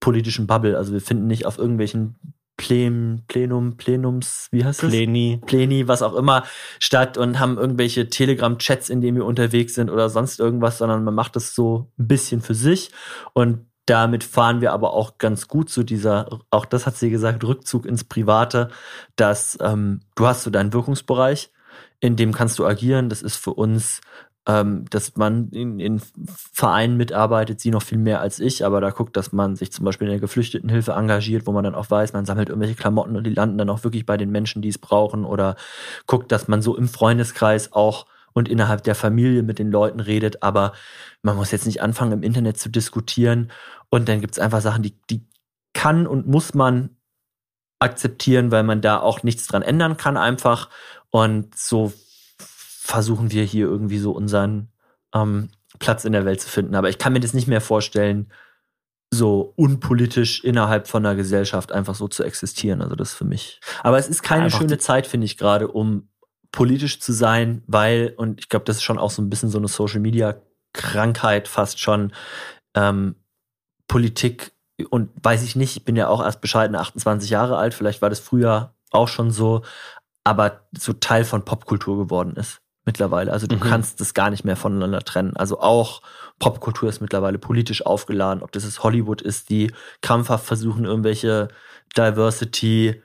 politischen 0.00 0.46
Bubble. 0.46 0.76
Also 0.76 0.92
wir 0.92 1.00
finden 1.00 1.26
nicht 1.26 1.46
auf 1.46 1.58
irgendwelchen 1.58 2.16
Plen, 2.56 3.24
Plenum, 3.26 3.76
Plenums, 3.76 4.48
wie 4.52 4.64
heißt 4.64 4.82
das? 4.84 4.90
Pleni. 4.90 5.40
Pleni, 5.44 5.88
was 5.88 6.02
auch 6.02 6.14
immer, 6.14 6.44
statt 6.78 7.18
und 7.18 7.40
haben 7.40 7.58
irgendwelche 7.58 8.08
Telegram-Chats, 8.08 8.90
in 8.90 9.00
denen 9.00 9.16
wir 9.16 9.24
unterwegs 9.24 9.74
sind 9.74 9.90
oder 9.90 10.08
sonst 10.08 10.38
irgendwas, 10.38 10.78
sondern 10.78 11.02
man 11.02 11.14
macht 11.14 11.34
das 11.34 11.54
so 11.54 11.90
ein 11.98 12.06
bisschen 12.06 12.42
für 12.42 12.54
sich 12.54 12.92
und 13.32 13.66
damit 13.86 14.24
fahren 14.24 14.60
wir 14.60 14.72
aber 14.72 14.92
auch 14.94 15.18
ganz 15.18 15.48
gut 15.48 15.68
zu 15.68 15.82
dieser, 15.82 16.40
auch 16.50 16.64
das 16.64 16.86
hat 16.86 16.96
sie 16.96 17.10
gesagt, 17.10 17.44
Rückzug 17.44 17.86
ins 17.86 18.04
Private, 18.04 18.70
dass 19.16 19.58
ähm, 19.60 20.00
du 20.14 20.26
hast 20.26 20.42
so 20.42 20.50
deinen 20.50 20.72
Wirkungsbereich, 20.72 21.50
in 22.00 22.16
dem 22.16 22.32
kannst 22.32 22.58
du 22.58 22.66
agieren. 22.66 23.08
Das 23.08 23.22
ist 23.22 23.36
für 23.36 23.52
uns, 23.54 24.00
ähm, 24.46 24.84
dass 24.90 25.16
man 25.16 25.48
in, 25.50 25.80
in 25.80 26.00
Vereinen 26.52 26.96
mitarbeitet, 26.96 27.60
sie 27.60 27.70
noch 27.70 27.82
viel 27.82 27.98
mehr 27.98 28.20
als 28.20 28.40
ich, 28.40 28.64
aber 28.64 28.80
da 28.80 28.90
guckt, 28.90 29.16
dass 29.16 29.32
man 29.32 29.56
sich 29.56 29.72
zum 29.72 29.84
Beispiel 29.84 30.06
in 30.06 30.12
der 30.12 30.20
Geflüchtetenhilfe 30.20 30.92
engagiert, 30.92 31.46
wo 31.46 31.52
man 31.52 31.64
dann 31.64 31.74
auch 31.74 31.90
weiß, 31.90 32.12
man 32.12 32.26
sammelt 32.26 32.48
irgendwelche 32.48 32.74
Klamotten 32.74 33.16
und 33.16 33.24
die 33.24 33.34
landen 33.34 33.58
dann 33.58 33.70
auch 33.70 33.84
wirklich 33.84 34.06
bei 34.06 34.16
den 34.16 34.30
Menschen, 34.30 34.62
die 34.62 34.68
es 34.68 34.78
brauchen 34.78 35.24
oder 35.24 35.56
guckt, 36.06 36.32
dass 36.32 36.48
man 36.48 36.62
so 36.62 36.76
im 36.76 36.88
Freundeskreis 36.88 37.72
auch 37.72 38.06
und 38.34 38.48
innerhalb 38.48 38.82
der 38.82 38.94
Familie 38.94 39.42
mit 39.42 39.58
den 39.58 39.70
Leuten 39.70 40.00
redet, 40.00 40.42
aber 40.42 40.74
man 41.22 41.36
muss 41.36 41.50
jetzt 41.50 41.66
nicht 41.66 41.80
anfangen, 41.80 42.12
im 42.12 42.22
Internet 42.22 42.58
zu 42.58 42.68
diskutieren 42.68 43.50
und 43.88 44.08
dann 44.08 44.20
gibt 44.20 44.34
es 44.34 44.38
einfach 44.38 44.60
Sachen, 44.60 44.82
die, 44.82 45.00
die 45.08 45.26
kann 45.72 46.06
und 46.06 46.26
muss 46.26 46.52
man 46.52 46.90
akzeptieren, 47.78 48.50
weil 48.50 48.62
man 48.62 48.80
da 48.80 49.00
auch 49.00 49.22
nichts 49.22 49.46
dran 49.46 49.62
ändern 49.62 49.96
kann 49.96 50.16
einfach 50.16 50.68
und 51.10 51.56
so 51.56 51.92
versuchen 52.36 53.30
wir 53.30 53.44
hier 53.44 53.66
irgendwie 53.66 53.98
so 53.98 54.12
unseren 54.12 54.68
ähm, 55.14 55.50
Platz 55.78 56.04
in 56.04 56.12
der 56.12 56.24
Welt 56.24 56.40
zu 56.40 56.48
finden. 56.48 56.74
Aber 56.74 56.88
ich 56.88 56.98
kann 56.98 57.12
mir 57.12 57.20
das 57.20 57.34
nicht 57.34 57.48
mehr 57.48 57.60
vorstellen, 57.60 58.30
so 59.10 59.52
unpolitisch 59.56 60.42
innerhalb 60.44 60.88
von 60.88 61.04
einer 61.04 61.14
Gesellschaft 61.14 61.72
einfach 61.72 61.94
so 61.94 62.08
zu 62.08 62.24
existieren. 62.24 62.82
Also 62.82 62.96
das 62.96 63.10
ist 63.10 63.14
für 63.14 63.24
mich. 63.24 63.60
Aber 63.82 63.98
es 63.98 64.08
ist 64.08 64.22
keine 64.22 64.44
Einfach 64.44 64.58
schöne 64.58 64.78
Zeit, 64.78 65.06
finde 65.06 65.24
ich 65.24 65.38
gerade, 65.38 65.68
um 65.68 66.08
politisch 66.54 67.00
zu 67.00 67.12
sein, 67.12 67.62
weil, 67.66 68.14
und 68.16 68.38
ich 68.40 68.48
glaube, 68.48 68.64
das 68.64 68.76
ist 68.76 68.84
schon 68.84 68.98
auch 68.98 69.10
so 69.10 69.20
ein 69.20 69.28
bisschen 69.28 69.50
so 69.50 69.58
eine 69.58 69.66
Social 69.68 69.98
Media 70.00 70.36
Krankheit 70.72 71.48
fast 71.48 71.80
schon, 71.80 72.12
ähm, 72.76 73.16
Politik 73.88 74.52
und 74.90 75.10
weiß 75.22 75.42
ich 75.42 75.56
nicht, 75.56 75.76
ich 75.76 75.84
bin 75.84 75.96
ja 75.96 76.08
auch 76.08 76.22
erst 76.22 76.40
bescheidene 76.40 76.80
28 76.80 77.28
Jahre 77.30 77.56
alt, 77.56 77.74
vielleicht 77.74 78.02
war 78.02 78.10
das 78.10 78.20
früher 78.20 78.74
auch 78.90 79.08
schon 79.08 79.30
so, 79.30 79.62
aber 80.24 80.68
so 80.76 80.92
Teil 80.92 81.24
von 81.24 81.44
Popkultur 81.44 81.98
geworden 81.98 82.34
ist 82.36 82.60
mittlerweile. 82.84 83.32
Also 83.32 83.46
du 83.46 83.56
Mhm. 83.56 83.60
kannst 83.60 84.00
das 84.00 84.14
gar 84.14 84.30
nicht 84.30 84.44
mehr 84.44 84.56
voneinander 84.56 85.00
trennen. 85.02 85.36
Also 85.36 85.60
auch 85.60 86.02
Popkultur 86.38 86.88
ist 86.88 87.00
mittlerweile 87.00 87.38
politisch 87.38 87.84
aufgeladen, 87.84 88.42
ob 88.42 88.52
das 88.52 88.64
jetzt 88.64 88.82
Hollywood 88.82 89.22
ist, 89.22 89.50
die 89.50 89.72
krampfhaft 90.02 90.46
versuchen, 90.46 90.84
irgendwelche 90.84 91.48
Diversity 91.96 93.02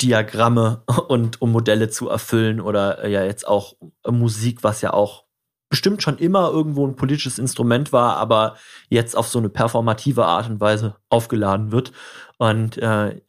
Diagramme 0.00 0.82
und 1.08 1.40
um 1.42 1.52
Modelle 1.52 1.90
zu 1.90 2.08
erfüllen 2.08 2.60
oder 2.60 3.04
äh, 3.04 3.10
ja 3.10 3.24
jetzt 3.24 3.46
auch 3.46 3.74
äh, 4.04 4.10
Musik, 4.10 4.62
was 4.62 4.80
ja 4.80 4.92
auch 4.92 5.24
bestimmt 5.68 6.02
schon 6.02 6.18
immer 6.18 6.50
irgendwo 6.50 6.86
ein 6.86 6.96
politisches 6.96 7.38
Instrument 7.38 7.92
war, 7.92 8.16
aber 8.16 8.56
jetzt 8.88 9.16
auf 9.16 9.28
so 9.28 9.38
eine 9.38 9.48
performative 9.48 10.26
Art 10.26 10.48
und 10.48 10.60
Weise 10.60 10.96
aufgeladen 11.08 11.70
wird. 11.70 11.92
Und 12.38 12.76
äh, 12.78 13.20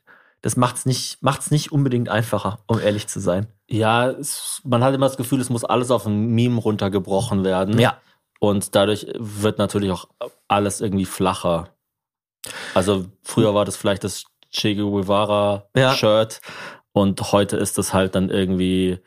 das 0.41 0.57
macht's 0.57 0.88
nicht, 0.88 1.21
macht's 1.21 1.51
nicht 1.51 1.71
unbedingt 1.71 2.10
einfacher, 2.10 2.60
um 2.65 2.79
ehrlich 2.79 3.07
zu 3.07 3.19
sein. 3.19 3.47
Ja, 3.69 4.10
es, 4.10 4.60
man 4.63 4.84
hat 4.84 4.95
immer 4.95 5.05
das 5.05 5.17
Gefühl, 5.17 5.39
es 5.39 5.51
muss 5.51 5.63
alles 5.63 5.91
auf 5.91 6.07
ein 6.07 6.29
Meme 6.29 6.60
runtergebrochen 6.60 7.43
werden. 7.43 7.77
Und 8.39 8.75
dadurch 8.75 9.05
wird 9.19 9.60
natürlich 9.60 9.91
auch 9.91 10.10
alles 10.47 10.81
irgendwie 10.81 11.05
flacher. 11.05 11.69
Also 12.73 13.05
früher 13.21 13.53
war 13.53 13.65
das 13.65 13.75
vielleicht 13.75 14.03
das 14.03 14.25
Che 14.52 14.76
Guevara 14.76 15.68
Ja. 15.76 15.94
Shirt 15.94 16.42
und 16.94 17.32
heute 17.32 17.58
ist 17.58 17.78
es 17.78 17.94
halt 17.94 18.16
dann 18.16 18.30
irgendwie, 18.30 19.00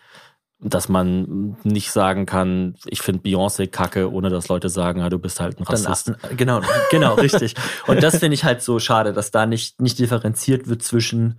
dass 0.60 0.88
man 0.88 1.56
nicht 1.64 1.90
sagen 1.90 2.24
kann, 2.24 2.76
ich 2.86 3.02
finde 3.02 3.22
Beyoncé 3.28 3.66
kacke, 3.66 4.10
ohne 4.10 4.30
dass 4.30 4.48
Leute 4.48 4.70
sagen, 4.70 5.00
ja, 5.00 5.10
du 5.10 5.18
bist 5.18 5.40
halt 5.40 5.58
ein 5.60 5.64
Dann, 5.64 5.84
Rassist. 5.84 6.12
genau, 6.36 6.60
genau, 6.90 7.14
richtig. 7.16 7.54
Und 7.86 8.02
das 8.02 8.18
finde 8.18 8.34
ich 8.34 8.44
halt 8.44 8.62
so 8.62 8.78
schade, 8.78 9.12
dass 9.12 9.30
da 9.30 9.44
nicht, 9.44 9.80
nicht 9.82 9.98
differenziert 9.98 10.66
wird 10.68 10.82
zwischen 10.82 11.38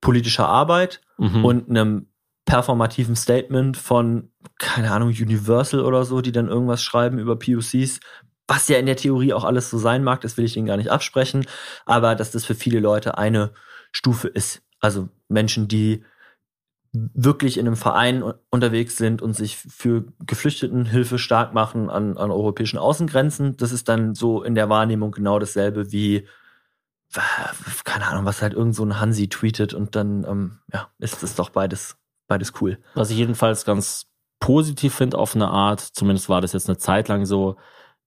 politischer 0.00 0.48
Arbeit 0.48 1.00
Mhm. 1.20 1.44
und 1.44 1.68
einem 1.70 2.06
performativen 2.44 3.16
Statement 3.16 3.76
von, 3.76 4.30
keine 4.58 4.90
Ahnung, 4.92 5.08
Universal 5.08 5.80
oder 5.80 6.04
so, 6.04 6.20
die 6.20 6.32
dann 6.32 6.48
irgendwas 6.48 6.82
schreiben 6.82 7.18
über 7.18 7.36
POCs, 7.36 8.00
was 8.48 8.66
ja 8.68 8.78
in 8.78 8.86
der 8.86 8.96
Theorie 8.96 9.32
auch 9.32 9.44
alles 9.44 9.70
so 9.70 9.78
sein 9.78 10.02
mag, 10.02 10.22
das 10.22 10.36
will 10.36 10.44
ich 10.44 10.56
Ihnen 10.56 10.66
gar 10.66 10.76
nicht 10.76 10.90
absprechen, 10.90 11.46
aber 11.86 12.14
dass 12.14 12.32
das 12.32 12.44
für 12.44 12.54
viele 12.54 12.80
Leute 12.80 13.16
eine 13.18 13.52
Stufe 13.92 14.28
ist. 14.28 14.62
Also 14.80 15.08
Menschen, 15.28 15.68
die 15.68 16.04
wirklich 16.92 17.58
in 17.58 17.66
einem 17.66 17.76
Verein 17.76 18.24
unterwegs 18.50 18.96
sind 18.96 19.20
und 19.20 19.34
sich 19.34 19.58
für 19.58 20.06
Geflüchtetenhilfe 20.26 21.18
stark 21.18 21.52
machen 21.52 21.90
an, 21.90 22.16
an 22.16 22.30
europäischen 22.30 22.78
Außengrenzen, 22.78 23.58
das 23.58 23.72
ist 23.72 23.88
dann 23.88 24.14
so 24.14 24.42
in 24.42 24.54
der 24.54 24.70
Wahrnehmung 24.70 25.12
genau 25.12 25.38
dasselbe 25.38 25.92
wie 25.92 26.26
keine 27.84 28.06
Ahnung, 28.06 28.26
was 28.26 28.42
halt 28.42 28.52
irgend 28.52 28.74
so 28.74 28.84
ein 28.84 29.00
Hansi 29.00 29.28
tweetet 29.28 29.72
und 29.72 29.96
dann, 29.96 30.24
ähm, 30.24 30.58
ja, 30.72 30.90
ist 30.98 31.22
das 31.22 31.34
doch 31.34 31.50
beides, 31.50 31.96
beides 32.26 32.52
cool. 32.60 32.78
Was 32.94 33.10
ich 33.10 33.16
jedenfalls 33.16 33.64
ganz 33.64 34.06
positiv 34.40 34.94
finde 34.94 35.18
auf 35.18 35.34
eine 35.34 35.48
Art, 35.48 35.80
zumindest 35.80 36.28
war 36.28 36.40
das 36.40 36.52
jetzt 36.52 36.68
eine 36.68 36.78
Zeit 36.78 37.08
lang 37.08 37.24
so, 37.24 37.56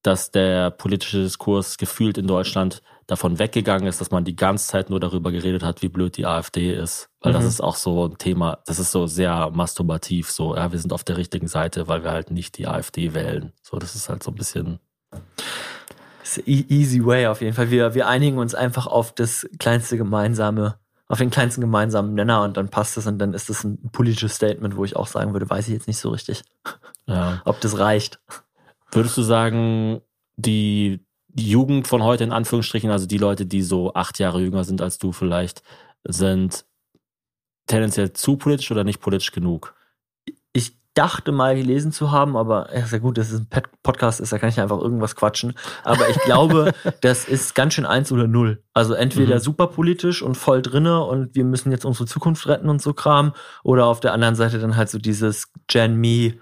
dass 0.03 0.31
der 0.31 0.71
politische 0.71 1.23
Diskurs 1.23 1.77
gefühlt 1.77 2.17
in 2.17 2.27
Deutschland 2.27 2.81
davon 3.07 3.39
weggegangen 3.39 3.87
ist, 3.87 3.99
dass 3.99 4.11
man 4.11 4.23
die 4.23 4.35
ganze 4.35 4.67
Zeit 4.67 4.89
nur 4.89 4.99
darüber 4.99 5.31
geredet 5.31 5.63
hat, 5.63 5.81
wie 5.81 5.89
blöd 5.89 6.15
die 6.17 6.25
AfD 6.25 6.73
ist. 6.73 7.09
Weil 7.19 7.33
das 7.33 7.43
Mhm. 7.43 7.49
ist 7.49 7.61
auch 7.61 7.75
so 7.75 8.07
ein 8.07 8.17
Thema, 8.17 8.59
das 8.65 8.79
ist 8.79 8.91
so 8.91 9.05
sehr 9.05 9.49
masturbativ, 9.51 10.31
so, 10.31 10.55
ja, 10.55 10.71
wir 10.71 10.79
sind 10.79 10.93
auf 10.93 11.03
der 11.03 11.17
richtigen 11.17 11.47
Seite, 11.47 11.87
weil 11.87 12.03
wir 12.03 12.11
halt 12.11 12.31
nicht 12.31 12.57
die 12.57 12.67
AfD 12.67 13.13
wählen. 13.13 13.51
So, 13.61 13.77
das 13.77 13.95
ist 13.95 14.07
halt 14.07 14.23
so 14.23 14.31
ein 14.31 14.35
bisschen, 14.35 14.79
e 16.45 16.65
easy 16.69 17.05
way 17.05 17.27
auf 17.27 17.41
jeden 17.41 17.53
Fall. 17.53 17.69
Wir, 17.69 17.93
wir 17.93 18.07
einigen 18.07 18.37
uns 18.37 18.55
einfach 18.55 18.87
auf 18.87 19.13
das 19.13 19.47
kleinste 19.59 19.97
gemeinsame, 19.97 20.75
auf 21.09 21.17
den 21.17 21.29
kleinsten 21.29 21.59
gemeinsamen 21.61 22.13
Nenner 22.13 22.43
und 22.43 22.55
dann 22.55 22.69
passt 22.69 22.95
es 22.97 23.07
und 23.07 23.19
dann 23.19 23.33
ist 23.33 23.49
das 23.49 23.65
ein 23.65 23.89
politisches 23.91 24.35
Statement, 24.35 24.77
wo 24.77 24.85
ich 24.85 24.95
auch 24.95 25.07
sagen 25.07 25.33
würde, 25.33 25.49
weiß 25.49 25.67
ich 25.67 25.73
jetzt 25.73 25.87
nicht 25.87 25.99
so 25.99 26.09
richtig, 26.09 26.43
ja. 27.07 27.41
ob 27.45 27.59
das 27.59 27.77
reicht. 27.77 28.21
Würdest 28.91 29.17
du 29.17 29.21
sagen, 29.21 30.01
die 30.35 31.05
Jugend 31.35 31.87
von 31.87 32.03
heute 32.03 32.23
in 32.23 32.31
Anführungsstrichen, 32.31 32.89
also 32.91 33.05
die 33.07 33.17
Leute, 33.17 33.45
die 33.45 33.61
so 33.61 33.93
acht 33.93 34.19
Jahre 34.19 34.41
jünger 34.41 34.63
sind 34.63 34.81
als 34.81 34.97
du 34.97 35.11
vielleicht, 35.11 35.63
sind 36.03 36.65
tendenziell 37.67 38.11
zu 38.13 38.37
politisch 38.37 38.71
oder 38.71 38.83
nicht 38.83 38.99
politisch 38.99 39.31
genug? 39.31 39.73
Ich 40.51 40.77
dachte 40.93 41.31
mal 41.31 41.55
gelesen 41.55 41.93
zu 41.93 42.11
haben, 42.11 42.35
aber 42.35 42.75
ja, 42.75 42.85
sehr 42.85 42.99
gut, 42.99 43.17
dass 43.17 43.31
es 43.31 43.39
ein 43.39 43.47
Podcast 43.81 44.19
ist, 44.19 44.33
da 44.33 44.39
kann 44.39 44.49
ich 44.49 44.59
einfach 44.59 44.79
irgendwas 44.81 45.15
quatschen. 45.15 45.53
Aber 45.85 46.09
ich 46.09 46.17
glaube, 46.23 46.73
das 47.01 47.23
ist 47.25 47.55
ganz 47.55 47.75
schön 47.75 47.85
eins 47.85 48.11
oder 48.11 48.27
null. 48.27 48.61
Also 48.73 48.93
entweder 48.93 49.35
Mhm. 49.35 49.39
super 49.39 49.67
politisch 49.67 50.21
und 50.21 50.35
voll 50.35 50.61
drinne 50.61 51.01
und 51.05 51.33
wir 51.33 51.45
müssen 51.45 51.71
jetzt 51.71 51.85
unsere 51.85 52.07
Zukunft 52.07 52.45
retten 52.47 52.67
und 52.67 52.81
so 52.81 52.93
Kram, 52.93 53.33
oder 53.63 53.85
auf 53.85 54.01
der 54.01 54.11
anderen 54.11 54.35
Seite 54.35 54.59
dann 54.59 54.75
halt 54.75 54.89
so 54.89 54.99
dieses 54.99 55.47
Gen 55.67 55.95
Me, 55.95 56.33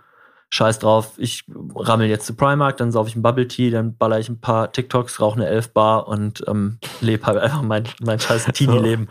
Scheiß 0.52 0.80
drauf, 0.80 1.14
ich 1.18 1.44
rammel 1.76 2.08
jetzt 2.08 2.26
zu 2.26 2.36
Primark, 2.36 2.78
dann 2.78 2.92
sauf 2.92 3.08
ich 3.08 3.14
einen 3.14 3.22
Bubble 3.22 3.48
Tea, 3.48 3.70
dann 3.70 3.96
baller 3.96 4.20
ich 4.20 4.30
ein 4.30 4.42
paar 4.42 4.72
TikToks, 4.72 5.22
rauche 5.22 5.36
eine 5.36 5.48
Elfbar 5.48 6.08
und 6.08 6.44
ähm, 6.48 6.80
lebe 7.02 7.26
halt 7.28 7.38
einfach 7.38 7.62
mein, 7.62 7.88
mein 8.02 8.20
scheiß 8.20 8.46
Teenie-Leben. 8.54 9.08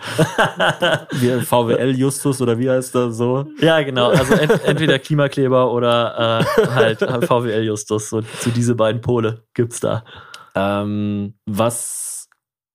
Wie 1.12 1.40
VWL 1.40 1.96
Justus 1.96 2.40
oder 2.42 2.58
wie 2.58 2.68
heißt 2.68 2.94
das 2.94 3.16
so? 3.16 3.46
Ja, 3.60 3.80
genau. 3.82 4.08
Also 4.10 4.34
ent 4.34 4.64
entweder 4.64 4.98
Klimakleber 4.98 5.72
oder 5.72 6.40
äh, 6.40 6.66
halt 6.70 6.98
VWL 6.98 7.62
Justus. 7.62 8.10
So, 8.10 8.20
so 8.20 8.50
diese 8.50 8.74
beiden 8.74 9.00
Pole 9.00 9.44
gibt's 9.54 9.78
da. 9.78 10.04
Ähm, 10.56 11.34
was 11.46 12.28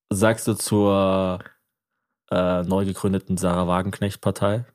sagst 0.10 0.48
du 0.48 0.54
zur 0.54 1.40
äh, 2.32 2.64
neu 2.64 2.86
gegründeten 2.86 3.36
Sarah 3.36 3.68
Wagenknecht-Partei? 3.68 4.66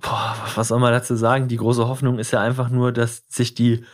Boah, 0.00 0.36
was 0.54 0.68
soll 0.68 0.80
man 0.80 0.92
dazu 0.92 1.16
sagen? 1.16 1.48
Die 1.48 1.56
große 1.56 1.88
Hoffnung 1.88 2.18
ist 2.18 2.30
ja 2.30 2.40
einfach 2.40 2.68
nur, 2.68 2.92
dass 2.92 3.22
sich 3.28 3.54
die, 3.54 3.84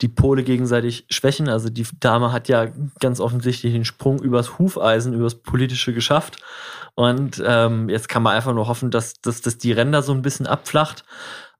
die 0.00 0.08
Pole 0.08 0.42
gegenseitig 0.42 1.06
schwächen. 1.10 1.48
Also 1.48 1.68
die 1.68 1.86
Dame 2.00 2.32
hat 2.32 2.48
ja 2.48 2.66
ganz 3.00 3.20
offensichtlich 3.20 3.72
den 3.72 3.84
Sprung 3.84 4.20
übers 4.20 4.58
Hufeisen, 4.58 5.14
übers 5.14 5.36
Politische 5.36 5.94
geschafft. 5.94 6.38
Und 6.94 7.42
ähm, 7.44 7.88
jetzt 7.88 8.08
kann 8.08 8.22
man 8.22 8.34
einfach 8.34 8.54
nur 8.54 8.68
hoffen, 8.68 8.90
dass, 8.90 9.14
dass, 9.20 9.40
dass 9.40 9.58
die 9.58 9.72
Ränder 9.72 10.02
so 10.02 10.12
ein 10.12 10.22
bisschen 10.22 10.46
abflacht. 10.46 11.04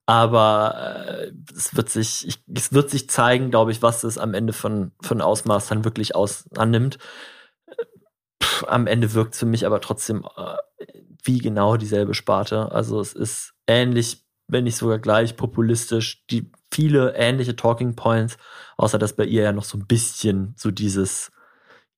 Aber 0.05 1.05
äh, 1.07 1.31
es 1.55 1.75
wird 1.75 1.89
sich, 1.89 2.27
ich, 2.27 2.43
es 2.55 2.71
wird 2.71 2.89
sich 2.89 3.09
zeigen, 3.09 3.51
glaube 3.51 3.71
ich, 3.71 3.81
was 3.81 4.03
es 4.03 4.17
am 4.17 4.33
Ende 4.33 4.53
von, 4.53 4.91
von 5.01 5.21
Ausmaß 5.21 5.67
dann 5.67 5.83
wirklich 5.83 6.15
aus 6.15 6.45
annimmt. 6.55 6.97
Pff, 8.41 8.63
am 8.67 8.87
Ende 8.87 9.13
wirkt 9.13 9.33
es 9.33 9.39
für 9.39 9.45
mich 9.45 9.65
aber 9.65 9.81
trotzdem 9.81 10.25
äh, 10.37 10.55
wie 11.23 11.39
genau 11.39 11.77
dieselbe 11.77 12.13
Sparte. 12.13 12.71
Also 12.71 12.99
es 12.99 13.13
ist 13.13 13.53
ähnlich, 13.67 14.23
wenn 14.47 14.63
nicht 14.63 14.77
sogar 14.77 14.99
gleich 14.99 15.35
populistisch, 15.35 16.25
die 16.29 16.51
viele 16.71 17.15
ähnliche 17.15 17.55
Talking 17.55 17.95
Points, 17.95 18.37
außer 18.77 18.97
dass 18.97 19.13
bei 19.13 19.25
ihr 19.25 19.43
ja 19.43 19.51
noch 19.51 19.63
so 19.63 19.77
ein 19.77 19.87
bisschen 19.87 20.53
so 20.57 20.71
dieses 20.71 21.31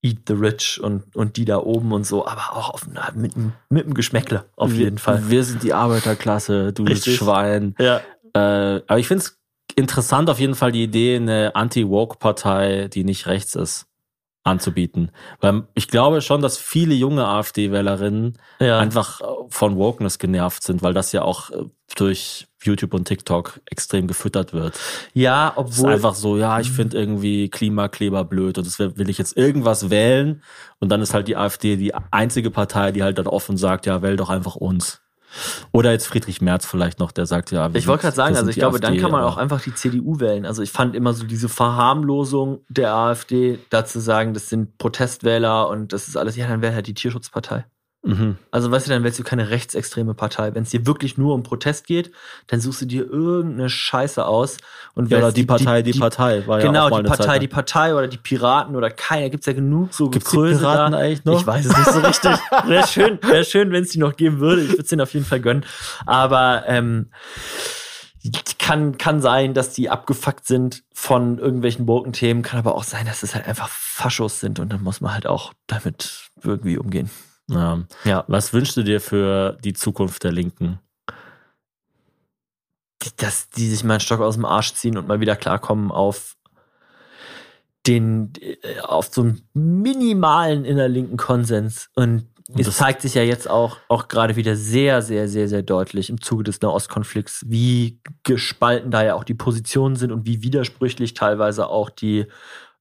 Eat 0.02 0.20
the 0.28 0.34
Rich 0.34 0.80
und, 0.82 1.16
und 1.16 1.36
die 1.38 1.46
da 1.46 1.58
oben 1.58 1.92
und 1.92 2.06
so, 2.06 2.26
aber 2.26 2.56
auch 2.58 2.70
auf, 2.70 2.88
na, 2.92 3.12
mit, 3.16 3.34
mit 3.70 3.86
einem 3.86 3.94
Geschmäckle, 3.94 4.46
auf 4.56 4.72
wir, 4.72 4.80
jeden 4.80 4.98
Fall. 4.98 5.30
Wir 5.30 5.44
sind 5.44 5.62
die 5.62 5.74
Arbeiterklasse, 5.74 6.72
du 6.72 6.86
bist 6.86 7.06
Richtig. 7.06 7.18
Schwein. 7.18 7.76
Ja. 7.80 8.02
Äh, 8.34 8.82
aber 8.88 9.00
ich 9.00 9.08
finde 9.08 9.26
es 9.26 9.38
interessant 9.76 10.30
auf 10.30 10.40
jeden 10.40 10.56
Fall 10.56 10.72
die 10.72 10.84
Idee, 10.84 11.18
eine 11.18 11.56
Anti-Woke-Partei, 11.56 12.88
die 12.88 13.04
nicht 13.04 13.28
rechts 13.28 13.56
ist, 13.56 13.88
anzubieten. 14.50 15.12
Weil 15.40 15.64
ich 15.76 15.88
glaube 15.88 16.22
schon, 16.22 16.42
dass 16.42 16.58
viele 16.58 16.94
junge 16.96 17.26
AfD-Wählerinnen 17.26 18.38
Ja. 18.60 18.80
einfach 18.80 19.22
äh, 19.22 19.26
von 19.50 19.78
Wokeness 19.78 20.20
genervt 20.20 20.64
sind, 20.64 20.82
weil 20.82 20.94
das 20.94 21.12
ja 21.12 21.22
auch 21.22 21.50
äh, 21.52 21.64
durch 21.96 22.48
YouTube 22.62 22.94
und 22.94 23.06
TikTok 23.08 23.62
extrem 23.66 24.08
gefüttert 24.08 24.52
wird. 24.54 24.78
ja, 25.14 25.48
Es 25.58 25.70
ist 25.72 25.80
obwohl. 25.80 25.94
einfach 25.94 26.14
so, 26.14 26.38
ja, 26.38 26.60
ich 26.60 26.70
finde 26.72 26.98
irgendwie 26.98 27.50
Klimakleber 27.50 28.26
blöd 28.26 28.58
und 28.58 28.68
das 28.68 28.80
will 28.80 28.98
will 28.98 29.10
ich 29.10 29.18
jetzt 29.18 29.38
irgendwas 29.38 29.90
wählen 29.90 30.44
und 30.80 30.90
dann 30.90 31.02
ist 31.02 31.14
halt 31.14 31.28
die 31.30 31.38
AfD 31.38 31.78
die 31.78 31.94
einzige 32.12 32.52
Partei, 32.52 32.92
die 32.92 33.02
halt 33.02 33.18
dann 33.18 33.28
offen 33.28 33.56
sagt, 33.58 33.86
ja, 33.86 34.02
wähl 34.02 34.18
doch 34.18 34.30
einfach 34.30 34.56
uns. 34.56 35.02
Oder 35.72 35.92
jetzt 35.92 36.08
Friedrich 36.08 36.42
Merz 36.42 36.66
vielleicht 36.66 37.00
noch, 37.00 37.12
der 37.12 37.26
sagt, 37.26 37.52
ja, 37.52 37.70
Ich 37.74 37.88
wollte 37.88 38.04
gerade 38.04 38.16
sagen, 38.16 38.36
also 38.36 38.50
ich 38.50 38.56
glaube, 38.56 38.80
dann 38.80 38.94
AfD, 38.94 39.02
kann 39.02 39.12
man 39.12 39.24
auch 39.24 39.38
einfach 39.38 39.62
die 39.62 39.74
CDU 39.74 40.20
wählen. 40.20 40.46
Also 40.46 40.62
ich 40.62 40.72
fand 40.72 40.96
immer 40.96 41.14
so 41.14 41.26
diese 41.26 41.50
Verharmlosung 41.50 42.62
der 42.70 42.94
AfD, 42.94 43.60
dazu 43.70 44.00
sagen, 44.00 44.34
das 44.34 44.50
sind 44.50 44.78
Protestwähler 44.78 45.70
und 45.70 45.94
das 45.94 46.08
ist 46.08 46.18
alles, 46.18 46.36
ja, 46.36 46.48
dann 46.48 46.62
wäre 46.62 46.74
halt 46.74 46.88
die 46.88 46.94
Tierschutzpartei. 46.94 47.66
Mhm. 48.02 48.38
Also 48.50 48.72
weißt 48.72 48.88
du, 48.88 48.92
dann 48.92 49.04
wählst 49.04 49.20
du 49.20 49.24
keine 49.24 49.50
rechtsextreme 49.50 50.14
Partei. 50.14 50.56
Wenn 50.56 50.64
es 50.64 50.70
dir 50.70 50.86
wirklich 50.86 51.18
nur 51.18 51.34
um 51.36 51.44
Protest 51.44 51.86
geht, 51.86 52.12
dann 52.48 52.62
suchst 52.62 52.82
du 52.82 52.86
dir 52.86 53.06
irgendeine 53.06 53.70
Scheiße 53.70 54.26
aus 54.26 54.58
und 54.96 55.12
Ja, 55.12 55.18
oder 55.18 55.28
wählst 55.28 55.38
die 55.38 55.46
Partei, 55.46 55.82
die, 55.82 55.92
Partei, 56.00 56.48
war 56.48 56.60
ja 56.60 56.68
Genau, 56.68 56.86
auch 56.86 56.92
mal 56.92 57.04
die 57.04 57.10
Partei, 57.10 57.26
Zeit 57.26 57.42
die 57.42 57.48
Partei 57.50 57.94
oder 57.94 58.08
die 58.08 58.18
Piraten 58.18 58.78
oder 58.78 58.90
keiner. 58.90 59.30
Gibt's 59.30 59.48
ja 59.48 59.54
genug 59.54 59.94
so 59.94 60.10
Gibt's 60.10 60.32
die 60.32 60.38
Piraten 60.38 60.94
da. 60.94 61.00
eigentlich 61.00 61.26
noch? 61.26 61.42
Ich 61.42 61.48
weiß 61.48 61.66
es 61.66 61.78
nicht 61.78 61.92
so 61.92 62.00
richtig. 62.00 62.32
Wäre 62.68 62.88
schön, 62.88 63.20
wäre 63.22 63.44
schön, 63.44 63.72
wenn 63.72 63.84
es 63.84 63.90
die 63.90 64.00
noch 64.00 64.16
geben 64.16 64.40
würde. 64.40 64.62
Ich 64.62 64.70
würde 64.70 64.84
es 64.84 64.88
denen 64.88 65.02
auf 65.02 65.14
jeden 65.14 65.26
Fall 65.26 65.42
gönnen. 65.42 65.66
Aber 66.06 66.64
ähm, 66.68 67.10
kann, 68.60 68.98
kann 68.98 69.22
sein, 69.22 69.54
dass 69.54 69.74
die 69.74 69.90
abgefuckt 69.90 70.46
sind 70.46 70.84
von 70.94 71.38
irgendwelchen 71.38 71.86
Burkenthemen. 71.86 72.44
Kann 72.44 72.60
aber 72.60 72.76
auch 72.76 72.84
sein, 72.84 73.06
dass 73.06 73.24
es 73.24 73.36
halt 73.36 73.48
einfach 73.48 73.68
Faschos 73.70 74.40
sind 74.40 74.60
und 74.60 74.72
dann 74.72 74.84
muss 74.84 75.02
man 75.02 75.14
halt 75.14 75.28
auch 75.28 75.54
damit 75.68 76.30
irgendwie 76.44 76.78
umgehen. 76.78 77.10
Ja. 77.50 77.84
Ja. 78.06 78.24
Was 78.28 78.54
wünschst 78.54 78.78
du 78.78 78.84
dir 78.84 79.02
für 79.02 79.58
die 79.64 79.74
Zukunft 79.74 80.24
der 80.24 80.32
Linken? 80.32 80.80
dass 83.18 83.50
die 83.50 83.68
sich 83.70 83.84
mal 83.84 83.94
einen 83.94 84.00
Stock 84.02 84.20
aus 84.20 84.36
dem 84.36 84.46
Arsch 84.46 84.74
ziehen 84.74 84.98
und 84.98 85.08
mal 85.08 85.20
wieder 85.22 85.36
klarkommen 85.38 85.90
auf 85.92 86.36
den, 87.88 88.34
äh, 88.42 88.80
auf 88.82 89.08
so 89.12 89.22
einen 89.22 89.42
minimalen 89.54 90.66
innerlinken 90.66 91.18
Konsens. 91.18 91.90
Und 91.96 92.28
es 92.58 92.66
das- 92.66 92.78
zeigt 92.78 93.02
sich 93.02 93.14
ja 93.14 93.24
jetzt 93.24 93.50
auch, 93.50 93.78
auch 93.88 94.10
gerade 94.10 94.36
wieder 94.36 94.56
sehr, 94.56 95.02
sehr, 95.02 95.30
sehr, 95.30 95.48
sehr 95.48 95.62
deutlich 95.64 96.10
im 96.10 96.22
Zuge 96.22 96.44
des 96.44 96.62
Nahostkonflikts, 96.62 97.46
wie 97.48 98.02
gespalten 98.24 98.92
da 98.92 99.04
ja 99.04 99.16
auch 99.16 99.24
die 99.24 99.34
Positionen 99.34 99.96
sind 99.96 100.12
und 100.12 100.26
wie 100.26 100.44
widersprüchlich 100.44 101.14
teilweise 101.14 101.68
auch 101.68 101.90
die 101.90 102.26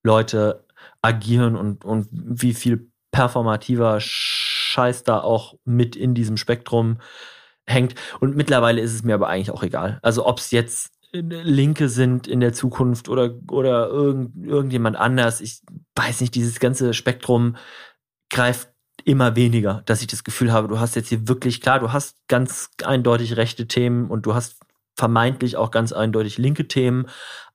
Leute 0.03 0.65
agieren 1.01 1.55
und, 1.55 1.85
und 1.85 2.09
wie 2.11 2.55
viel 2.55 2.91
performativer 3.13 4.01
Scheiß 4.69 5.05
da 5.05 5.21
auch 5.21 5.55
mit 5.65 5.97
in 5.97 6.15
diesem 6.15 6.37
Spektrum 6.37 6.99
hängt. 7.67 7.95
Und 8.21 8.37
mittlerweile 8.37 8.81
ist 8.81 8.95
es 8.95 9.03
mir 9.03 9.15
aber 9.15 9.29
eigentlich 9.29 9.51
auch 9.51 9.63
egal. 9.63 9.99
Also 10.03 10.27
ob 10.27 10.39
es 10.39 10.51
jetzt 10.51 10.93
äh, 11.13 11.21
Linke 11.21 11.89
sind 11.89 12.27
in 12.27 12.41
der 12.41 12.53
Zukunft 12.53 13.09
oder, 13.09 13.35
oder 13.51 13.89
irgend, 13.89 14.47
irgendjemand 14.47 14.97
anders. 14.97 15.41
Ich 15.41 15.63
weiß 15.95 16.21
nicht, 16.21 16.35
dieses 16.35 16.61
ganze 16.61 16.95
Spektrum 16.95 17.57
greift 18.31 18.71
immer 19.05 19.37
weniger, 19.37 19.83
dass 19.87 20.01
ich 20.01 20.07
das 20.07 20.25
Gefühl 20.25 20.53
habe, 20.53 20.69
du 20.69 20.81
hast 20.81 20.97
jetzt 20.97 21.09
hier 21.09 21.29
wirklich, 21.29 21.61
klar, 21.61 21.79
du 21.79 21.93
hast 21.93 22.17
ganz 22.29 22.71
eindeutig 22.85 23.37
rechte 23.37 23.67
Themen 23.67 24.11
und 24.11 24.27
du 24.27 24.35
hast 24.35 24.61
vermeintlich 24.97 25.57
auch 25.57 25.71
ganz 25.71 25.93
eindeutig 25.93 26.39
linke 26.39 26.67
Themen, 26.67 27.07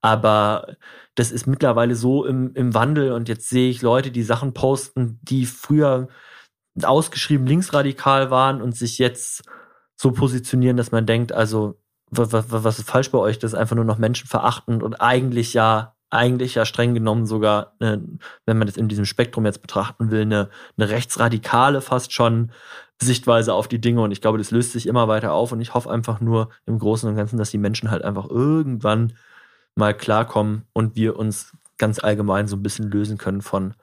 aber 0.02 0.78
das 1.14 1.32
ist 1.32 1.46
mittlerweile 1.46 1.96
so 1.96 2.26
im, 2.26 2.56
im 2.56 2.74
Wandel 2.74 3.12
und 3.12 3.28
jetzt 3.28 3.50
sehe 3.50 3.70
ich 3.70 3.82
Leute, 3.82 4.12
die 4.12 4.24
Sachen 4.24 4.54
posten, 4.54 5.20
die 5.22 5.46
früher 5.46 6.08
ausgeschrieben 6.82 7.46
linksradikal 7.46 8.32
waren 8.32 8.62
und 8.62 8.76
sich 8.76 8.98
jetzt 8.98 9.44
so 9.96 10.12
positionieren, 10.12 10.78
dass 10.78 10.92
man 10.92 11.06
denkt, 11.06 11.32
also 11.32 11.80
wa- 12.10 12.32
wa- 12.32 12.46
wa- 12.50 12.64
was 12.64 12.80
ist 12.80 12.90
falsch 12.90 13.12
bei 13.12 13.18
euch? 13.20 13.40
Das 13.40 13.54
ist 13.54 13.60
einfach 13.60 13.76
nur 13.76 13.86
noch 13.86 13.98
menschenverachtend 13.98 14.82
und 14.84 14.96
eigentlich 14.96 15.54
ja, 15.54 15.96
eigentlich 16.10 16.56
ja 16.56 16.66
streng 16.66 16.94
genommen 16.94 17.26
sogar, 17.26 17.74
äh, 17.80 17.98
wenn 18.46 18.58
man 18.58 18.68
das 18.68 18.78
in 18.78 18.88
diesem 18.88 19.06
Spektrum 19.06 19.46
jetzt 19.46 19.62
betrachten 19.62 20.12
will, 20.12 20.22
eine, 20.22 20.50
eine 20.78 20.90
rechtsradikale 20.90 21.82
fast 21.82 22.14
schon 22.14 22.52
Sichtweise 23.02 23.54
auf 23.54 23.68
die 23.68 23.82
Dinge 23.82 24.02
und 24.02 24.12
ich 24.12 24.22
glaube, 24.22 24.38
das 24.38 24.52
löst 24.52 24.72
sich 24.72 24.88
immer 24.88 25.08
weiter 25.08 25.34
auf 25.34 25.52
und 25.52 25.62
ich 25.62 25.74
hoffe 25.74 25.90
einfach 25.92 26.22
nur 26.22 26.50
im 26.66 26.80
Großen 26.80 27.10
und 27.10 27.16
Ganzen, 27.16 27.38
dass 27.38 27.52
die 27.52 27.58
Menschen 27.58 27.92
halt 27.92 28.04
einfach 28.04 28.30
irgendwann 28.30 29.14
mal 29.76 29.94
klarkommen 29.96 30.64
und 30.74 30.96
wir 30.96 31.18
uns 31.18 31.52
ganz 31.78 32.00
allgemein 32.04 32.48
so 32.48 32.56
ein 32.56 32.64
bisschen 32.64 32.90
lösen 32.90 33.18
können 33.18 33.42
von 33.42 33.74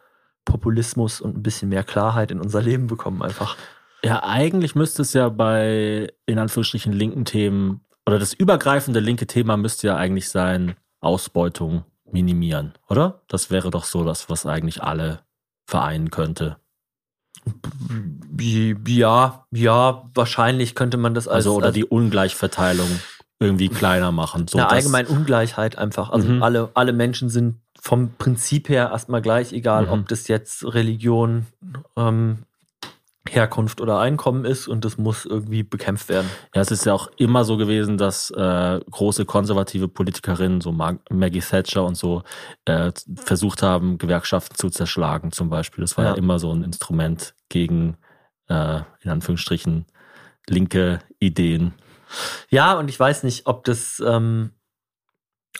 Populismus 0.44 1.20
und 1.20 1.36
ein 1.36 1.42
bisschen 1.42 1.68
mehr 1.68 1.84
Klarheit 1.84 2.30
in 2.30 2.40
unser 2.40 2.62
Leben 2.62 2.86
bekommen 2.86 3.22
einfach. 3.22 3.56
Ja, 4.02 4.22
eigentlich 4.22 4.74
müsste 4.74 5.02
es 5.02 5.12
ja 5.12 5.28
bei, 5.28 6.12
in 6.26 6.38
Anführungsstrichen, 6.38 6.92
linken 6.92 7.24
Themen, 7.24 7.82
oder 8.06 8.18
das 8.18 8.32
übergreifende 8.32 9.00
linke 9.00 9.26
Thema 9.26 9.56
müsste 9.56 9.88
ja 9.88 9.96
eigentlich 9.96 10.30
sein, 10.30 10.76
Ausbeutung 11.00 11.84
minimieren, 12.10 12.74
oder? 12.88 13.22
Das 13.28 13.50
wäre 13.50 13.70
doch 13.70 13.84
so 13.84 14.04
das, 14.04 14.28
was 14.28 14.46
eigentlich 14.46 14.82
alle 14.82 15.20
vereinen 15.66 16.10
könnte. 16.10 16.56
Ja, 18.86 19.46
ja, 19.50 20.10
wahrscheinlich 20.14 20.74
könnte 20.74 20.96
man 20.96 21.14
das 21.14 21.28
als, 21.28 21.46
Also, 21.46 21.56
oder 21.56 21.66
als 21.66 21.74
die 21.74 21.84
Ungleichverteilung 21.84 22.88
irgendwie 23.40 23.68
kleiner 23.68 24.12
machen. 24.12 24.46
So, 24.48 24.58
eine 24.58 24.68
allgemeine 24.68 25.08
Ungleichheit 25.08 25.78
einfach. 25.78 26.10
Also 26.10 26.28
Mhm. 26.28 26.42
alle, 26.42 26.68
alle 26.74 26.92
Menschen 26.92 27.30
sind 27.30 27.56
vom 27.80 28.10
Prinzip 28.18 28.68
her 28.68 28.90
erstmal 28.92 29.22
gleich, 29.22 29.52
egal 29.52 29.86
Mhm. 29.86 29.92
ob 29.92 30.08
das 30.08 30.28
jetzt 30.28 30.64
Religion, 30.74 31.46
ähm, 31.96 32.40
Herkunft 33.28 33.80
oder 33.80 33.98
Einkommen 34.00 34.44
ist 34.44 34.66
und 34.66 34.84
das 34.84 34.96
muss 34.98 35.24
irgendwie 35.24 35.62
bekämpft 35.62 36.08
werden. 36.08 36.28
Ja, 36.54 36.62
es 36.62 36.70
ist 36.70 36.84
ja 36.86 36.92
auch 36.94 37.10
immer 37.16 37.44
so 37.44 37.56
gewesen, 37.58 37.96
dass 37.98 38.30
äh, 38.30 38.80
große 38.90 39.24
konservative 39.24 39.88
Politikerinnen, 39.88 40.60
so 40.60 40.72
Mag 40.72 40.98
Maggie 41.10 41.40
Thatcher 41.40 41.84
und 41.84 41.96
so, 41.96 42.22
äh, 42.64 42.92
versucht 43.16 43.62
haben, 43.62 43.98
Gewerkschaften 43.98 44.56
zu 44.56 44.68
zerschlagen 44.70 45.32
zum 45.32 45.48
Beispiel. 45.50 45.82
Das 45.82 45.96
war 45.96 46.04
ja, 46.04 46.10
Ja. 46.12 46.16
immer 46.16 46.38
so 46.38 46.52
ein 46.52 46.62
Instrument 46.64 47.34
gegen, 47.50 47.96
äh, 48.48 48.80
in 49.02 49.10
Anführungsstrichen, 49.10 49.84
linke 50.48 51.00
Ideen. 51.20 51.74
Ja, 52.48 52.78
und 52.78 52.88
ich 52.88 52.98
weiß 52.98 53.22
nicht, 53.22 53.46
ob 53.46 53.64
das, 53.64 54.02
ähm, 54.04 54.52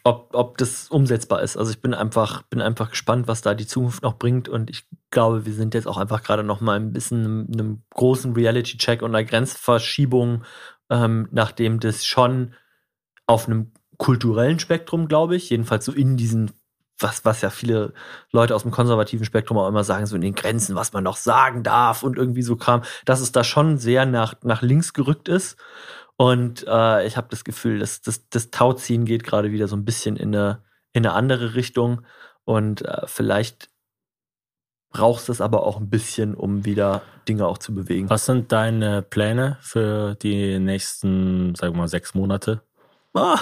ob, 0.05 0.31
ob 0.35 0.59
das 0.59 0.89
umsetzbar 0.89 1.43
ist. 1.43 1.57
Also 1.57 1.71
ich 1.71 1.81
bin 1.81 1.95
einfach, 1.95 2.43
bin 2.43 2.61
einfach 2.61 2.91
gespannt, 2.91 3.29
was 3.29 3.43
da 3.43 3.55
die 3.55 3.67
Zukunft 3.67 4.03
noch 4.03 4.19
bringt. 4.19 4.49
Und 4.49 4.71
ich 4.71 4.87
glaube, 5.11 5.47
wir 5.47 5.53
sind 5.53 5.75
jetzt 5.75 5.87
auch 5.87 5.97
einfach 5.97 6.23
gerade 6.23 6.43
noch 6.43 6.61
mal 6.61 6.77
ein 6.77 6.93
bisschen 6.93 7.47
in 7.49 7.61
einem 7.61 7.83
großen 7.91 8.33
Reality-Check 8.33 9.03
und 9.03 9.15
einer 9.15 9.25
Grenzverschiebung, 9.25 10.45
ähm, 10.89 11.29
nachdem 11.33 11.81
das 11.81 12.05
schon 12.05 12.55
auf 13.27 13.47
einem 13.47 13.73
kulturellen 13.99 14.59
Spektrum, 14.59 15.09
glaube 15.09 15.37
ich, 15.37 15.51
jedenfalls 15.51 15.85
so 15.85 15.93
in 15.93 16.17
diesen, 16.17 16.51
was, 16.99 17.25
was 17.25 17.43
ja 17.43 17.51
viele 17.51 17.93
Leute 18.33 18.55
aus 18.55 18.63
dem 18.63 18.71
konservativen 18.71 19.27
Spektrum 19.27 19.59
auch 19.59 19.69
immer 19.69 19.85
sagen, 19.85 20.07
so 20.07 20.17
in 20.17 20.23
den 20.23 20.35
Grenzen, 20.35 20.75
was 20.75 20.93
man 20.93 21.05
noch 21.05 21.19
sagen 21.19 21.63
darf 21.63 22.03
und 22.03 22.17
irgendwie 22.17 22.43
so 22.43 22.57
kam, 22.57 22.83
dass 23.05 23.21
es 23.21 23.33
da 23.33 23.45
schon 23.45 23.77
sehr 23.77 24.07
nach, 24.07 24.35
nach 24.43 24.63
links 24.63 24.95
gerückt 24.95 25.29
ist. 25.29 25.59
Und 26.21 26.67
äh, 26.69 27.07
ich 27.07 27.17
habe 27.17 27.29
das 27.31 27.45
Gefühl, 27.45 27.79
dass 27.79 28.03
das, 28.03 28.29
das 28.29 28.51
Tauziehen 28.51 29.07
geht 29.07 29.25
gerade 29.25 29.53
wieder 29.53 29.69
so 29.69 29.77
ein 29.77 29.87
bisschen 29.87 30.17
in 30.17 30.37
eine, 30.37 30.63
in 30.93 31.07
eine 31.07 31.15
andere 31.15 31.55
Richtung. 31.55 32.03
Und 32.45 32.83
äh, 32.83 33.07
vielleicht 33.07 33.71
brauchst 34.91 35.31
es 35.31 35.41
aber 35.41 35.67
auch 35.67 35.79
ein 35.79 35.89
bisschen, 35.89 36.35
um 36.35 36.67
wieder 36.67 37.01
Dinge 37.27 37.47
auch 37.47 37.57
zu 37.57 37.75
bewegen. 37.75 38.11
Was 38.11 38.27
sind 38.27 38.53
deine 38.53 39.01
Pläne 39.01 39.57
für 39.63 40.15
die 40.15 40.59
nächsten, 40.59 41.55
sagen 41.55 41.73
wir 41.73 41.79
mal, 41.79 41.89
sechs 41.89 42.13
Monate? 42.13 42.61
Ah, 43.15 43.41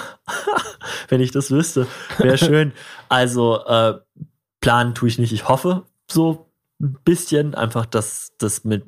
wenn 1.09 1.19
ich 1.19 1.31
das 1.31 1.51
wüsste, 1.51 1.85
wäre 2.17 2.37
schön. 2.37 2.71
also 3.09 3.61
äh, 3.65 3.99
planen 4.61 4.95
tue 4.95 5.09
ich 5.09 5.19
nicht. 5.19 5.33
Ich 5.33 5.49
hoffe 5.49 5.83
so 6.09 6.49
ein 6.79 6.97
bisschen 7.03 7.55
einfach, 7.55 7.85
dass 7.85 8.31
das 8.37 8.63
mit 8.63 8.85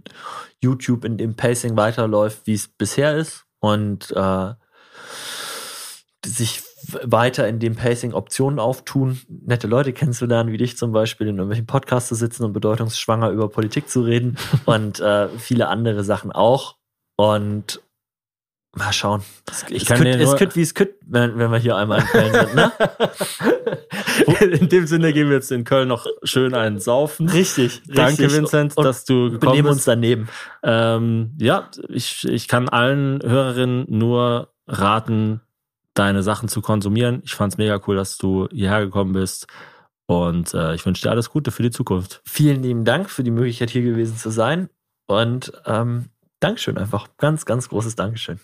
YouTube 0.61 1.03
in 1.03 1.17
dem 1.17 1.35
Pacing 1.35 1.75
weiterläuft, 1.75 2.47
wie 2.47 2.53
es 2.53 2.69
bisher 2.69 3.17
ist 3.17 3.47
und 3.62 4.12
äh, 4.12 4.53
sich 6.26 6.62
weiter 7.03 7.47
in 7.47 7.59
dem 7.59 7.76
Pacing 7.76 8.14
Optionen 8.14 8.59
auftun, 8.59 9.22
nette 9.30 9.68
Leute 9.68 9.93
kennenzulernen, 9.93 10.51
wie 10.51 10.57
dich 10.57 10.78
zum 10.78 10.91
Beispiel, 10.91 11.28
in 11.28 11.36
irgendwelchen 11.36 11.68
Podcasts 11.68 12.09
zu 12.09 12.16
sitzen 12.16 12.43
und 12.43 12.53
bedeutungsschwanger 12.53 13.30
über 13.30 13.47
Politik 13.49 13.88
zu 13.88 14.01
reden 14.01 14.38
und 14.66 14.99
äh, 14.99 15.30
viele 15.30 15.70
andere 15.70 16.03
Sachen 16.03 16.32
auch. 16.32 16.76
Und 17.16 17.82
mal 18.76 18.93
schauen. 18.93 19.22
Ich 19.69 19.84
es 19.84 19.88
kann 19.88 20.05
es 20.05 20.36
könnte, 20.38 20.55
wie 20.55 20.61
es 20.61 20.74
könnte, 20.74 20.95
wenn, 21.05 21.38
wenn 21.38 21.51
wir 21.51 21.57
hier 21.57 21.76
einmal 21.76 21.99
in 21.99 22.05
Köln 22.05 22.34
sind, 22.34 22.55
ne? 22.55 22.72
In 24.59 24.69
dem 24.69 24.88
Sinne 24.88 25.13
gehen 25.13 25.28
wir 25.28 25.36
jetzt 25.36 25.51
in 25.51 25.63
Köln 25.63 25.88
noch 25.88 26.05
schön 26.24 26.53
einen 26.53 26.80
saufen. 26.80 27.30
Richtig, 27.30 27.82
Danke, 27.88 28.24
richtig. 28.24 28.34
Vincent, 28.34 28.78
Und 28.78 28.84
dass 28.84 29.03
du 29.03 29.32
gekommen 29.32 29.39
benehmen 29.39 29.63
bist. 29.63 29.74
uns 29.74 29.86
daneben. 29.86 30.30
Ähm, 30.63 31.32
ja, 31.39 31.69
ich, 31.89 32.24
ich 32.28 32.47
kann 32.47 32.69
allen 32.69 33.22
Hörerinnen 33.24 33.86
nur 33.89 34.53
raten, 34.67 35.41
deine 35.93 36.24
Sachen 36.24 36.49
zu 36.49 36.61
konsumieren. 36.61 37.22
Ich 37.26 37.36
fand's 37.36 37.57
mega 37.57 37.80
cool, 37.88 37.95
dass 37.95 38.17
du 38.17 38.47
hierher 38.51 38.82
gekommen 38.82 39.13
bist. 39.13 39.47
Und 40.05 40.53
äh, 40.53 40.76
ich 40.76 40.86
wünsche 40.86 41.01
dir 41.03 41.11
alles 41.11 41.30
Gute 41.30 41.51
für 41.51 41.63
die 41.63 41.72
Zukunft. 41.72 42.22
Vielen 42.26 42.63
lieben 42.63 42.86
Dank 42.86 43.09
für 43.09 43.24
die 43.24 43.32
Möglichkeit, 43.32 43.69
hier 43.69 43.82
gewesen 43.82 44.17
zu 44.17 44.30
sein. 44.30 44.69
Und 45.07 45.51
ähm, 45.65 46.09
Dankeschön 46.41 46.77
einfach. 46.77 47.07
Ganz, 47.17 47.45
ganz 47.45 47.69
großes 47.69 47.95
Dankeschön. 47.95 48.39